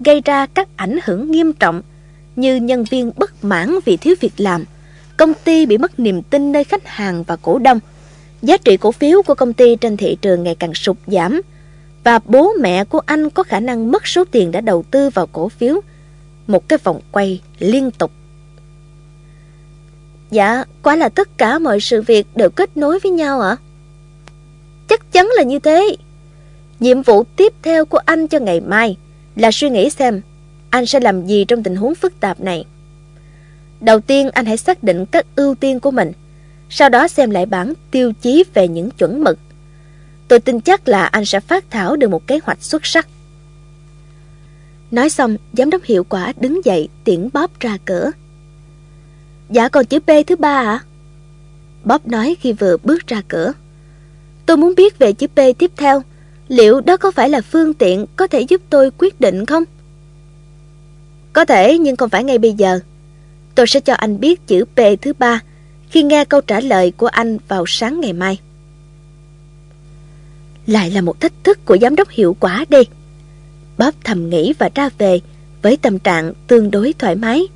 [0.00, 1.82] gây ra các ảnh hưởng nghiêm trọng
[2.36, 4.64] như nhân viên bất mãn vì thiếu việc làm,
[5.18, 7.80] công ty bị mất niềm tin nơi khách hàng và cổ đông,
[8.42, 11.40] giá trị cổ phiếu của công ty trên thị trường ngày càng sụt giảm
[12.04, 15.26] và bố mẹ của anh có khả năng mất số tiền đã đầu tư vào
[15.26, 15.80] cổ phiếu.
[16.46, 18.12] Một cái vòng quay liên tục.
[20.30, 23.56] Dạ, quả là tất cả mọi sự việc đều kết nối với nhau ạ?
[24.88, 25.96] Chắc chắn là như thế.
[26.80, 28.96] Nhiệm vụ tiếp theo của anh cho ngày mai
[29.36, 30.20] là suy nghĩ xem
[30.70, 32.64] anh sẽ làm gì trong tình huống phức tạp này.
[33.80, 36.12] Đầu tiên anh hãy xác định các ưu tiên của mình,
[36.70, 39.38] sau đó xem lại bản tiêu chí về những chuẩn mực.
[40.28, 43.08] Tôi tin chắc là anh sẽ phát thảo được một kế hoạch xuất sắc.
[44.90, 48.10] Nói xong, giám đốc hiệu quả đứng dậy tiễn Bob ra cửa.
[49.50, 50.70] Dạ còn chữ P thứ ba ạ?
[50.70, 50.84] À?
[51.84, 53.52] Bob nói khi vừa bước ra cửa.
[54.46, 56.02] Tôi muốn biết về chữ P tiếp theo
[56.48, 59.64] liệu đó có phải là phương tiện có thể giúp tôi quyết định không?
[61.32, 62.80] Có thể nhưng không phải ngay bây giờ.
[63.58, 65.40] Tôi sẽ cho anh biết chữ P thứ ba
[65.90, 68.38] khi nghe câu trả lời của anh vào sáng ngày mai.
[70.66, 72.78] Lại là một thách thức của giám đốc hiệu quả đi.
[73.78, 75.20] Bob thầm nghĩ và ra về
[75.62, 77.46] với tâm trạng tương đối thoải mái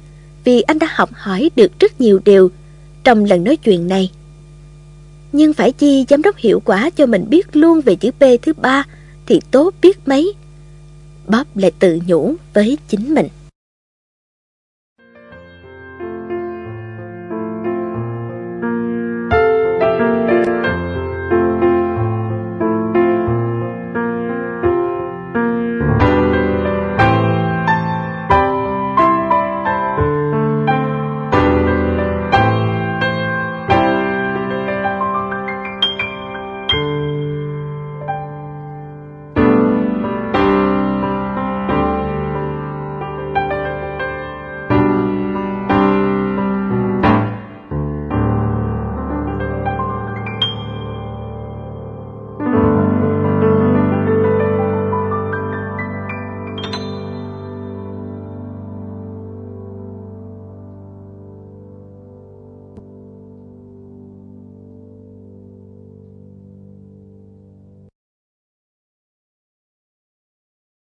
[0.45, 2.51] vì anh đã học hỏi được rất nhiều điều
[3.05, 4.11] trong lần nói chuyện này.
[5.33, 8.53] Nhưng phải chi giám đốc hiệu quả cho mình biết luôn về chữ P thứ
[8.53, 8.85] ba
[9.27, 10.35] thì tốt biết mấy.
[11.27, 13.29] Bob lại tự nhủ với chính mình.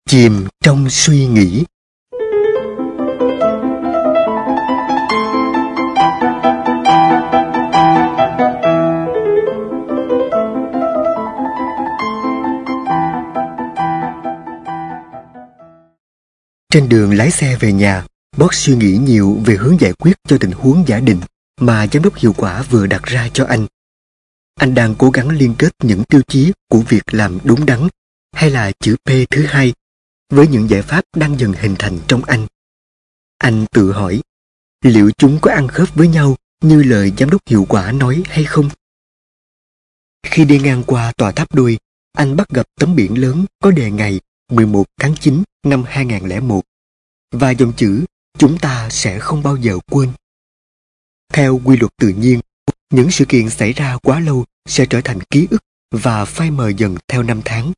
[0.09, 1.65] Chìm trong suy nghĩ
[16.73, 18.05] Trên đường lái xe về nhà,
[18.37, 21.21] Boss suy nghĩ nhiều về hướng giải quyết cho tình huống giả định
[21.61, 23.67] mà giám đốc hiệu quả vừa đặt ra cho anh.
[24.61, 27.89] Anh đang cố gắng liên kết những tiêu chí của việc làm đúng đắn
[28.33, 29.73] hay là chữ P thứ hai
[30.31, 32.47] với những giải pháp đang dần hình thành trong anh.
[33.39, 34.21] Anh tự hỏi,
[34.85, 38.45] liệu chúng có ăn khớp với nhau như lời giám đốc hiệu quả nói hay
[38.45, 38.69] không?
[40.27, 41.79] Khi đi ngang qua tòa tháp đuôi,
[42.13, 44.21] anh bắt gặp tấm biển lớn có đề ngày
[44.53, 46.63] 11 tháng 9 năm 2001
[47.33, 48.05] và dòng chữ
[48.39, 50.13] chúng ta sẽ không bao giờ quên.
[51.33, 52.41] Theo quy luật tự nhiên,
[52.91, 56.69] những sự kiện xảy ra quá lâu sẽ trở thành ký ức và phai mờ
[56.69, 57.73] dần theo năm tháng.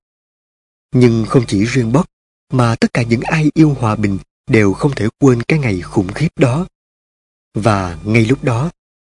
[0.95, 2.07] Nhưng không chỉ riêng Bob,
[2.51, 6.13] mà tất cả những ai yêu hòa bình đều không thể quên cái ngày khủng
[6.13, 6.67] khiếp đó.
[7.55, 8.71] Và ngay lúc đó,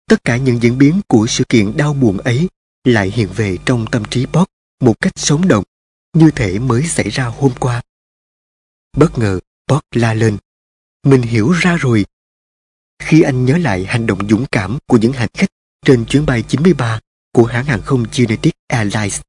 [0.09, 2.49] tất cả những diễn biến của sự kiện đau buồn ấy
[2.85, 4.49] lại hiện về trong tâm trí Bob
[4.81, 5.65] một cách sống động,
[6.13, 7.83] như thể mới xảy ra hôm qua.
[8.97, 10.37] Bất ngờ, Bob la lên.
[11.05, 12.07] Mình hiểu ra rồi.
[12.99, 15.51] Khi anh nhớ lại hành động dũng cảm của những hành khách
[15.87, 17.01] trên chuyến bay 93
[17.33, 19.21] của hãng hàng không United Airlines,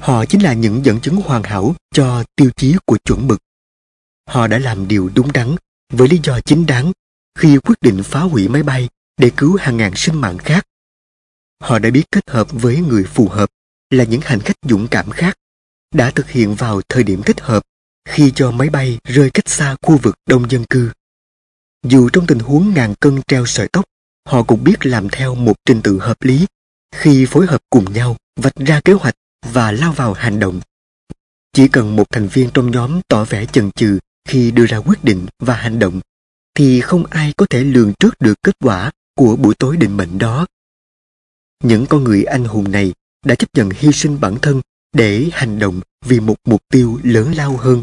[0.00, 3.38] họ chính là những dẫn chứng hoàn hảo cho tiêu chí của chuẩn mực.
[4.28, 5.56] Họ đã làm điều đúng đắn
[5.92, 6.92] với lý do chính đáng
[7.38, 10.66] khi quyết định phá hủy máy bay để cứu hàng ngàn sinh mạng khác.
[11.60, 13.50] Họ đã biết kết hợp với người phù hợp
[13.90, 15.38] là những hành khách dũng cảm khác
[15.94, 17.62] đã thực hiện vào thời điểm thích hợp
[18.08, 20.90] khi cho máy bay rơi cách xa khu vực đông dân cư.
[21.82, 23.84] Dù trong tình huống ngàn cân treo sợi tóc,
[24.28, 26.46] họ cũng biết làm theo một trình tự hợp lý
[26.94, 29.14] khi phối hợp cùng nhau vạch ra kế hoạch
[29.52, 30.60] và lao vào hành động.
[31.52, 33.98] Chỉ cần một thành viên trong nhóm tỏ vẻ chần chừ
[34.28, 36.00] khi đưa ra quyết định và hành động,
[36.54, 40.18] thì không ai có thể lường trước được kết quả của buổi tối định mệnh
[40.18, 40.46] đó.
[41.62, 42.92] Những con người anh hùng này
[43.24, 44.60] đã chấp nhận hy sinh bản thân
[44.92, 47.82] để hành động vì một mục tiêu lớn lao hơn.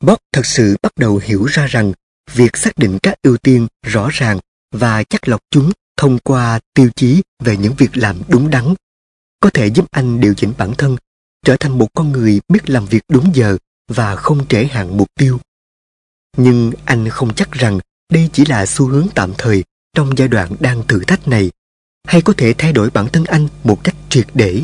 [0.00, 1.92] Bob thật sự bắt đầu hiểu ra rằng
[2.34, 4.38] việc xác định các ưu tiên rõ ràng
[4.72, 8.74] và chắc lọc chúng thông qua tiêu chí về những việc làm đúng đắn
[9.44, 10.96] có thể giúp anh điều chỉnh bản thân
[11.44, 13.56] trở thành một con người biết làm việc đúng giờ
[13.88, 15.40] và không trễ hạn mục tiêu.
[16.36, 17.78] Nhưng anh không chắc rằng
[18.12, 21.50] đây chỉ là xu hướng tạm thời trong giai đoạn đang thử thách này
[22.06, 24.62] hay có thể thay đổi bản thân anh một cách triệt để.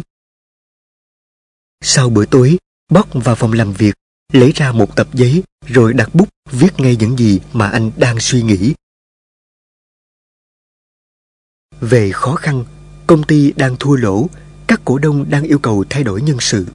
[1.80, 2.58] Sau bữa tối,
[2.88, 3.94] Bob vào phòng làm việc,
[4.32, 8.20] lấy ra một tập giấy rồi đặt bút viết ngay những gì mà anh đang
[8.20, 8.74] suy nghĩ.
[11.80, 12.64] Về khó khăn,
[13.06, 14.28] công ty đang thua lỗ,
[14.70, 16.66] các cổ đông đang yêu cầu thay đổi nhân sự.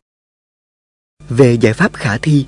[1.30, 2.46] Về giải pháp khả thi,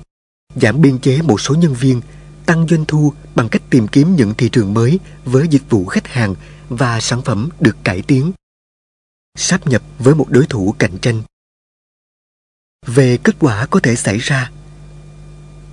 [0.56, 2.00] giảm biên chế một số nhân viên,
[2.46, 6.08] tăng doanh thu bằng cách tìm kiếm những thị trường mới với dịch vụ khách
[6.08, 6.34] hàng
[6.68, 8.32] và sản phẩm được cải tiến.
[9.38, 11.22] Sáp nhập với một đối thủ cạnh tranh.
[12.86, 14.50] Về kết quả có thể xảy ra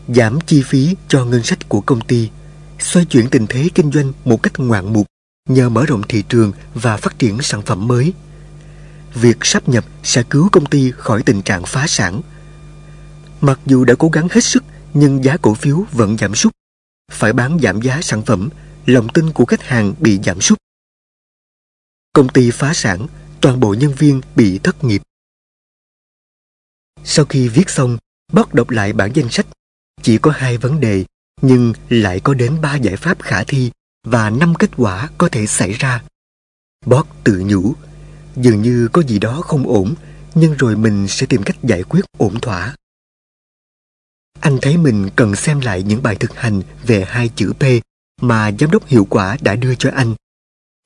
[0.08, 2.30] Giảm chi phí cho ngân sách của công ty
[2.80, 5.08] Xoay chuyển tình thế kinh doanh một cách ngoạn mục
[5.50, 8.14] Nhờ mở rộng thị trường và phát triển sản phẩm mới
[9.16, 12.22] Việc sắp nhập sẽ cứu công ty khỏi tình trạng phá sản
[13.42, 14.64] Mặc dù đã cố gắng hết sức
[14.94, 16.54] Nhưng giá cổ phiếu vẫn giảm sút
[17.12, 18.50] Phải bán giảm giá sản phẩm
[18.86, 20.58] Lòng tin của khách hàng bị giảm sút
[22.14, 23.08] Công ty phá sản
[23.42, 25.02] Toàn bộ nhân viên bị thất nghiệp
[27.06, 27.98] sau khi viết xong,
[28.34, 29.46] bắt đọc lại bản danh sách.
[30.02, 31.06] Chỉ có hai vấn đề,
[31.42, 33.72] nhưng lại có đến ba giải pháp khả thi
[34.04, 36.04] và năm kết quả có thể xảy ra.
[36.86, 37.74] Bót tự nhủ,
[38.36, 39.96] dường như có gì đó không ổn,
[40.36, 42.76] nhưng rồi mình sẽ tìm cách giải quyết ổn thỏa.
[44.40, 47.64] Anh thấy mình cần xem lại những bài thực hành về hai chữ P
[48.22, 50.16] mà giám đốc hiệu quả đã đưa cho anh.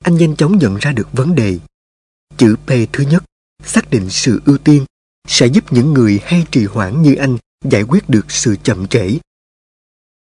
[0.04, 1.58] Anh nhanh chóng nhận ra được vấn đề.
[2.36, 3.24] Chữ P thứ nhất,
[3.64, 4.84] xác định sự ưu tiên
[5.28, 9.18] sẽ giúp những người hay trì hoãn như anh giải quyết được sự chậm trễ.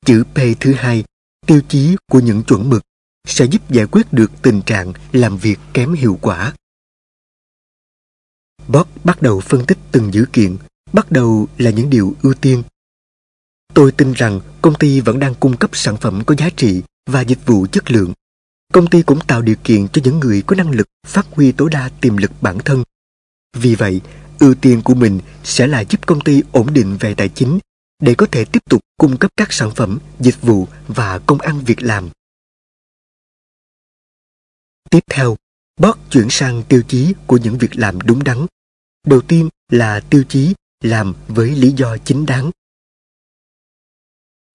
[0.06, 1.04] Chữ P thứ hai,
[1.46, 2.82] tiêu chí của những chuẩn mực,
[3.28, 6.52] sẽ giúp giải quyết được tình trạng làm việc kém hiệu quả.
[8.68, 10.56] Bob bắt đầu phân tích từng dữ kiện,
[10.92, 12.62] bắt đầu là những điều ưu tiên.
[13.74, 17.20] Tôi tin rằng công ty vẫn đang cung cấp sản phẩm có giá trị và
[17.20, 18.12] dịch vụ chất lượng.
[18.72, 21.70] Công ty cũng tạo điều kiện cho những người có năng lực phát huy tối
[21.70, 22.84] đa tiềm lực bản thân.
[23.56, 24.00] Vì vậy,
[24.38, 27.58] ưu tiên của mình sẽ là giúp công ty ổn định về tài chính
[28.00, 31.60] để có thể tiếp tục cung cấp các sản phẩm, dịch vụ và công ăn
[31.60, 32.08] việc làm.
[34.90, 35.36] Tiếp theo,
[35.80, 38.46] Bob chuyển sang tiêu chí của những việc làm đúng đắn.
[39.06, 42.50] Đầu tiên là tiêu chí làm với lý do chính đáng.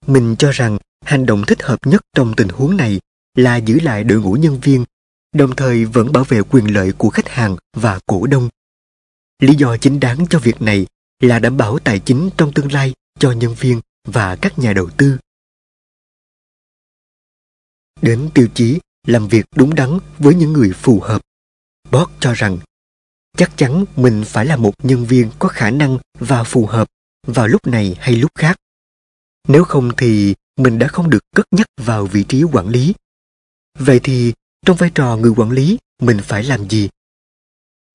[0.07, 2.99] Mình cho rằng hành động thích hợp nhất trong tình huống này
[3.35, 4.85] là giữ lại đội ngũ nhân viên,
[5.33, 8.49] đồng thời vẫn bảo vệ quyền lợi của khách hàng và cổ đông.
[9.39, 10.87] Lý do chính đáng cho việc này
[11.19, 14.89] là đảm bảo tài chính trong tương lai cho nhân viên và các nhà đầu
[14.97, 15.17] tư.
[18.01, 21.21] Đến tiêu chí làm việc đúng đắn với những người phù hợp.
[21.91, 22.57] Bob cho rằng
[23.37, 26.87] chắc chắn mình phải là một nhân viên có khả năng và phù hợp
[27.27, 28.57] vào lúc này hay lúc khác.
[29.47, 32.93] Nếu không thì mình đã không được cất nhắc vào vị trí quản lý.
[33.79, 34.33] Vậy thì,
[34.65, 36.89] trong vai trò người quản lý, mình phải làm gì?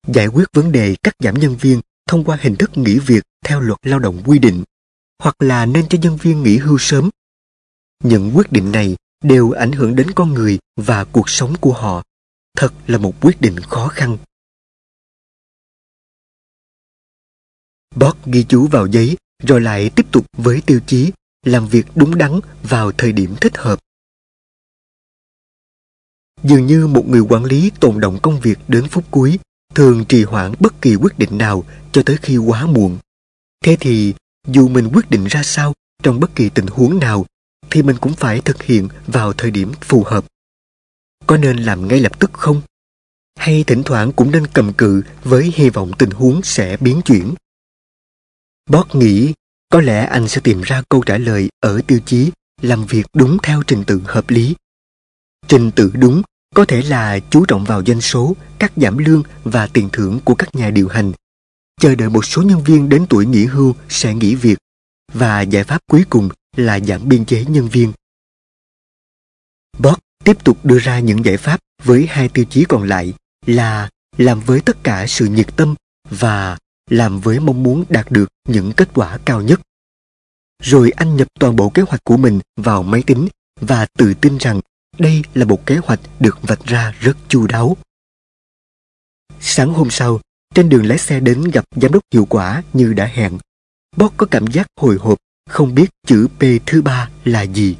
[0.07, 3.59] Giải quyết vấn đề cắt giảm nhân viên thông qua hình thức nghỉ việc theo
[3.59, 4.63] luật lao động quy định,
[5.23, 7.09] hoặc là nên cho nhân viên nghỉ hưu sớm.
[8.03, 12.03] Những quyết định này đều ảnh hưởng đến con người và cuộc sống của họ.
[12.57, 14.17] Thật là một quyết định khó khăn.
[17.99, 21.11] Boss ghi chú vào giấy, rồi lại tiếp tục với tiêu chí,
[21.45, 23.79] làm việc đúng đắn vào thời điểm thích hợp.
[26.43, 29.39] Dường như một người quản lý tồn động công việc đến phút cuối,
[29.75, 32.97] thường trì hoãn bất kỳ quyết định nào cho tới khi quá muộn.
[33.63, 34.13] Thế thì,
[34.47, 37.25] dù mình quyết định ra sao, trong bất kỳ tình huống nào,
[37.69, 40.25] thì mình cũng phải thực hiện vào thời điểm phù hợp.
[41.27, 42.61] Có nên làm ngay lập tức không?
[43.39, 47.33] Hay thỉnh thoảng cũng nên cầm cự với hy vọng tình huống sẽ biến chuyển?
[48.67, 49.33] Bót nghĩ
[49.69, 52.31] có lẽ anh sẽ tìm ra câu trả lời ở tiêu chí
[52.61, 54.55] làm việc đúng theo trình tự hợp lý.
[55.47, 56.21] Trình tự đúng
[56.55, 60.35] có thể là chú trọng vào doanh số, cắt giảm lương và tiền thưởng của
[60.35, 61.11] các nhà điều hành.
[61.81, 64.57] Chờ đợi một số nhân viên đến tuổi nghỉ hưu sẽ nghỉ việc.
[65.13, 67.93] Và giải pháp cuối cùng là giảm biên chế nhân viên.
[69.79, 73.13] Boss tiếp tục đưa ra những giải pháp với hai tiêu chí còn lại
[73.45, 75.75] là làm với tất cả sự nhiệt tâm
[76.09, 76.57] và
[76.87, 79.61] làm với mong muốn đạt được những kết quả cao nhất.
[80.63, 83.27] Rồi anh nhập toàn bộ kế hoạch của mình vào máy tính
[83.61, 84.61] và tự tin rằng
[84.97, 87.77] đây là một kế hoạch được vạch ra rất chu đáo.
[89.39, 90.19] Sáng hôm sau,
[90.55, 93.37] trên đường lái xe đến gặp giám đốc hiệu quả như đã hẹn.
[93.97, 95.17] Bob có cảm giác hồi hộp,
[95.49, 97.75] không biết chữ P thứ ba là gì.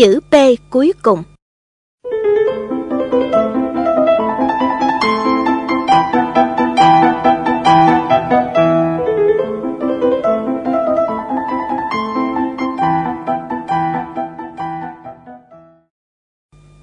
[0.00, 0.34] Chữ P
[0.70, 1.22] cuối cùng.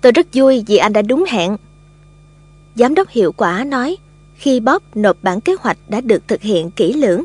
[0.01, 1.57] Tôi rất vui vì anh đã đúng hẹn.
[2.75, 3.97] Giám đốc hiệu quả nói,
[4.35, 7.23] khi Bob nộp bản kế hoạch đã được thực hiện kỹ lưỡng.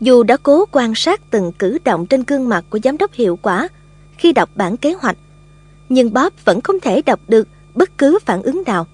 [0.00, 3.38] Dù đã cố quan sát từng cử động trên gương mặt của giám đốc hiệu
[3.42, 3.68] quả
[4.20, 5.16] khi đọc bản kế hoạch,
[5.88, 8.86] nhưng Bob vẫn không thể đọc được bất cứ phản ứng nào.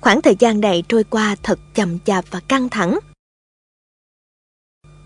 [0.00, 2.98] Khoảng thời gian này trôi qua thật chậm chạp và căng thẳng.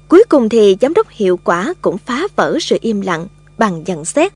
[0.09, 3.27] Cuối cùng thì giám đốc hiệu quả cũng phá vỡ sự im lặng
[3.59, 4.33] bằng nhận xét.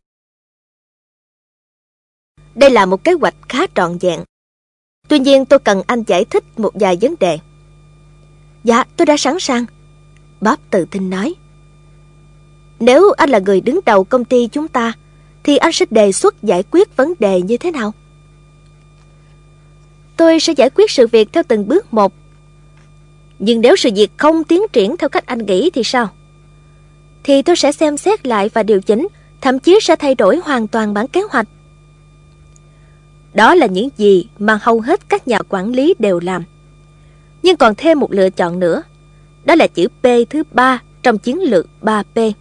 [2.55, 4.25] Đây là một kế hoạch khá trọn vẹn.
[5.09, 7.39] Tuy nhiên tôi cần anh giải thích một vài vấn đề.
[8.65, 9.65] Dạ, tôi đã sẵn sàng.
[10.41, 11.35] Bob tự tin nói.
[12.81, 14.93] Nếu anh là người đứng đầu công ty chúng ta,
[15.43, 17.95] thì anh sẽ đề xuất giải quyết vấn đề như thế nào?
[20.17, 22.13] Tôi sẽ giải quyết sự việc theo từng bước một.
[23.39, 26.09] Nhưng nếu sự việc không tiến triển theo cách anh nghĩ thì sao?
[27.23, 29.09] Thì tôi sẽ xem xét lại và điều chỉnh,
[29.41, 31.49] thậm chí sẽ thay đổi hoàn toàn bản kế hoạch.
[33.35, 36.45] Đó là những gì mà hầu hết các nhà quản lý đều làm.
[37.43, 38.83] Nhưng còn thêm một lựa chọn nữa.
[39.45, 42.33] Đó là chữ P thứ ba trong chiến lược 3P.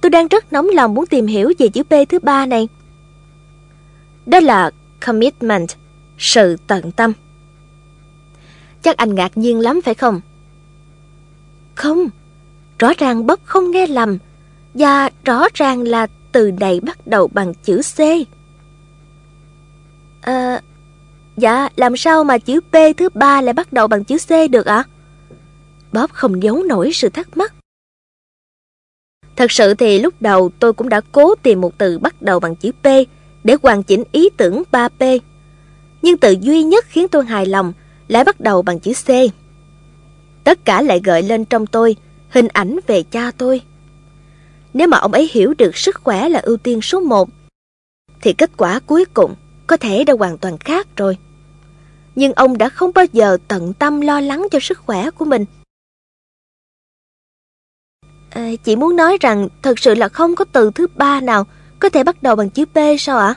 [0.00, 2.68] Tôi đang rất nóng lòng muốn tìm hiểu về chữ P thứ ba này.
[4.26, 4.70] Đó là
[5.06, 5.68] commitment,
[6.18, 7.12] sự tận tâm.
[8.82, 10.20] Chắc anh ngạc nhiên lắm phải không?
[11.74, 12.08] Không,
[12.78, 14.18] rõ ràng Bob không nghe lầm
[14.74, 18.00] và rõ ràng là từ này bắt đầu bằng chữ C.
[20.20, 20.60] À,
[21.36, 24.66] dạ, làm sao mà chữ P thứ ba lại bắt đầu bằng chữ C được
[24.66, 24.76] ạ?
[24.76, 24.88] À?
[25.92, 27.52] Bob không giấu nổi sự thắc mắc.
[29.36, 32.56] Thật sự thì lúc đầu tôi cũng đã cố tìm một từ bắt đầu bằng
[32.56, 32.86] chữ P
[33.44, 35.18] để hoàn chỉnh ý tưởng 3P.
[36.02, 37.72] Nhưng từ duy nhất khiến tôi hài lòng
[38.08, 39.08] lại bắt đầu bằng chữ C.
[40.44, 41.96] Tất cả lại gợi lên trong tôi
[42.28, 43.60] hình ảnh về cha tôi.
[44.74, 47.28] nếu mà ông ấy hiểu được sức khỏe là ưu tiên số một,
[48.22, 49.34] thì kết quả cuối cùng
[49.66, 51.16] có thể đã hoàn toàn khác rồi.
[52.14, 55.44] Nhưng ông đã không bao giờ tận tâm lo lắng cho sức khỏe của mình.
[58.36, 61.46] À, chị muốn nói rằng thật sự là không có từ thứ ba nào
[61.78, 63.34] có thể bắt đầu bằng chữ P sao ạ?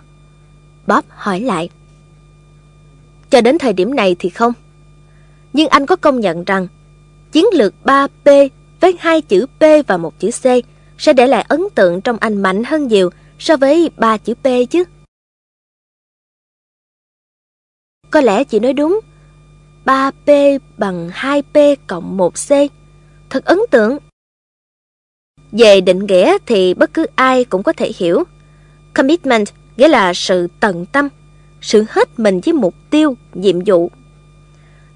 [0.88, 1.69] Bob hỏi lại.
[3.30, 4.53] Cho đến thời điểm này thì không.
[5.53, 6.67] Nhưng anh có công nhận rằng
[7.31, 8.49] chiến lược 3P
[8.80, 10.45] với hai chữ P và một chữ C
[10.97, 13.09] sẽ để lại ấn tượng trong anh mạnh hơn nhiều
[13.39, 14.84] so với ba chữ P chứ.
[18.11, 18.99] Có lẽ chị nói đúng.
[19.85, 22.67] 3P bằng 2P cộng 1C.
[23.30, 23.97] Thật ấn tượng.
[25.51, 28.23] Về định nghĩa thì bất cứ ai cũng có thể hiểu.
[28.93, 29.47] Commitment
[29.77, 31.07] nghĩa là sự tận tâm,
[31.61, 33.91] sự hết mình với mục tiêu, nhiệm vụ.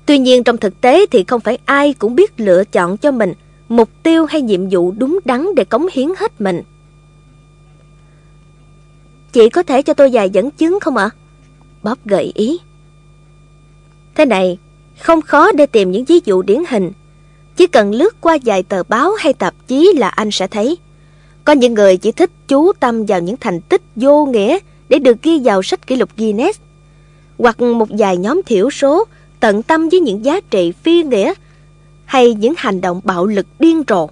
[0.05, 3.33] Tuy nhiên trong thực tế thì không phải ai cũng biết lựa chọn cho mình
[3.69, 6.61] mục tiêu hay nhiệm vụ đúng đắn để cống hiến hết mình.
[9.31, 11.09] Chị có thể cho tôi vài dẫn chứng không ạ?
[11.83, 12.59] Bob gợi ý.
[14.15, 14.57] Thế này,
[14.99, 16.91] không khó để tìm những ví dụ điển hình.
[17.55, 20.77] Chỉ cần lướt qua vài tờ báo hay tạp chí là anh sẽ thấy.
[21.43, 24.57] Có những người chỉ thích chú tâm vào những thành tích vô nghĩa
[24.89, 26.59] để được ghi vào sách kỷ lục Guinness.
[27.37, 29.05] Hoặc một vài nhóm thiểu số
[29.39, 31.33] tận tâm với những giá trị phi nghĩa
[32.05, 34.09] hay những hành động bạo lực điên rồ.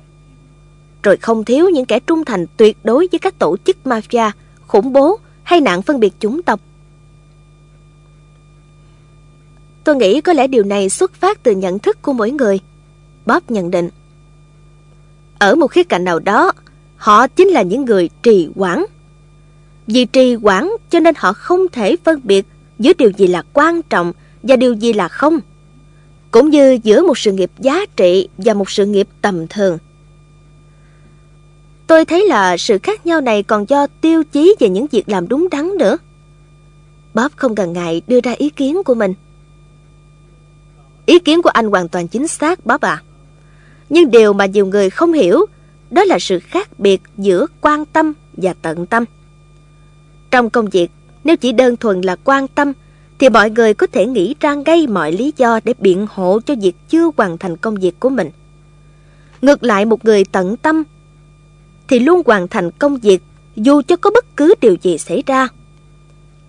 [1.03, 4.31] Rồi không thiếu những kẻ trung thành tuyệt đối với các tổ chức mafia,
[4.67, 6.59] khủng bố hay nạn phân biệt chủng tộc.
[9.83, 12.59] Tôi nghĩ có lẽ điều này xuất phát từ nhận thức của mỗi người.
[13.25, 13.89] Bob nhận định.
[15.39, 16.51] Ở một khía cạnh nào đó,
[16.97, 18.85] họ chính là những người trì quản.
[19.87, 22.45] Vì trì quản cho nên họ không thể phân biệt
[22.79, 25.39] giữa điều gì là quan trọng và điều gì là không
[26.31, 29.77] cũng như giữa một sự nghiệp giá trị và một sự nghiệp tầm thường.
[31.87, 35.27] Tôi thấy là sự khác nhau này còn do tiêu chí về những việc làm
[35.27, 35.97] đúng đắn nữa.
[37.13, 39.13] Bob không cần ngại đưa ra ý kiến của mình.
[41.05, 43.01] Ý kiến của anh hoàn toàn chính xác, Bob à.
[43.91, 45.45] Nhưng điều mà nhiều người không hiểu
[45.89, 49.05] đó là sự khác biệt giữa quan tâm và tận tâm.
[50.31, 50.91] Trong công việc,
[51.23, 52.73] nếu chỉ đơn thuần là quan tâm
[53.19, 56.55] thì mọi người có thể nghĩ ra ngay mọi lý do để biện hộ cho
[56.61, 58.29] việc chưa hoàn thành công việc của mình.
[59.41, 60.83] Ngược lại một người tận tâm
[61.87, 63.23] thì luôn hoàn thành công việc
[63.55, 65.47] dù cho có bất cứ điều gì xảy ra.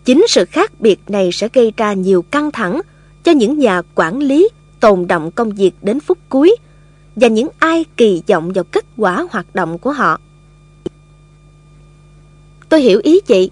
[0.05, 2.81] Chính sự khác biệt này sẽ gây ra nhiều căng thẳng
[3.25, 4.49] cho những nhà quản lý
[4.81, 6.57] tồn động công việc đến phút cuối
[7.17, 10.21] và những ai kỳ vọng vào kết quả hoạt động của họ.
[12.69, 13.51] Tôi hiểu ý chị.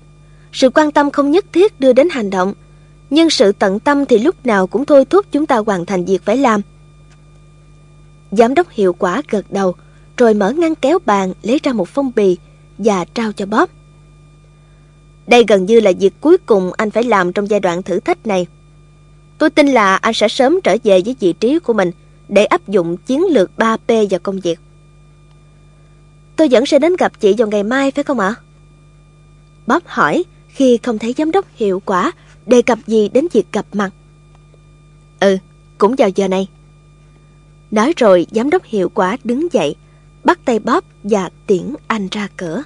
[0.52, 2.54] Sự quan tâm không nhất thiết đưa đến hành động,
[3.10, 6.22] nhưng sự tận tâm thì lúc nào cũng thôi thúc chúng ta hoàn thành việc
[6.24, 6.60] phải làm.
[8.30, 9.74] Giám đốc hiệu quả gật đầu,
[10.16, 12.36] rồi mở ngăn kéo bàn lấy ra một phong bì
[12.78, 13.68] và trao cho Bob.
[15.26, 18.26] Đây gần như là việc cuối cùng anh phải làm trong giai đoạn thử thách
[18.26, 18.46] này.
[19.38, 21.90] Tôi tin là anh sẽ sớm trở về với vị trí của mình
[22.30, 24.60] để áp dụng chiến lược 3P vào công việc.
[26.36, 28.34] Tôi vẫn sẽ đến gặp chị vào ngày mai phải không ạ?
[29.66, 32.12] Bob hỏi khi không thấy giám đốc hiệu quả
[32.46, 33.90] đề cập gì đến việc gặp mặt.
[35.20, 35.36] Ừ,
[35.78, 36.48] cũng vào giờ này.
[37.70, 39.76] Nói rồi giám đốc hiệu quả đứng dậy,
[40.24, 42.62] bắt tay Bob và tiễn anh ra cửa.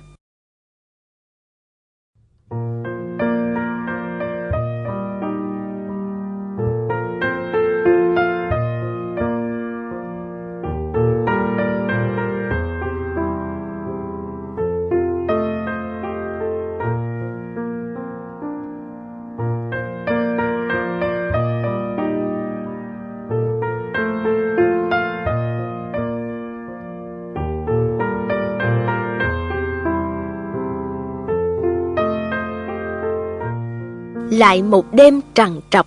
[34.38, 35.86] Lại một đêm trằn trọc.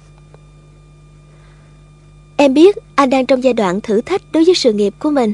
[2.37, 5.33] Em biết anh đang trong giai đoạn thử thách đối với sự nghiệp của mình.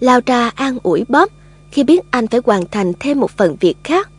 [0.00, 1.30] Lao ra an ủi bóp
[1.70, 4.10] khi biết anh phải hoàn thành thêm một phần việc khác.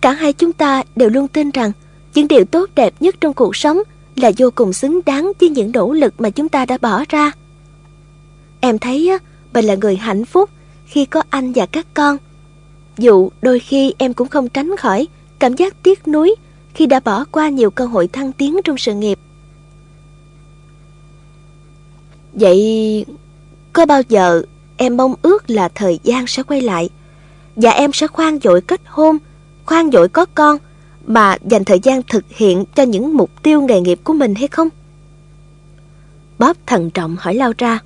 [0.00, 1.72] Cả hai chúng ta đều luôn tin rằng
[2.14, 3.78] những điều tốt đẹp nhất trong cuộc sống
[4.16, 7.32] là vô cùng xứng đáng với những nỗ lực mà chúng ta đã bỏ ra.
[8.60, 9.10] Em thấy
[9.54, 10.50] mình là người hạnh phúc
[10.86, 12.16] khi có anh và các con.
[12.98, 15.08] Dù đôi khi em cũng không tránh khỏi
[15.38, 16.34] cảm giác tiếc nuối
[16.74, 19.18] khi đã bỏ qua nhiều cơ hội thăng tiến trong sự nghiệp.
[22.32, 23.04] Vậy
[23.72, 24.42] có bao giờ
[24.76, 26.88] em mong ước là thời gian sẽ quay lại
[27.56, 29.18] và em sẽ khoan dội kết hôn,
[29.66, 30.58] khoan dội có con
[31.06, 34.48] mà dành thời gian thực hiện cho những mục tiêu nghề nghiệp của mình hay
[34.48, 34.68] không?
[36.38, 37.78] Bob thận trọng hỏi Lao ra.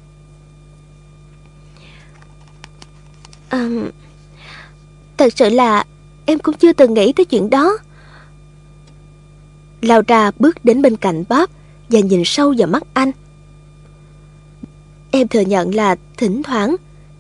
[3.49, 3.69] À,
[5.17, 5.85] thật sự là
[6.31, 7.79] em cũng chưa từng nghĩ tới chuyện đó.
[9.83, 11.51] Laura bước đến bên cạnh Bob
[11.89, 13.13] và nhìn sâu vào mắt anh.
[15.11, 16.77] Em thừa nhận là thỉnh thoảng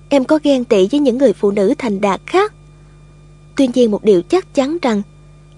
[0.08, 2.52] em có ghen tị với những người phụ nữ thành đạt khác.
[3.56, 5.02] Tuy nhiên một điều chắc chắn rằng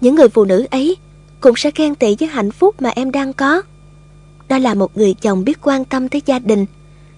[0.01, 0.97] những người phụ nữ ấy
[1.41, 3.61] cũng sẽ ghen tị với hạnh phúc mà em đang có.
[4.47, 6.65] Đó là một người chồng biết quan tâm tới gia đình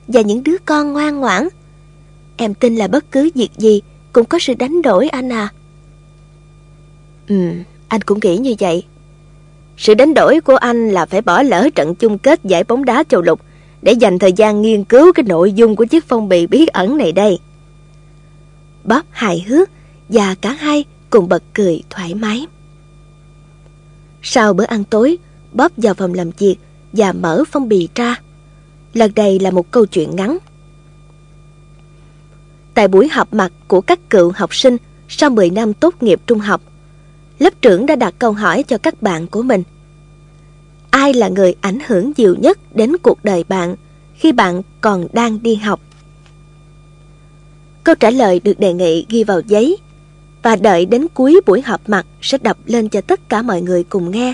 [0.07, 1.48] và những đứa con ngoan ngoãn.
[2.38, 3.82] Em tin là bất cứ việc gì
[4.14, 5.49] cũng có sự đánh đổi anh à.
[7.27, 7.35] Ừ,
[7.88, 8.85] anh cũng nghĩ như vậy.
[9.77, 13.03] Sự đánh đổi của anh là phải bỏ lỡ trận chung kết giải bóng đá
[13.10, 13.41] châu lục
[13.81, 16.97] để dành thời gian nghiên cứu cái nội dung của chiếc phong bì bí ẩn
[16.97, 17.39] này đây.
[18.84, 19.69] Bob hài hước
[20.10, 22.47] và cả hai cùng bật cười thoải mái.
[24.22, 25.18] Sau bữa ăn tối,
[25.53, 26.56] Bob vào phòng làm việc
[26.93, 28.22] và mở phong bì ra.
[28.93, 30.38] Lần đây là một câu chuyện ngắn.
[32.73, 34.77] Tại buổi họp mặt của các cựu học sinh
[35.07, 36.61] sau 10 năm tốt nghiệp trung học,
[37.40, 39.64] lớp trưởng đã đặt câu hỏi cho các bạn của mình.
[40.90, 43.76] Ai là người ảnh hưởng nhiều nhất đến cuộc đời bạn
[44.14, 45.80] khi bạn còn đang đi học?
[47.84, 49.78] Câu trả lời được đề nghị ghi vào giấy
[50.44, 53.84] và đợi đến cuối buổi họp mặt sẽ đọc lên cho tất cả mọi người
[53.84, 54.34] cùng nghe.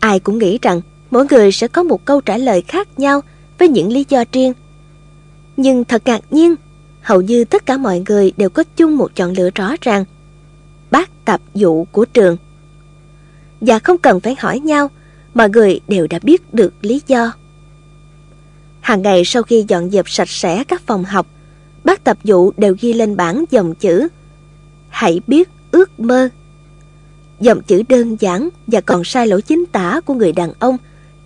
[0.00, 3.20] Ai cũng nghĩ rằng mỗi người sẽ có một câu trả lời khác nhau
[3.58, 4.52] với những lý do riêng.
[5.56, 6.54] Nhưng thật ngạc nhiên,
[7.00, 10.04] hầu như tất cả mọi người đều có chung một chọn lựa rõ ràng.
[10.92, 12.36] Bác tập dụ của trường.
[13.60, 14.90] Và không cần phải hỏi nhau,
[15.34, 17.32] mọi người đều đã biết được lý do.
[18.80, 21.26] Hàng ngày sau khi dọn dẹp sạch sẽ các phòng học,
[21.84, 24.08] bác tập dụ đều ghi lên bảng dòng chữ
[24.88, 26.28] Hãy biết ước mơ.
[27.40, 30.76] Dòng chữ đơn giản và còn sai lỗi chính tả của người đàn ông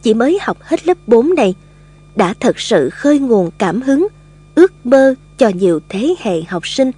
[0.02, 1.54] chỉ mới học hết lớp 4 này
[2.16, 4.08] đã thật sự khơi nguồn cảm hứng,
[4.54, 6.90] ước mơ cho nhiều thế hệ học sinh.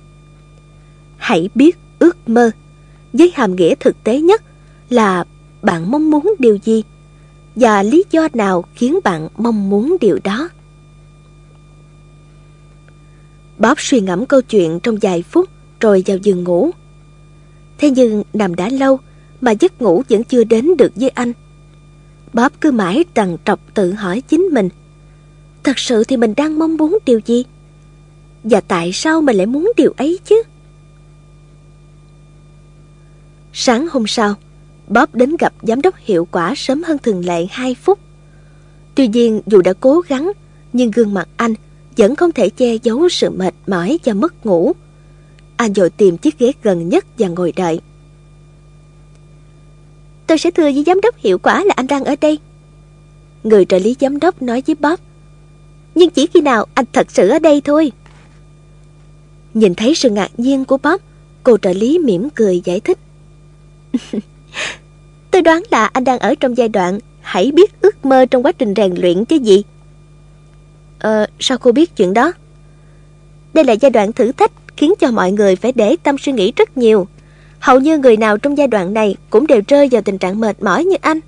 [1.16, 2.50] Hãy biết ước mơ,
[3.12, 4.42] với hàm nghĩa thực tế nhất
[4.90, 5.24] là
[5.62, 6.84] bạn mong muốn điều gì
[7.56, 10.48] và lý do nào khiến bạn mong muốn điều đó.
[13.58, 15.48] Bob suy ngẫm câu chuyện trong vài phút
[15.80, 16.70] rồi vào giường ngủ.
[17.78, 18.98] Thế nhưng nằm đã lâu
[19.40, 21.32] mà giấc ngủ vẫn chưa đến được với anh.
[22.32, 24.68] Bob cứ mãi trằn trọc tự hỏi chính mình.
[25.62, 27.44] Thật sự thì mình đang mong muốn điều gì?
[28.44, 30.42] Và tại sao mình lại muốn điều ấy chứ?
[33.60, 34.34] Sáng hôm sau,
[34.88, 37.98] Bob đến gặp giám đốc hiệu quả sớm hơn thường lệ 2 phút.
[38.94, 40.32] Tuy nhiên dù đã cố gắng,
[40.72, 41.54] nhưng gương mặt anh
[41.96, 44.72] vẫn không thể che giấu sự mệt mỏi và mất ngủ.
[45.56, 47.80] Anh vội tìm chiếc ghế gần nhất và ngồi đợi.
[50.26, 52.38] Tôi sẽ thưa với giám đốc hiệu quả là anh đang ở đây.
[53.44, 55.00] Người trợ lý giám đốc nói với Bob.
[55.94, 57.92] Nhưng chỉ khi nào anh thật sự ở đây thôi.
[59.54, 61.00] Nhìn thấy sự ngạc nhiên của Bob,
[61.42, 62.98] cô trợ lý mỉm cười giải thích.
[65.30, 68.52] Tôi đoán là anh đang ở trong giai đoạn hãy biết ước mơ trong quá
[68.52, 69.62] trình rèn luyện chứ gì.
[70.98, 72.32] Ờ, sao cô biết chuyện đó?
[73.54, 76.52] Đây là giai đoạn thử thách khiến cho mọi người phải để tâm suy nghĩ
[76.56, 77.06] rất nhiều.
[77.58, 80.62] Hầu như người nào trong giai đoạn này cũng đều rơi vào tình trạng mệt
[80.62, 81.20] mỏi như anh.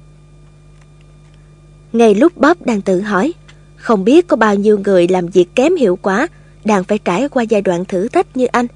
[1.93, 3.32] Ngay lúc Bob đang tự hỏi,
[3.77, 6.27] không biết có bao nhiêu người làm việc kém hiệu quả
[6.65, 8.66] đang phải trải qua giai đoạn thử thách như anh,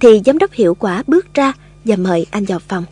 [0.00, 1.52] thì giám đốc hiệu quả bước ra
[1.84, 2.84] và mời anh vào phòng.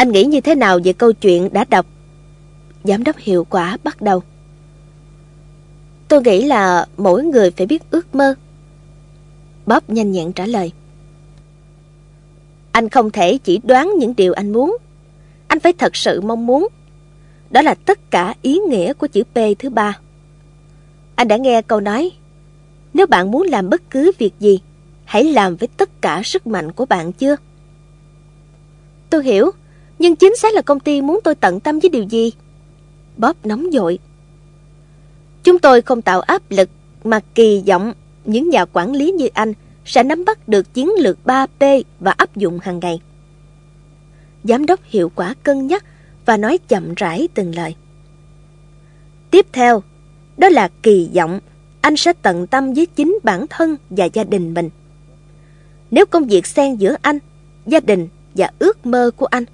[0.00, 1.86] Anh nghĩ như thế nào về câu chuyện đã đọc?
[2.84, 4.22] Giám đốc hiệu quả bắt đầu.
[6.08, 8.34] Tôi nghĩ là mỗi người phải biết ước mơ.
[9.66, 10.72] Bob nhanh nhẹn trả lời.
[12.72, 14.76] Anh không thể chỉ đoán những điều anh muốn.
[15.46, 16.68] Anh phải thật sự mong muốn.
[17.50, 19.98] Đó là tất cả ý nghĩa của chữ P thứ ba.
[21.14, 22.10] Anh đã nghe câu nói,
[22.94, 24.60] nếu bạn muốn làm bất cứ việc gì,
[25.04, 27.36] hãy làm với tất cả sức mạnh của bạn chưa?
[29.10, 29.50] Tôi hiểu,
[30.00, 32.32] nhưng chính xác là công ty muốn tôi tận tâm với điều gì?
[33.16, 33.98] Bob nóng dội.
[35.42, 36.70] Chúng tôi không tạo áp lực
[37.04, 37.92] mà kỳ vọng
[38.24, 39.52] những nhà quản lý như anh
[39.84, 43.00] sẽ nắm bắt được chiến lược 3P và áp dụng hàng ngày.
[44.44, 45.84] Giám đốc hiệu quả cân nhắc
[46.26, 47.74] và nói chậm rãi từng lời.
[49.30, 49.82] Tiếp theo,
[50.36, 51.40] đó là kỳ vọng
[51.80, 54.70] anh sẽ tận tâm với chính bản thân và gia đình mình.
[55.90, 57.18] Nếu công việc xen giữa anh,
[57.66, 59.44] gia đình và ước mơ của anh,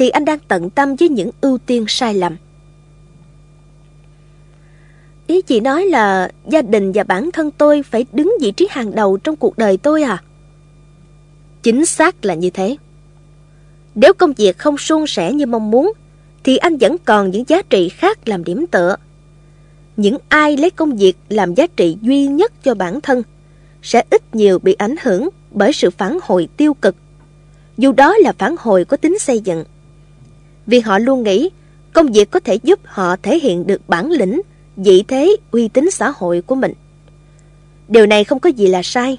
[0.00, 2.36] thì anh đang tận tâm với những ưu tiên sai lầm.
[5.26, 8.94] Ý chị nói là gia đình và bản thân tôi phải đứng vị trí hàng
[8.94, 10.22] đầu trong cuộc đời tôi à?
[11.62, 12.76] Chính xác là như thế.
[13.94, 15.92] Nếu công việc không suôn sẻ như mong muốn,
[16.44, 18.96] thì anh vẫn còn những giá trị khác làm điểm tựa.
[19.96, 23.22] những ai lấy công việc làm giá trị duy nhất cho bản thân
[23.82, 26.96] sẽ ít nhiều bị ảnh hưởng bởi sự phản hồi tiêu cực,
[27.78, 29.64] dù đó là phản hồi có tính xây dựng.
[30.70, 31.50] Vì họ luôn nghĩ
[31.92, 34.40] công việc có thể giúp họ thể hiện được bản lĩnh,
[34.76, 36.72] vị thế, uy tín xã hội của mình.
[37.88, 39.18] Điều này không có gì là sai,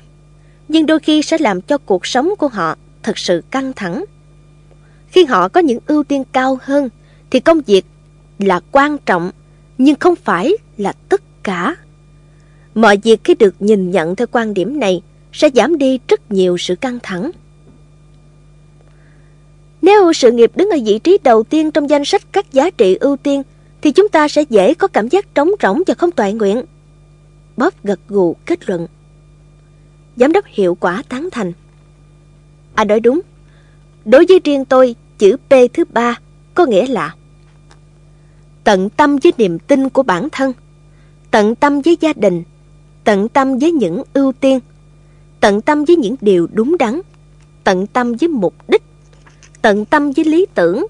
[0.68, 4.06] nhưng đôi khi sẽ làm cho cuộc sống của họ thật sự căng thẳng.
[5.08, 6.90] Khi họ có những ưu tiên cao hơn,
[7.32, 7.86] thì công việc
[8.40, 9.32] là quan trọng,
[9.78, 11.76] nhưng không phải là tất cả.
[12.76, 15.02] Mọi việc khi được nhìn nhận theo quan điểm này
[15.34, 17.32] sẽ giảm đi rất nhiều sự căng thẳng.
[19.82, 22.96] Nếu sự nghiệp đứng ở vị trí đầu tiên trong danh sách các giá trị
[22.96, 23.44] ưu tiên,
[23.82, 26.62] thì chúng ta sẽ dễ có cảm giác trống rỗng và không toại nguyện.
[27.58, 28.88] Bob gật gù kết luận.
[30.16, 31.52] Giám đốc hiệu quả tán thành.
[32.74, 33.22] Anh nói đúng.
[34.06, 36.20] Đối với riêng tôi, chữ P thứ ba
[36.54, 37.16] có nghĩa là
[38.64, 40.54] tận tâm với niềm tin của bản thân,
[41.32, 42.44] tận tâm với gia đình,
[43.04, 44.60] tận tâm với những ưu tiên,
[45.40, 47.02] tận tâm với những điều đúng đắn,
[47.64, 48.84] tận tâm với mục đích,
[49.62, 50.88] tận tâm với lý tưởng,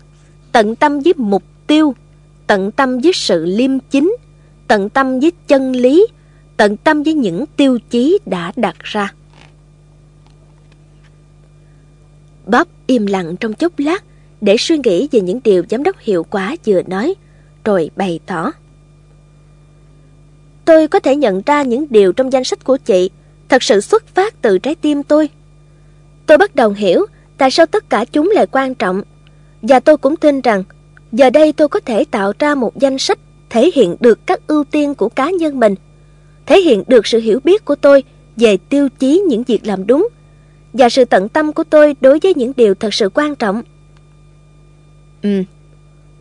[0.51, 1.95] tận tâm với mục tiêu,
[2.47, 4.15] tận tâm với sự liêm chính,
[4.67, 6.07] tận tâm với chân lý,
[6.57, 9.13] tận tâm với những tiêu chí đã đặt ra.
[12.45, 14.03] Bob im lặng trong chốc lát
[14.41, 17.13] để suy nghĩ về những điều giám đốc hiệu quả vừa nói,
[17.63, 18.51] rồi bày tỏ.
[20.65, 23.09] Tôi có thể nhận ra những điều trong danh sách của chị
[23.49, 25.29] thật sự xuất phát từ trái tim tôi.
[26.25, 27.05] Tôi bắt đầu hiểu
[27.41, 29.01] tại sao tất cả chúng lại quan trọng.
[29.61, 30.63] Và tôi cũng tin rằng
[31.11, 33.19] giờ đây tôi có thể tạo ra một danh sách
[33.49, 35.75] thể hiện được các ưu tiên của cá nhân mình,
[36.45, 38.03] thể hiện được sự hiểu biết của tôi
[38.37, 40.07] về tiêu chí những việc làm đúng
[40.73, 43.63] và sự tận tâm của tôi đối với những điều thật sự quan trọng.
[45.21, 45.29] Ừ,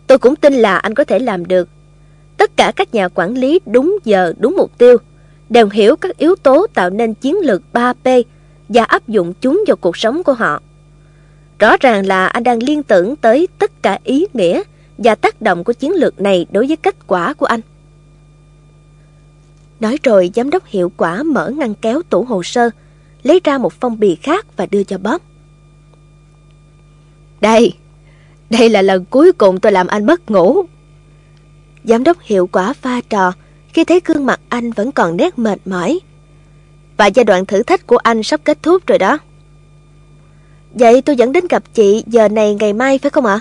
[0.06, 1.68] tôi cũng tin là anh có thể làm được.
[2.36, 4.96] Tất cả các nhà quản lý đúng giờ, đúng mục tiêu
[5.48, 8.22] đều hiểu các yếu tố tạo nên chiến lược 3P
[8.68, 10.60] và áp dụng chúng vào cuộc sống của họ.
[11.60, 14.62] Rõ ràng là anh đang liên tưởng tới tất cả ý nghĩa
[14.98, 17.60] và tác động của chiến lược này đối với kết quả của anh.
[19.80, 22.70] Nói rồi, giám đốc hiệu quả mở ngăn kéo tủ hồ sơ,
[23.22, 25.20] lấy ra một phong bì khác và đưa cho Bob.
[27.40, 27.72] Đây,
[28.50, 30.62] đây là lần cuối cùng tôi làm anh mất ngủ.
[31.84, 33.32] Giám đốc hiệu quả pha trò
[33.72, 36.00] khi thấy gương mặt anh vẫn còn nét mệt mỏi.
[36.96, 39.18] Và giai đoạn thử thách của anh sắp kết thúc rồi đó.
[40.74, 43.40] Vậy tôi dẫn đến gặp chị giờ này ngày mai phải không ạ?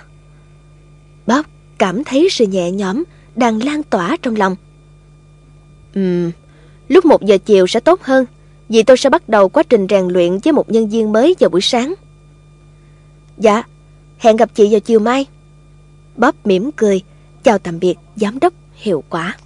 [1.28, 1.46] Bob
[1.78, 3.04] cảm thấy sự nhẹ nhõm
[3.36, 4.56] đang lan tỏa trong lòng.
[5.94, 6.32] Ừm,
[6.88, 8.26] lúc một giờ chiều sẽ tốt hơn
[8.70, 11.50] vì tôi sẽ bắt đầu quá trình rèn luyện với một nhân viên mới vào
[11.50, 11.94] buổi sáng.
[13.38, 13.64] Dạ,
[14.18, 15.26] hẹn gặp chị vào chiều mai.
[16.16, 17.02] Bob mỉm cười,
[17.44, 19.38] chào tạm biệt giám đốc hiệu quả.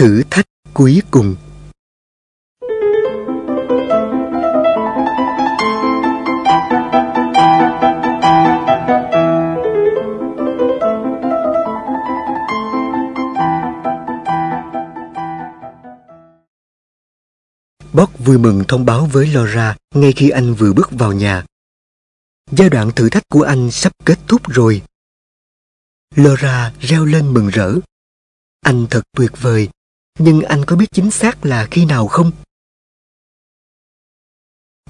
[0.00, 1.36] Thử thách cuối cùng
[17.92, 21.44] Bob vui mừng thông báo với Laura ngay khi anh vừa bước vào nhà.
[22.50, 24.82] Giai đoạn thử thách của anh sắp kết thúc rồi.
[26.16, 27.74] Laura reo lên mừng rỡ.
[28.60, 29.68] Anh thật tuyệt vời,
[30.18, 32.32] nhưng anh có biết chính xác là khi nào không?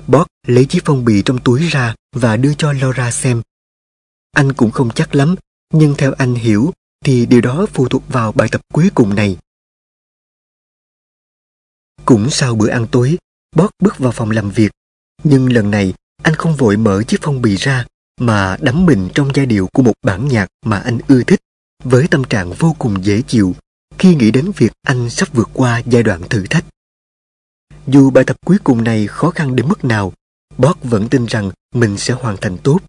[0.06, 3.42] Bob lấy chiếc phong bì trong túi ra và đưa cho Laura xem.
[4.32, 5.34] Anh cũng không chắc lắm,
[5.74, 6.72] nhưng theo anh hiểu
[7.04, 9.38] thì điều đó phụ thuộc vào bài tập cuối cùng này.
[12.04, 13.18] Cũng sau bữa ăn tối,
[13.56, 14.72] Bob bước vào phòng làm việc.
[15.24, 17.86] Nhưng lần này, anh không vội mở chiếc phong bì ra
[18.20, 21.40] mà đắm mình trong giai điệu của một bản nhạc mà anh ưa thích
[21.84, 23.54] với tâm trạng vô cùng dễ chịu
[24.00, 26.64] khi nghĩ đến việc anh sắp vượt qua giai đoạn thử thách.
[27.86, 30.12] Dù bài tập cuối cùng này khó khăn đến mức nào,
[30.58, 32.80] Bob vẫn tin rằng mình sẽ hoàn thành tốt.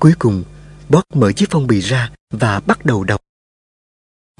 [0.00, 0.44] Cuối cùng,
[0.88, 3.20] Bob mở chiếc phong bì ra và bắt đầu đọc.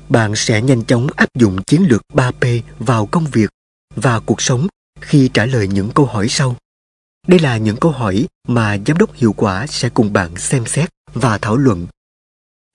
[0.09, 3.51] Bạn sẽ nhanh chóng áp dụng chiến lược 3P vào công việc
[3.94, 4.66] và cuộc sống
[5.01, 6.56] khi trả lời những câu hỏi sau.
[7.27, 10.90] Đây là những câu hỏi mà giám đốc hiệu quả sẽ cùng bạn xem xét
[11.12, 11.86] và thảo luận.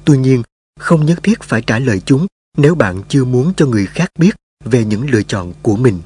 [0.06, 0.44] Tuy nhiên,
[0.80, 2.28] không nhất thiết phải trả lời chúng
[2.58, 4.32] nếu bạn chưa muốn cho người khác biết
[4.66, 6.02] về những lựa chọn của mình.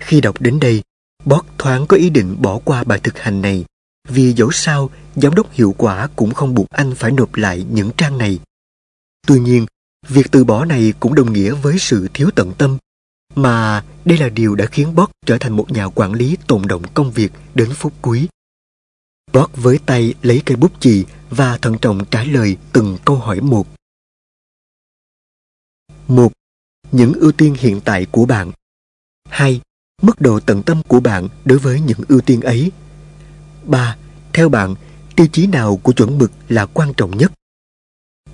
[0.00, 0.82] Khi đọc đến đây,
[1.24, 3.64] Bót thoáng có ý định bỏ qua bài thực hành này
[4.08, 7.90] vì dẫu sao giám đốc hiệu quả cũng không buộc anh phải nộp lại những
[7.96, 8.38] trang này.
[9.26, 9.66] Tuy nhiên,
[10.08, 12.78] việc từ bỏ này cũng đồng nghĩa với sự thiếu tận tâm
[13.34, 16.82] mà đây là điều đã khiến Bót trở thành một nhà quản lý tồn động
[16.94, 18.28] công việc đến phút cuối
[19.38, 23.40] bót với tay lấy cây bút chì và thận trọng trả lời từng câu hỏi
[23.40, 23.66] một.
[26.08, 26.32] một
[26.92, 28.52] Những ưu tiên hiện tại của bạn.
[29.28, 29.60] 2.
[30.02, 32.72] Mức độ tận tâm của bạn đối với những ưu tiên ấy.
[33.64, 33.96] 3.
[34.32, 34.74] Theo bạn,
[35.16, 37.32] tiêu chí nào của chuẩn mực là quan trọng nhất?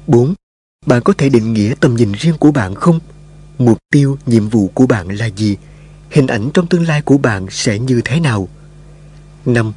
[0.07, 0.35] 4.
[0.87, 3.01] Bạn có thể định nghĩa tầm nhìn riêng của bạn không?
[3.59, 5.57] Mục tiêu, nhiệm vụ của bạn là gì?
[6.11, 8.49] Hình ảnh trong tương lai của bạn sẽ như thế nào?
[9.47, 9.73] 5.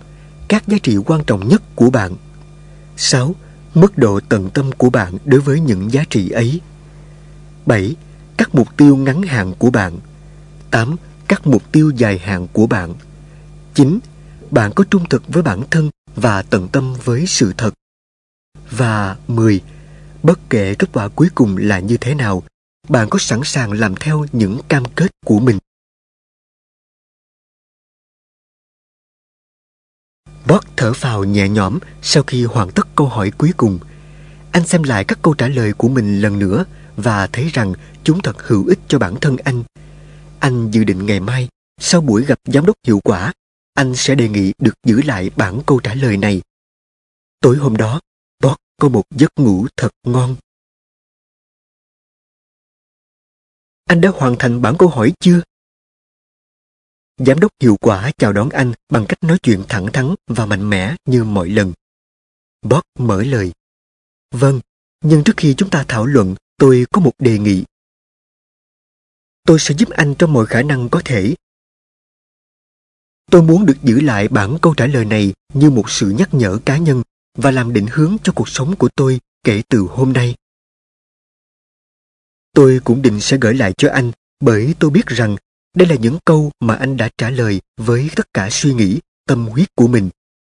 [0.47, 2.15] Các giá trị quan trọng nhất của bạn
[2.97, 3.35] 6.
[3.73, 6.61] Mức độ tận tâm của bạn đối với những giá trị ấy
[7.65, 7.95] 7.
[8.37, 9.99] Các mục tiêu ngắn hạn của bạn
[10.71, 10.95] 8.
[11.27, 12.93] Các mục tiêu dài hạn của bạn
[13.73, 13.99] 9.
[14.51, 17.73] Bạn có trung thực với bản thân và tận tâm với sự thật
[18.71, 19.61] Và 10.
[20.23, 22.43] Bất kể kết quả cuối cùng là như thế nào,
[22.89, 25.57] bạn có sẵn sàng làm theo những cam kết của mình
[30.47, 33.79] Bot thở phào nhẹ nhõm sau khi hoàn tất câu hỏi cuối cùng.
[34.51, 36.65] Anh xem lại các câu trả lời của mình lần nữa
[36.95, 39.63] và thấy rằng chúng thật hữu ích cho bản thân anh.
[40.39, 41.49] Anh dự định ngày mai,
[41.81, 43.33] sau buổi gặp giám đốc hiệu quả,
[43.73, 46.41] anh sẽ đề nghị được giữ lại bản câu trả lời này.
[47.39, 47.99] Tối hôm đó,
[48.43, 50.35] Bot có một giấc ngủ thật ngon.
[53.85, 55.41] Anh đã hoàn thành bản câu hỏi chưa?
[57.17, 60.69] Giám đốc hiệu quả chào đón anh bằng cách nói chuyện thẳng thắn và mạnh
[60.69, 61.73] mẽ như mọi lần.
[62.61, 63.51] Bob mở lời.
[64.31, 64.59] Vâng,
[65.01, 67.63] nhưng trước khi chúng ta thảo luận, tôi có một đề nghị.
[69.43, 71.35] Tôi sẽ giúp anh trong mọi khả năng có thể.
[73.31, 76.59] Tôi muốn được giữ lại bản câu trả lời này như một sự nhắc nhở
[76.65, 77.03] cá nhân
[77.37, 80.35] và làm định hướng cho cuộc sống của tôi kể từ hôm nay.
[82.53, 85.37] Tôi cũng định sẽ gửi lại cho anh bởi tôi biết rằng
[85.75, 89.47] đây là những câu mà anh đã trả lời với tất cả suy nghĩ, tâm
[89.47, 90.09] huyết của mình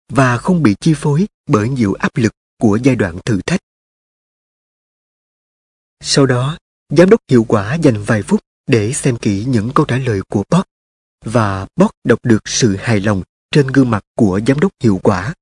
[0.10, 3.60] và không bị chi phối bởi nhiều áp lực của giai đoạn thử thách.
[6.04, 6.58] Sau đó,
[6.90, 10.44] giám đốc hiệu quả dành vài phút để xem kỹ những câu trả lời của
[10.50, 10.64] Bob
[11.26, 15.34] và Bob đọc được sự hài lòng trên gương mặt của giám đốc hiệu quả.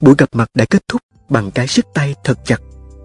[0.00, 2.58] Buổi gặp mặt đã kết thúc bằng cái sức tay thật chặt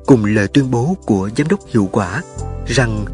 [0.05, 2.23] cùng lời tuyên bố của giám đốc hiệu quả
[2.67, 3.05] rằng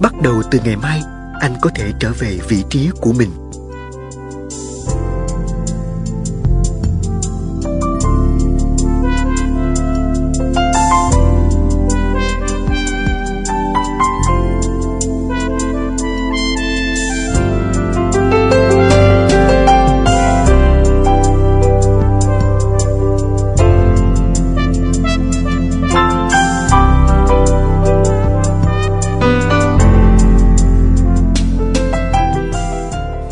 [0.00, 1.02] bắt đầu từ ngày mai
[1.42, 3.30] anh có thể trở về vị trí của mình.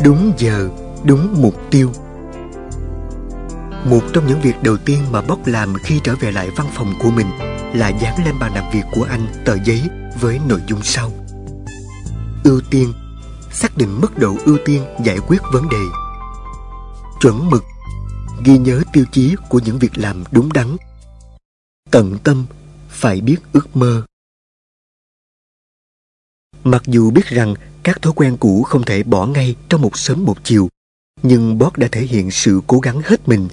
[0.03, 0.69] Đúng giờ,
[1.05, 1.91] đúng mục tiêu.
[3.85, 6.93] Một trong những việc đầu tiên mà Bob làm khi trở về lại văn phòng
[6.99, 7.27] của mình
[7.73, 9.81] là dán lên bàn làm việc của anh tờ giấy
[10.19, 11.11] với nội dung sau.
[12.43, 12.93] Ưu tiên
[13.51, 15.83] Xác định mức độ ưu tiên giải quyết vấn đề.
[17.21, 17.63] Chuẩn mực
[18.45, 20.77] Ghi nhớ tiêu chí của những việc làm đúng đắn.
[21.91, 22.45] Tận tâm
[22.89, 24.05] Phải biết ước mơ.
[26.63, 27.53] Mặc dù biết rằng
[27.83, 30.69] các thói quen cũ không thể bỏ ngay trong một sớm một chiều,
[31.23, 33.49] nhưng Bob đã thể hiện sự cố gắng hết mình.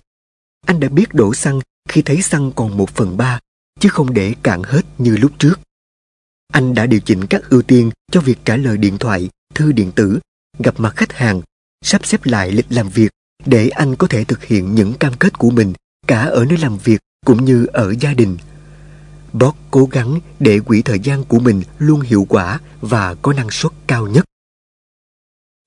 [0.66, 3.40] Anh đã biết đổ xăng khi thấy xăng còn một phần ba,
[3.80, 5.60] chứ không để cạn hết như lúc trước.
[6.52, 9.92] Anh đã điều chỉnh các ưu tiên cho việc trả lời điện thoại, thư điện
[9.92, 10.18] tử,
[10.58, 11.42] gặp mặt khách hàng,
[11.82, 13.10] sắp xếp lại lịch làm việc
[13.44, 15.72] để anh có thể thực hiện những cam kết của mình
[16.06, 18.36] cả ở nơi làm việc cũng như ở gia đình.
[19.32, 23.50] Bob cố gắng để quỹ thời gian của mình luôn hiệu quả và có năng
[23.50, 24.24] suất cao nhất.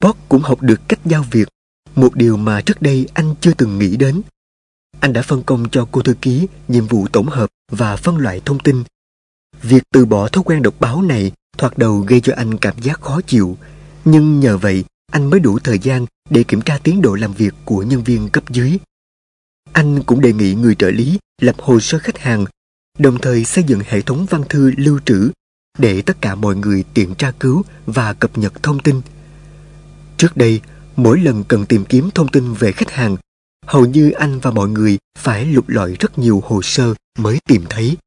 [0.04, 1.48] Bob cũng học được cách giao việc,
[1.96, 4.22] một điều mà trước đây anh chưa từng nghĩ đến.
[5.00, 8.42] Anh đã phân công cho cô thư ký nhiệm vụ tổng hợp và phân loại
[8.46, 8.84] thông tin.
[9.62, 13.02] Việc từ bỏ thói quen đọc báo này thoạt đầu gây cho anh cảm giác
[13.02, 13.58] khó chịu,
[14.06, 17.54] nhưng nhờ vậy anh mới đủ thời gian để kiểm tra tiến độ làm việc
[17.66, 18.78] của nhân viên cấp dưới.
[19.72, 22.46] Anh cũng đề nghị người trợ lý lập hồ sơ khách hàng
[23.00, 25.32] đồng thời xây dựng hệ thống văn thư lưu trữ
[25.78, 29.02] để tất cả mọi người tiện tra cứu và cập nhật thông tin.
[30.18, 30.62] Trước đây,
[30.96, 33.18] mỗi lần cần tìm kiếm thông tin về khách hàng,
[33.66, 37.64] hầu như anh và mọi người phải lục lọi rất nhiều hồ sơ mới tìm
[37.70, 37.98] thấy.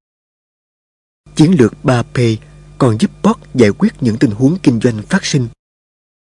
[1.36, 2.36] Chiến lược 3P
[2.78, 5.48] còn giúp bot giải quyết những tình huống kinh doanh phát sinh.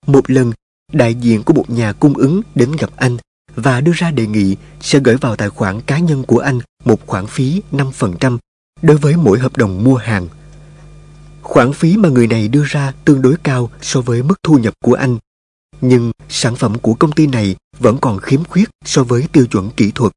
[0.06, 0.52] Một lần,
[0.92, 3.16] đại diện của một nhà cung ứng đến gặp anh
[3.54, 7.06] và đưa ra đề nghị sẽ gửi vào tài khoản cá nhân của anh một
[7.06, 8.38] khoản phí 5%
[8.82, 10.28] đối với mỗi hợp đồng mua hàng.
[11.42, 14.74] Khoản phí mà người này đưa ra tương đối cao so với mức thu nhập
[14.80, 15.18] của anh.
[15.80, 19.70] Nhưng sản phẩm của công ty này vẫn còn khiếm khuyết so với tiêu chuẩn
[19.70, 20.12] kỹ thuật.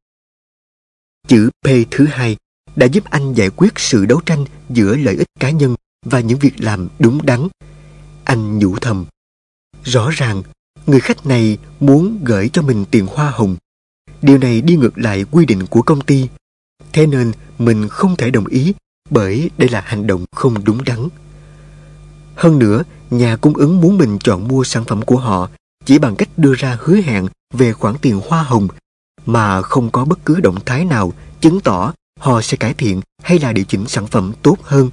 [1.27, 2.37] Chữ P thứ hai
[2.75, 5.75] đã giúp anh giải quyết sự đấu tranh giữa lợi ích cá nhân
[6.05, 7.47] và những việc làm đúng đắn.
[8.23, 9.05] Anh nhủ thầm.
[9.83, 10.43] Rõ ràng,
[10.85, 13.55] người khách này muốn gửi cho mình tiền hoa hồng.
[14.21, 16.27] Điều này đi ngược lại quy định của công ty.
[16.93, 17.31] Thế nên
[17.65, 18.73] mình không thể đồng ý
[19.09, 21.07] bởi đây là hành động không đúng đắn.
[22.35, 25.49] Hơn nữa, nhà cung ứng muốn mình chọn mua sản phẩm của họ
[25.85, 28.67] chỉ bằng cách đưa ra hứa hẹn về khoản tiền hoa hồng
[29.25, 33.39] mà không có bất cứ động thái nào chứng tỏ họ sẽ cải thiện hay
[33.39, 34.89] là điều chỉnh sản phẩm tốt hơn.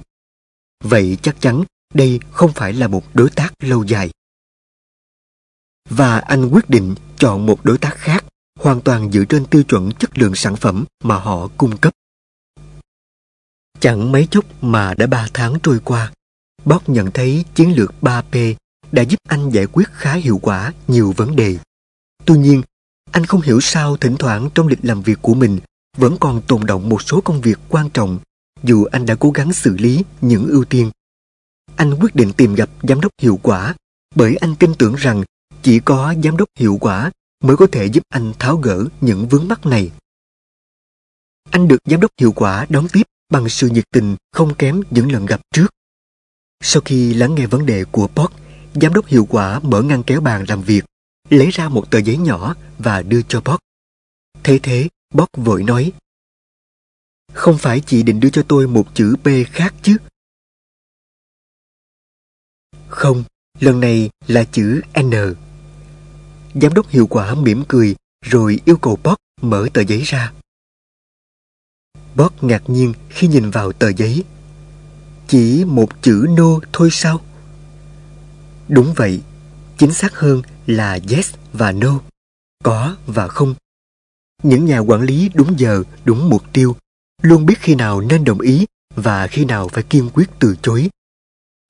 [0.83, 1.63] Vậy chắc chắn
[1.93, 4.09] đây không phải là một đối tác lâu dài.
[5.89, 8.25] Và anh quyết định chọn một đối tác khác
[8.59, 11.93] hoàn toàn dựa trên tiêu chuẩn chất lượng sản phẩm mà họ cung cấp.
[13.79, 16.11] Chẳng mấy chốc mà đã ba tháng trôi qua,
[16.65, 18.55] Bob nhận thấy chiến lược 3P
[18.91, 21.57] đã giúp anh giải quyết khá hiệu quả nhiều vấn đề.
[22.25, 22.61] Tuy nhiên,
[23.11, 25.59] anh không hiểu sao thỉnh thoảng trong lịch làm việc của mình
[25.97, 28.19] vẫn còn tồn động một số công việc quan trọng
[28.63, 30.91] dù anh đã cố gắng xử lý những ưu tiên.
[31.75, 33.75] Anh quyết định tìm gặp giám đốc hiệu quả
[34.15, 35.23] bởi anh tin tưởng rằng
[35.61, 37.11] chỉ có giám đốc hiệu quả
[37.43, 39.91] mới có thể giúp anh tháo gỡ những vướng mắc này.
[41.49, 45.11] Anh được giám đốc hiệu quả đón tiếp bằng sự nhiệt tình không kém những
[45.11, 45.67] lần gặp trước.
[46.63, 48.33] Sau khi lắng nghe vấn đề của Port,
[48.73, 50.85] giám đốc hiệu quả mở ngăn kéo bàn làm việc,
[51.29, 53.59] lấy ra một tờ giấy nhỏ và đưa cho Port.
[54.43, 55.91] Thế thế, Port vội nói,
[57.33, 59.97] Không phải chị định đưa cho tôi một chữ P khác chứ?
[62.87, 63.23] Không,
[63.59, 65.11] lần này là chữ N.
[66.61, 70.33] Giám đốc hiệu quả mỉm cười rồi yêu cầu Port mở tờ giấy ra.
[72.15, 74.23] Bót ngạc nhiên khi nhìn vào tờ giấy.
[75.27, 77.21] Chỉ một chữ no thôi sao?
[78.67, 79.21] Đúng vậy,
[79.77, 81.99] chính xác hơn là yes và no,
[82.63, 83.55] có và không.
[84.43, 86.75] Những nhà quản lý đúng giờ, đúng mục tiêu,
[87.21, 88.65] luôn biết khi nào nên đồng ý
[88.95, 90.89] và khi nào phải kiên quyết từ chối.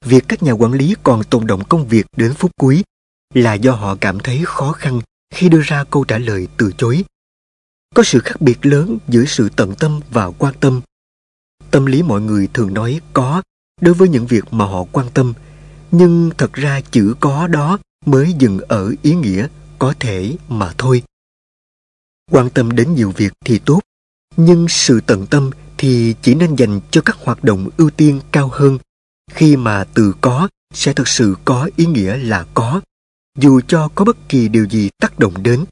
[0.05, 2.83] Việc các nhà quản lý còn tồn động công việc đến phút cuối
[3.33, 5.01] là do họ cảm thấy khó khăn
[5.33, 7.03] khi đưa ra câu trả lời từ chối
[7.95, 10.81] có sự khác biệt lớn giữa sự tận tâm và quan tâm.
[11.71, 13.41] Tâm lý mọi người thường nói có
[13.81, 15.33] đối với những việc mà họ quan tâm,
[15.91, 19.47] nhưng thật ra chữ có đó mới dừng ở ý nghĩa
[19.79, 21.03] có thể mà thôi.
[22.31, 23.79] Quan tâm đến nhiều việc thì tốt,
[24.37, 28.49] nhưng sự tận tâm thì chỉ nên dành cho các hoạt động ưu tiên cao
[28.53, 28.77] hơn
[29.31, 32.81] khi mà từ có sẽ thực sự có ý nghĩa là có
[33.37, 35.65] dù cho có bất kỳ điều gì tác động đến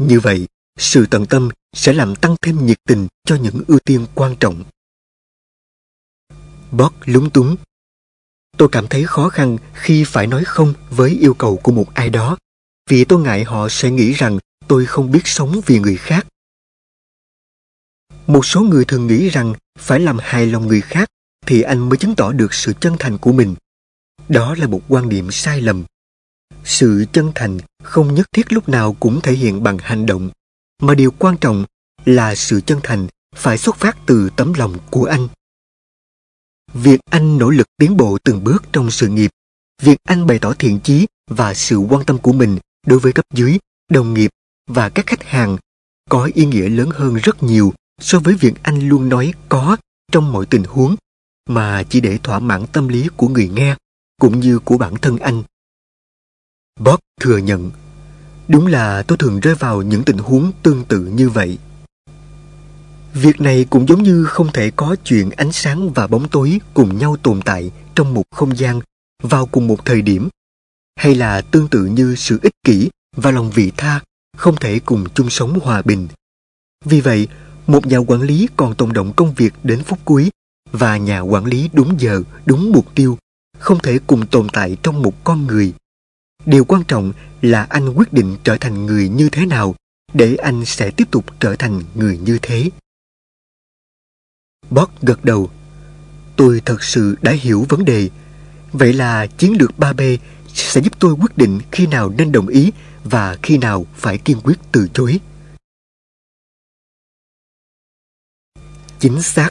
[0.00, 0.46] như vậy
[0.78, 4.64] sự tận tâm sẽ làm tăng thêm nhiệt tình cho những ưu tiên quan trọng.
[6.70, 7.56] Bót lúng túng.
[8.56, 12.10] Tôi cảm thấy khó khăn khi phải nói không với yêu cầu của một ai
[12.10, 12.36] đó,
[12.90, 14.38] vì tôi ngại họ sẽ nghĩ rằng
[14.68, 16.26] tôi không biết sống vì người khác.
[18.26, 21.08] Một số người thường nghĩ rằng phải làm hài lòng người khác
[21.46, 23.54] thì anh mới chứng tỏ được sự chân thành của mình.
[24.28, 25.84] Đó là một quan niệm sai lầm.
[26.64, 30.30] Sự chân thành không nhất thiết lúc nào cũng thể hiện bằng hành động
[30.82, 31.64] mà điều quan trọng
[32.04, 33.06] là sự chân thành
[33.36, 35.28] phải xuất phát từ tấm lòng của anh.
[36.74, 39.30] Việc anh nỗ lực tiến bộ từng bước trong sự nghiệp,
[39.82, 43.24] việc anh bày tỏ thiện chí và sự quan tâm của mình đối với cấp
[43.34, 43.58] dưới,
[43.90, 44.30] đồng nghiệp
[44.66, 45.56] và các khách hàng
[46.08, 49.76] có ý nghĩa lớn hơn rất nhiều so với việc anh luôn nói có
[50.12, 50.96] trong mọi tình huống
[51.48, 53.76] mà chỉ để thỏa mãn tâm lý của người nghe
[54.20, 55.42] cũng như của bản thân anh.
[56.80, 57.70] Bob thừa nhận
[58.48, 61.58] Đúng là tôi thường rơi vào những tình huống tương tự như vậy.
[63.14, 66.98] Việc này cũng giống như không thể có chuyện ánh sáng và bóng tối cùng
[66.98, 68.80] nhau tồn tại trong một không gian
[69.22, 70.28] vào cùng một thời điểm.
[70.96, 74.00] Hay là tương tự như sự ích kỷ và lòng vị tha
[74.36, 76.08] không thể cùng chung sống hòa bình.
[76.84, 77.28] Vì vậy,
[77.66, 80.30] một nhà quản lý còn tồn động công việc đến phút cuối
[80.72, 83.18] và nhà quản lý đúng giờ, đúng mục tiêu
[83.58, 85.72] không thể cùng tồn tại trong một con người.
[86.46, 87.12] Điều quan trọng
[87.42, 89.74] là anh quyết định trở thành người như thế nào
[90.14, 92.70] để anh sẽ tiếp tục trở thành người như thế.
[94.70, 95.50] Bob gật đầu.
[96.36, 98.10] Tôi thật sự đã hiểu vấn đề.
[98.72, 100.18] Vậy là chiến lược 3B
[100.54, 102.72] sẽ giúp tôi quyết định khi nào nên đồng ý
[103.04, 105.20] và khi nào phải kiên quyết từ chối.
[108.98, 109.50] Chính xác.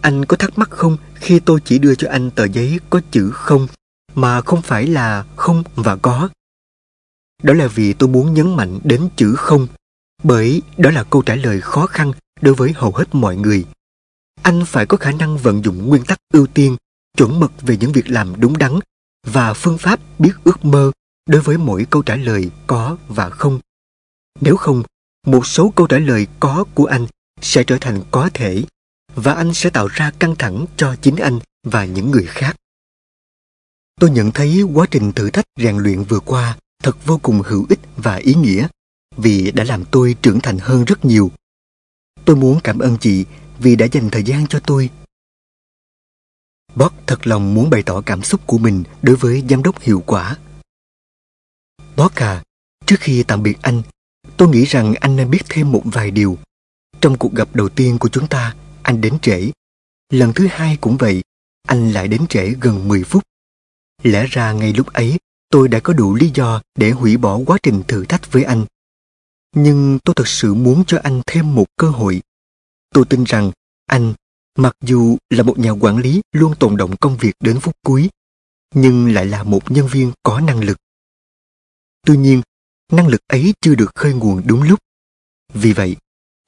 [0.00, 3.30] Anh có thắc mắc không khi tôi chỉ đưa cho anh tờ giấy có chữ
[3.34, 3.66] không
[4.14, 6.28] mà không phải là không và có?
[7.42, 9.66] Đó là vì tôi muốn nhấn mạnh đến chữ không
[10.22, 13.64] bởi đó là câu trả lời khó khăn đối với hầu hết mọi người.
[14.42, 16.76] Anh phải có khả năng vận dụng nguyên tắc ưu tiên,
[17.16, 18.78] chuẩn mực về những việc làm đúng đắn
[19.26, 20.92] và phương pháp biết ước mơ
[21.26, 23.60] đối với mỗi câu trả lời có và không.
[24.40, 24.82] Nếu không,
[25.26, 27.06] một số câu trả lời có của anh
[27.40, 28.64] sẽ trở thành có thể
[29.14, 32.56] và anh sẽ tạo ra căng thẳng cho chính anh và những người khác.
[34.00, 36.56] Tôi nhận thấy quá trình thử thách rèn luyện vừa qua
[36.88, 38.68] thật vô cùng hữu ích và ý nghĩa
[39.16, 41.30] vì đã làm tôi trưởng thành hơn rất nhiều.
[42.24, 43.24] Tôi muốn cảm ơn chị
[43.58, 44.90] vì đã dành thời gian cho tôi.
[46.74, 50.02] Bob thật lòng muốn bày tỏ cảm xúc của mình đối với giám đốc hiệu
[50.06, 50.36] quả.
[51.96, 52.42] Bob à,
[52.86, 53.82] trước khi tạm biệt anh,
[54.36, 56.38] tôi nghĩ rằng anh nên biết thêm một vài điều.
[57.00, 59.50] Trong cuộc gặp đầu tiên của chúng ta, anh đến trễ.
[60.12, 61.22] Lần thứ hai cũng vậy,
[61.66, 63.22] anh lại đến trễ gần 10 phút.
[64.02, 67.58] Lẽ ra ngay lúc ấy, tôi đã có đủ lý do để hủy bỏ quá
[67.62, 68.66] trình thử thách với anh.
[69.54, 72.20] Nhưng tôi thật sự muốn cho anh thêm một cơ hội.
[72.94, 73.52] Tôi tin rằng
[73.86, 74.14] anh,
[74.58, 78.10] mặc dù là một nhà quản lý luôn tồn động công việc đến phút cuối,
[78.74, 80.78] nhưng lại là một nhân viên có năng lực.
[82.06, 82.42] Tuy nhiên,
[82.92, 84.78] năng lực ấy chưa được khơi nguồn đúng lúc.
[85.54, 85.96] Vì vậy,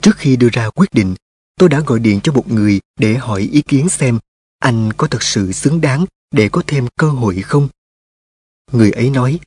[0.03, 1.15] trước khi đưa ra quyết định,
[1.57, 4.19] tôi đã gọi điện cho một người để hỏi ý kiến xem
[4.59, 7.69] anh có thật sự xứng đáng để có thêm cơ hội không.
[8.73, 9.41] Người ấy nói,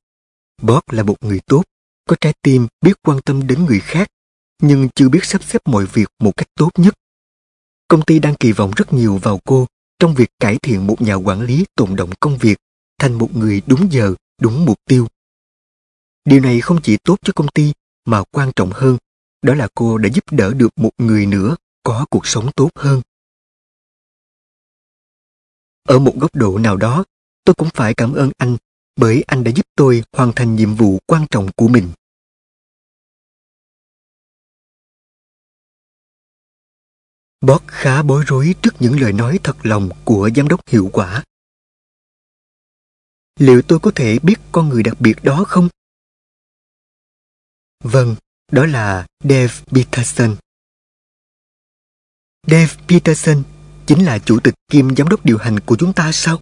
[0.62, 1.64] Bob là một người tốt,
[2.06, 4.08] có trái tim biết quan tâm đến người khác,
[4.62, 6.94] nhưng chưa biết sắp xếp mọi việc một cách tốt nhất.
[7.88, 9.68] Công ty đang kỳ vọng rất nhiều vào cô
[10.00, 12.58] trong việc cải thiện một nhà quản lý tồn động công việc
[13.00, 15.08] thành một người đúng giờ, đúng mục tiêu.
[16.26, 17.74] Điều này không chỉ tốt cho công ty
[18.06, 18.98] mà quan trọng hơn,
[19.42, 23.02] đó là cô đã giúp đỡ được một người nữa có cuộc sống tốt hơn.
[25.84, 27.04] Ở một góc độ nào đó,
[27.44, 28.58] tôi cũng phải cảm ơn anh
[28.96, 31.92] bởi anh đã giúp tôi hoàn thành nhiệm vụ quan trọng của mình.
[37.42, 41.24] Bob khá bối rối trước những lời nói thật lòng của giám đốc hiệu quả.
[43.40, 45.70] Liệu tôi có thể biết con người đặc biệt đó không?
[47.84, 48.16] Vâng,
[48.52, 50.36] đó là Dave Peterson.
[52.48, 53.44] Dave Peterson
[53.88, 56.40] chính là chủ tịch kiêm giám đốc điều hành của chúng ta sao?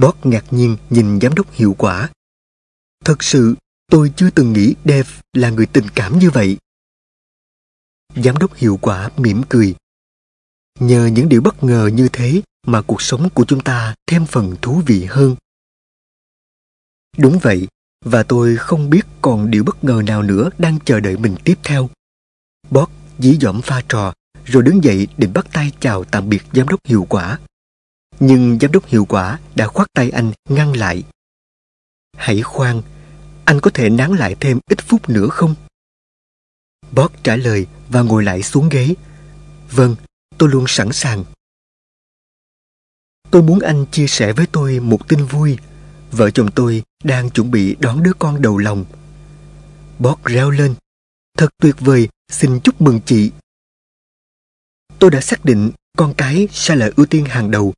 [0.00, 2.10] Bót ngạc nhiên nhìn giám đốc hiệu quả.
[3.04, 3.54] Thật sự,
[3.90, 6.56] tôi chưa từng nghĩ Dev là người tình cảm như vậy.
[8.16, 9.74] Giám đốc hiệu quả mỉm cười.
[10.78, 14.56] Nhờ những điều bất ngờ như thế mà cuộc sống của chúng ta thêm phần
[14.62, 15.36] thú vị hơn.
[17.18, 17.68] Đúng vậy,
[18.04, 21.58] và tôi không biết còn điều bất ngờ nào nữa đang chờ đợi mình tiếp
[21.62, 21.90] theo.
[22.70, 24.12] Bót dí dỏm pha trò,
[24.44, 27.38] rồi đứng dậy định bắt tay chào tạm biệt giám đốc hiệu quả.
[28.20, 31.02] Nhưng giám đốc hiệu quả đã khoát tay anh ngăn lại.
[32.16, 32.82] Hãy khoan,
[33.44, 35.54] anh có thể nán lại thêm ít phút nữa không?
[36.92, 38.94] Bob trả lời và ngồi lại xuống ghế.
[39.70, 39.96] Vâng,
[40.38, 41.24] tôi luôn sẵn sàng.
[43.30, 45.58] Tôi muốn anh chia sẻ với tôi một tin vui.
[46.10, 48.84] Vợ chồng tôi đang chuẩn bị đón đứa con đầu lòng.
[49.98, 50.74] Bob reo lên.
[51.38, 53.30] Thật tuyệt vời, xin chúc mừng chị.
[54.98, 57.74] Tôi đã xác định con cái sẽ là ưu tiên hàng đầu.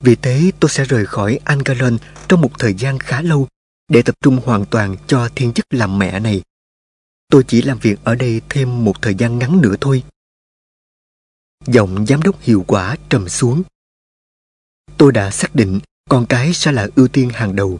[0.00, 1.98] Vì thế tôi sẽ rời khỏi Angalon
[2.28, 3.48] trong một thời gian khá lâu
[3.88, 6.42] để tập trung hoàn toàn cho thiên chức làm mẹ này.
[7.28, 10.04] Tôi chỉ làm việc ở đây thêm một thời gian ngắn nữa thôi.
[11.66, 13.62] Giọng giám đốc hiệu quả trầm xuống.
[14.96, 17.78] Tôi đã xác định con cái sẽ là ưu tiên hàng đầu.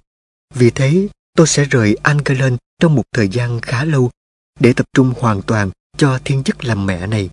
[0.55, 4.11] Vì thế, tôi sẽ rời Angalon trong một thời gian khá lâu
[4.61, 7.31] để tập trung hoàn toàn cho thiên chức làm mẹ này.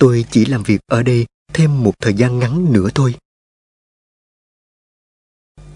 [0.00, 3.14] Tôi chỉ làm việc ở đây thêm một thời gian ngắn nữa thôi.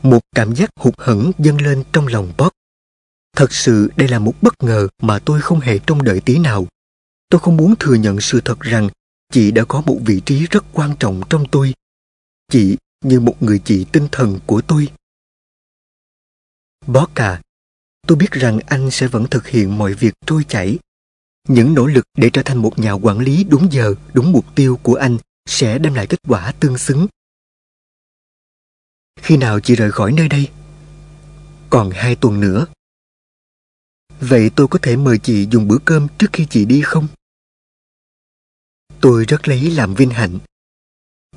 [0.03, 2.53] Một cảm giác hụt hẫng dâng lên trong lòng Bob.
[3.37, 6.67] Thật sự đây là một bất ngờ mà tôi không hề trông đợi tí nào.
[7.29, 8.89] Tôi không muốn thừa nhận sự thật rằng
[9.33, 11.75] chị đã có một vị trí rất quan trọng trong tôi.
[12.53, 14.89] Chị như một người chị tinh thần của tôi.
[16.87, 17.43] Bó à,
[18.07, 20.79] tôi biết rằng anh sẽ vẫn thực hiện mọi việc trôi chảy.
[21.49, 24.79] Những nỗ lực để trở thành một nhà quản lý đúng giờ, đúng mục tiêu
[24.83, 27.07] của anh sẽ đem lại kết quả tương xứng.
[29.23, 30.49] Khi nào chị rời khỏi nơi đây?
[31.71, 32.67] Còn hai tuần nữa.
[34.21, 37.07] Vậy tôi có thể mời chị dùng bữa cơm trước khi chị đi không?
[39.01, 40.39] Tôi rất lấy làm vinh hạnh.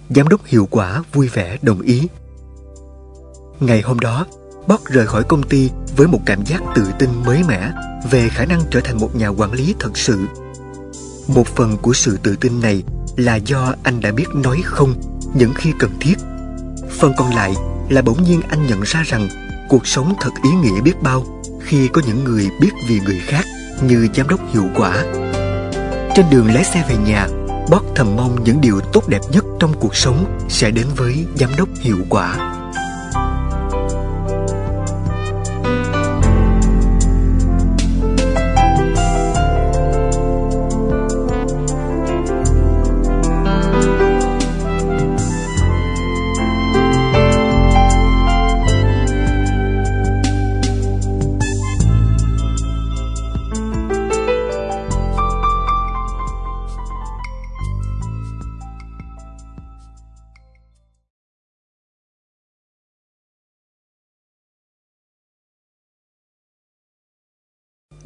[0.10, 2.08] Giám đốc hiệu quả vui vẻ đồng ý.
[3.60, 4.26] Ngày hôm đó,
[4.68, 7.72] Bob rời khỏi công ty với một cảm giác tự tin mới mẻ
[8.12, 10.26] về khả năng trở thành một nhà quản lý thật sự.
[11.28, 12.84] Một phần của sự tự tin này
[13.18, 14.94] là do anh đã biết nói không
[15.36, 16.16] những khi cần thiết.
[16.90, 17.54] Phần còn lại
[17.90, 19.28] là bỗng nhiên anh nhận ra rằng
[19.70, 21.26] cuộc sống thật ý nghĩa biết bao
[21.62, 23.46] khi có những người biết vì người khác
[23.84, 25.04] như giám đốc hiệu quả.
[26.16, 27.28] Trên đường lái xe về nhà,
[27.70, 31.50] Bót thầm mong những điều tốt đẹp nhất trong cuộc sống sẽ đến với giám
[31.58, 32.56] đốc hiệu quả.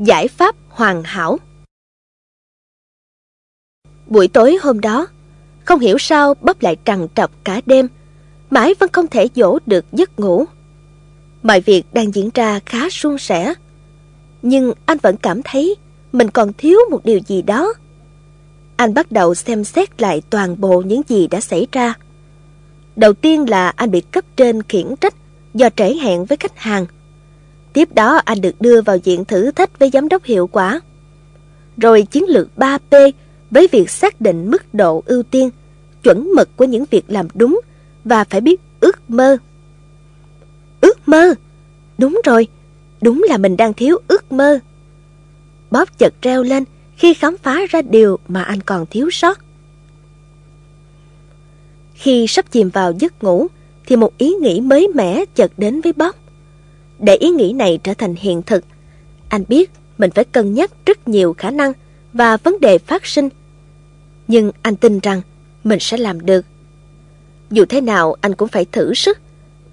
[0.06, 1.40] Giải pháp hoàn hảo
[4.08, 5.08] Buổi tối hôm đó,
[5.66, 7.88] không hiểu sao bắp lại trằn trọc cả đêm,
[8.50, 10.46] mãi vẫn không thể dỗ được giấc ngủ.
[11.44, 13.54] Mọi việc đang diễn ra khá suôn sẻ,
[14.42, 15.76] nhưng anh vẫn cảm thấy
[16.12, 17.74] mình còn thiếu một điều gì đó.
[18.76, 21.94] Anh bắt đầu xem xét lại toàn bộ những gì đã xảy ra.
[22.96, 25.16] Đầu tiên là anh bị cấp trên khiển trách
[25.54, 26.86] do trễ hẹn với khách hàng.
[27.74, 30.82] Tiếp đó anh được đưa vào diện thử thách với giám đốc hiệu quả.
[31.78, 33.12] Rồi chiến lược 3P
[33.52, 35.50] với việc xác định mức độ ưu tiên,
[36.04, 37.62] chuẩn mực của những việc làm đúng
[38.04, 39.38] và phải biết ước mơ.
[40.82, 41.34] Ước mơ?
[41.98, 42.48] Đúng rồi,
[43.02, 44.60] đúng là mình đang thiếu ước mơ.
[45.72, 46.64] Bob chợt reo lên
[46.96, 49.40] khi khám phá ra điều mà anh còn thiếu sót.
[51.94, 53.48] Khi sắp chìm vào giấc ngủ,
[53.86, 56.16] thì một ý nghĩ mới mẻ chợt đến với Bob.
[57.00, 58.64] Để ý nghĩ này trở thành hiện thực,
[59.30, 61.74] anh biết mình phải cân nhắc rất nhiều khả năng
[62.14, 63.30] và vấn đề phát sinh.
[64.28, 65.22] Nhưng anh tin rằng
[65.64, 66.46] mình sẽ làm được.
[67.52, 69.18] Dù thế nào anh cũng phải thử sức,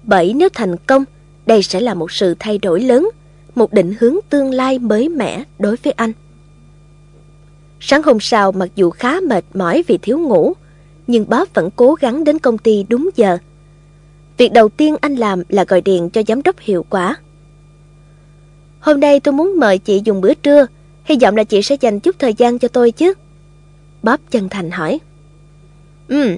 [0.03, 1.05] bởi nếu thành công,
[1.45, 3.09] đây sẽ là một sự thay đổi lớn,
[3.55, 6.13] một định hướng tương lai mới mẻ đối với anh.
[7.79, 10.53] Sáng hôm sau mặc dù khá mệt mỏi vì thiếu ngủ,
[11.07, 13.37] nhưng Bob vẫn cố gắng đến công ty đúng giờ.
[14.37, 17.15] Việc đầu tiên anh làm là gọi điện cho giám đốc hiệu quả.
[18.79, 20.65] Hôm nay tôi muốn mời chị dùng bữa trưa,
[21.03, 23.13] hy vọng là chị sẽ dành chút thời gian cho tôi chứ.
[24.03, 24.99] Bob chân thành hỏi.
[26.07, 26.35] Ừ,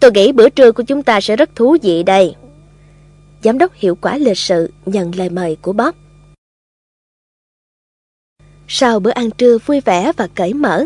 [0.00, 2.34] tôi nghĩ bữa trưa của chúng ta sẽ rất thú vị đây.
[3.42, 5.94] Giám đốc hiệu quả lịch sự nhận lời mời của Bob.
[8.68, 10.84] Sau bữa ăn trưa vui vẻ và cởi mở,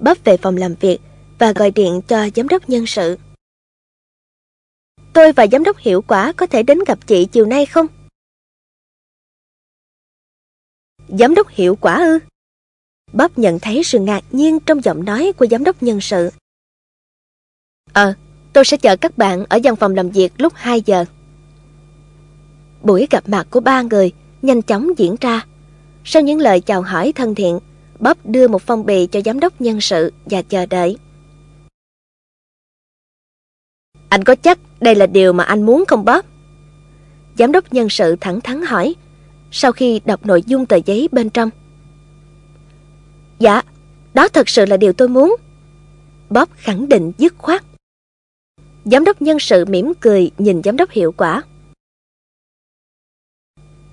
[0.00, 0.98] Bob về phòng làm việc
[1.38, 3.16] và gọi điện cho giám đốc nhân sự.
[5.18, 7.86] Tôi và giám đốc hiệu quả có thể đến gặp chị chiều nay không?
[11.08, 12.18] Giám đốc hiệu quả ư?
[13.12, 16.30] Bob nhận thấy sự ngạc nhiên trong giọng nói của giám đốc nhân sự.
[17.92, 18.14] Ờ,
[18.52, 21.04] tôi sẽ chờ các bạn ở văn phòng làm việc lúc 2 giờ.
[22.82, 24.12] Buổi gặp mặt của ba người
[24.42, 25.46] nhanh chóng diễn ra.
[26.04, 27.60] Sau những lời chào hỏi thân thiện,
[27.98, 30.98] Bob đưa một phong bì cho giám đốc nhân sự và chờ đợi.
[34.08, 36.24] Anh có chắc đây là điều mà anh muốn không Bob?
[37.38, 38.94] Giám đốc nhân sự thẳng thắn hỏi,
[39.50, 41.50] sau khi đọc nội dung tờ giấy bên trong.
[43.38, 43.62] Dạ,
[44.14, 45.36] đó thật sự là điều tôi muốn.
[46.30, 47.62] Bob khẳng định dứt khoát.
[48.84, 51.42] Giám đốc nhân sự mỉm cười nhìn giám đốc hiệu quả.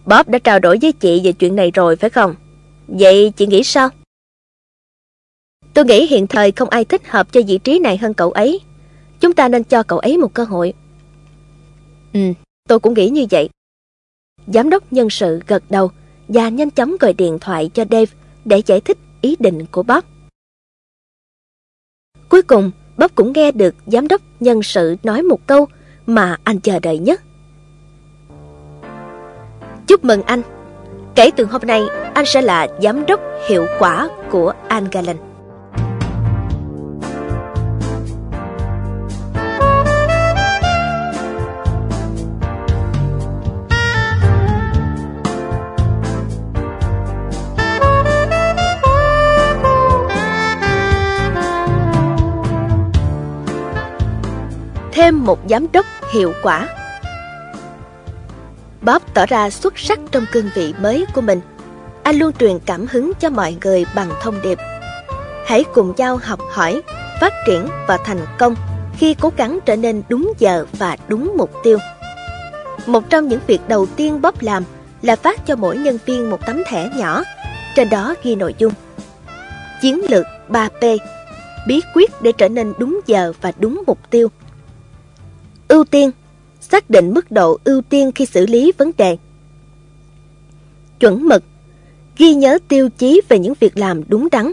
[0.06, 2.36] Bob đã trao đổi với chị về chuyện này rồi phải không?
[2.88, 3.90] Vậy chị nghĩ sao?
[5.74, 8.60] Tôi nghĩ hiện thời không ai thích hợp cho vị trí này hơn cậu ấy.
[9.20, 10.74] Chúng ta nên cho cậu ấy một cơ hội.
[12.14, 12.20] Ừ,
[12.68, 13.50] tôi cũng nghĩ như vậy.
[14.48, 15.92] Giám đốc nhân sự gật đầu
[16.28, 18.12] và nhanh chóng gọi điện thoại cho Dave
[18.46, 20.04] để giải thích ý định của Bob.
[22.30, 25.68] Cuối cùng, Bob cũng nghe được giám đốc nhân sự nói một câu
[26.06, 27.22] mà anh chờ đợi nhất.
[29.88, 30.42] Chúc mừng anh!
[31.16, 31.82] Kể từ hôm nay,
[32.14, 33.20] anh sẽ là giám đốc
[33.50, 35.35] hiệu quả của Angalan.
[54.96, 56.68] Thêm một giám đốc hiệu quả.
[58.82, 61.42] Bob tỏ ra xuất sắc trong cương vị mới của mình.
[62.04, 64.60] Anh luôn truyền cảm hứng cho mọi người bằng thông điệp.
[65.46, 66.82] Hãy cùng nhau học hỏi,
[67.22, 68.56] phát triển và thành công
[68.98, 71.78] khi cố gắng trở nên đúng giờ và đúng mục tiêu.
[72.86, 74.64] Một trong những việc đầu tiên Bob làm
[75.02, 77.24] là phát cho mỗi nhân viên một tấm thẻ nhỏ,
[77.76, 78.74] trên đó ghi nội dung.
[79.82, 80.98] Chiến lược 3P,
[81.68, 84.30] bí quyết để trở nên đúng giờ và đúng mục tiêu.
[85.68, 86.12] Ưu tiên,
[86.62, 89.18] xác định mức độ ưu tiên khi xử lý vấn đề.
[91.00, 91.44] Chuẩn mực,
[92.18, 94.52] ghi nhớ tiêu chí về những việc làm đúng đắn.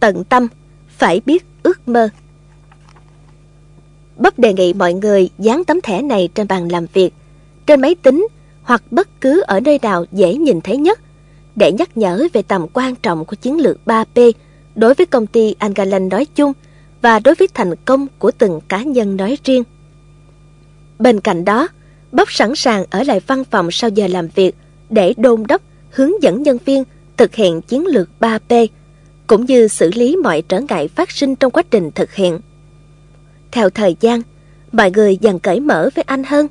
[0.00, 0.48] Tận tâm,
[0.88, 2.08] phải biết ước mơ.
[4.16, 7.14] Bắp đề nghị mọi người dán tấm thẻ này trên bàn làm việc,
[7.66, 8.28] trên máy tính
[8.62, 11.00] hoặc bất cứ ở nơi nào dễ nhìn thấy nhất
[11.56, 14.32] để nhắc nhở về tầm quan trọng của chiến lược 3P
[14.74, 16.52] đối với công ty Angalan nói chung
[17.02, 19.62] và đối với thành công của từng cá nhân nói riêng.
[20.98, 21.68] Bên cạnh đó,
[22.12, 24.54] Bob sẵn sàng ở lại văn phòng sau giờ làm việc
[24.90, 26.84] để đôn đốc, hướng dẫn nhân viên
[27.16, 28.66] thực hiện chiến lược 3P,
[29.26, 32.40] cũng như xử lý mọi trở ngại phát sinh trong quá trình thực hiện.
[33.50, 34.22] Theo thời gian,
[34.72, 36.46] mọi người dần cởi mở với anh hơn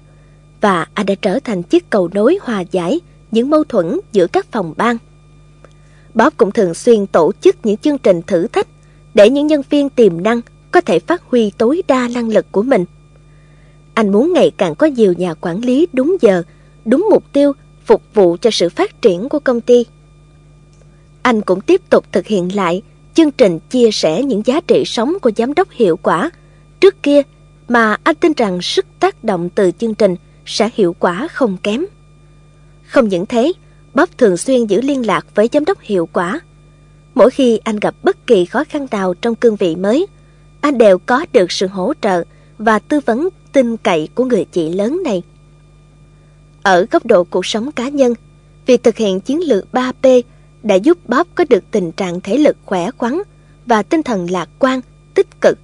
[0.62, 3.00] và anh đã trở thành chiếc cầu nối hòa giải
[3.32, 4.98] những mâu thuẫn giữa các phòng ban.
[6.14, 8.68] Bob cũng thường xuyên tổ chức những chương trình thử thách
[9.14, 10.42] để những nhân viên tiềm năng
[10.72, 12.86] có thể phát huy tối đa năng lực của mình.
[13.98, 16.44] Anh muốn ngày càng có nhiều nhà quản lý đúng giờ,
[16.86, 17.54] đúng mục tiêu
[17.86, 19.86] phục vụ cho sự phát triển của công ty.
[21.22, 22.82] Anh cũng tiếp tục thực hiện lại
[23.14, 26.30] chương trình chia sẻ những giá trị sống của giám đốc hiệu quả
[26.80, 27.22] trước kia
[27.68, 30.16] mà anh tin rằng sức tác động từ chương trình
[30.46, 31.86] sẽ hiệu quả không kém.
[32.88, 33.54] Không những thế,
[33.94, 36.40] Bob thường xuyên giữ liên lạc với giám đốc hiệu quả.
[37.16, 40.08] Mỗi khi anh gặp bất kỳ khó khăn nào trong cương vị mới,
[40.62, 42.24] anh đều có được sự hỗ trợ
[42.58, 45.24] và tư vấn tin cậy của người chị lớn này.
[46.64, 48.14] Ở góc độ cuộc sống cá nhân,
[48.66, 50.22] việc thực hiện chiến lược 3P
[50.64, 53.22] đã giúp Bob có được tình trạng thể lực khỏe khoắn
[53.66, 54.82] và tinh thần lạc quan,
[55.14, 55.60] tích cực.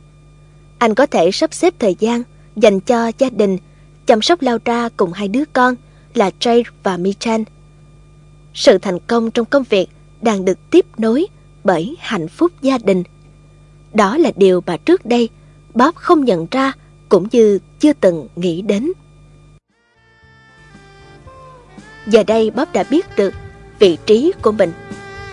[0.77, 2.23] Anh có thể sắp xếp thời gian
[2.55, 3.57] dành cho gia đình,
[4.05, 5.75] chăm sóc lao ra cùng hai đứa con
[6.13, 7.43] là Jay và Michan.
[8.53, 9.87] Sự thành công trong công việc
[10.21, 11.27] đang được tiếp nối
[11.63, 13.03] bởi hạnh phúc gia đình.
[13.93, 15.29] Đó là điều mà trước đây
[15.73, 16.73] Bob không nhận ra
[17.14, 18.91] cũng như chưa từng nghĩ đến.
[22.07, 23.34] Giờ đây Bob đã biết được
[23.80, 24.72] vị trí của mình,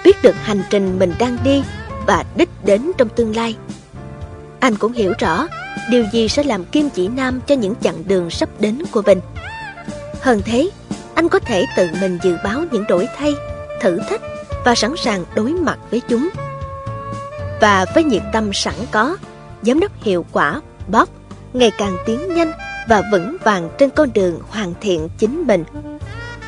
[0.04, 1.62] biết được hành trình mình đang đi
[2.06, 3.56] và đích đến trong tương lai.
[4.60, 5.48] Anh cũng hiểu rõ
[5.90, 9.20] điều gì sẽ làm kim chỉ nam cho những chặng đường sắp đến của mình.
[10.20, 10.70] Hơn thế,
[11.14, 13.34] anh có thể tự mình dự báo những đổi thay,
[13.80, 14.22] thử thách
[14.64, 16.28] và sẵn sàng đối mặt với chúng.
[17.60, 19.16] Và với nhiệt tâm sẵn có,
[19.62, 21.08] giám đốc hiệu quả Bob
[21.52, 22.52] ngày càng tiến nhanh
[22.88, 25.64] và vững vàng trên con đường hoàn thiện chính mình.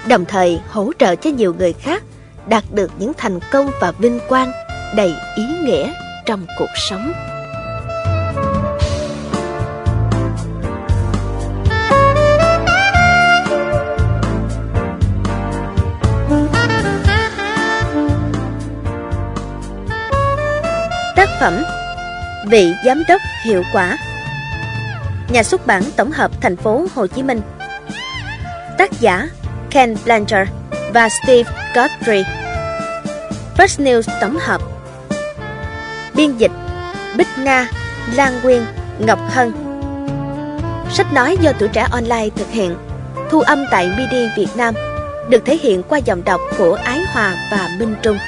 [0.09, 2.03] Đồng thời hỗ trợ cho nhiều người khác
[2.47, 4.53] đạt được những thành công và vinh quang
[4.97, 5.93] đầy ý nghĩa
[6.27, 7.13] trong cuộc sống.
[21.17, 21.63] Tác phẩm
[22.51, 23.99] Vị Giám đốc Hiệu quả
[25.33, 27.41] Nhà xuất bản tổng hợp thành phố Hồ Chí Minh.
[28.79, 29.29] Tác giả
[29.71, 30.51] Ken Blanchard
[30.95, 32.25] và Steve Godfrey.
[33.57, 34.63] First News tổng hợp.
[36.15, 36.51] Biên dịch
[37.17, 37.69] Bích Nga,
[38.15, 38.65] Lan Nguyên,
[38.99, 39.53] Ngọc Hân.
[40.91, 42.77] Sách nói do tuổi trẻ online thực hiện
[43.31, 44.75] Thu âm tại MIDI Việt Nam
[45.29, 48.19] Được thể hiện qua giọng đọc của Ái Hòa và Minh Trung.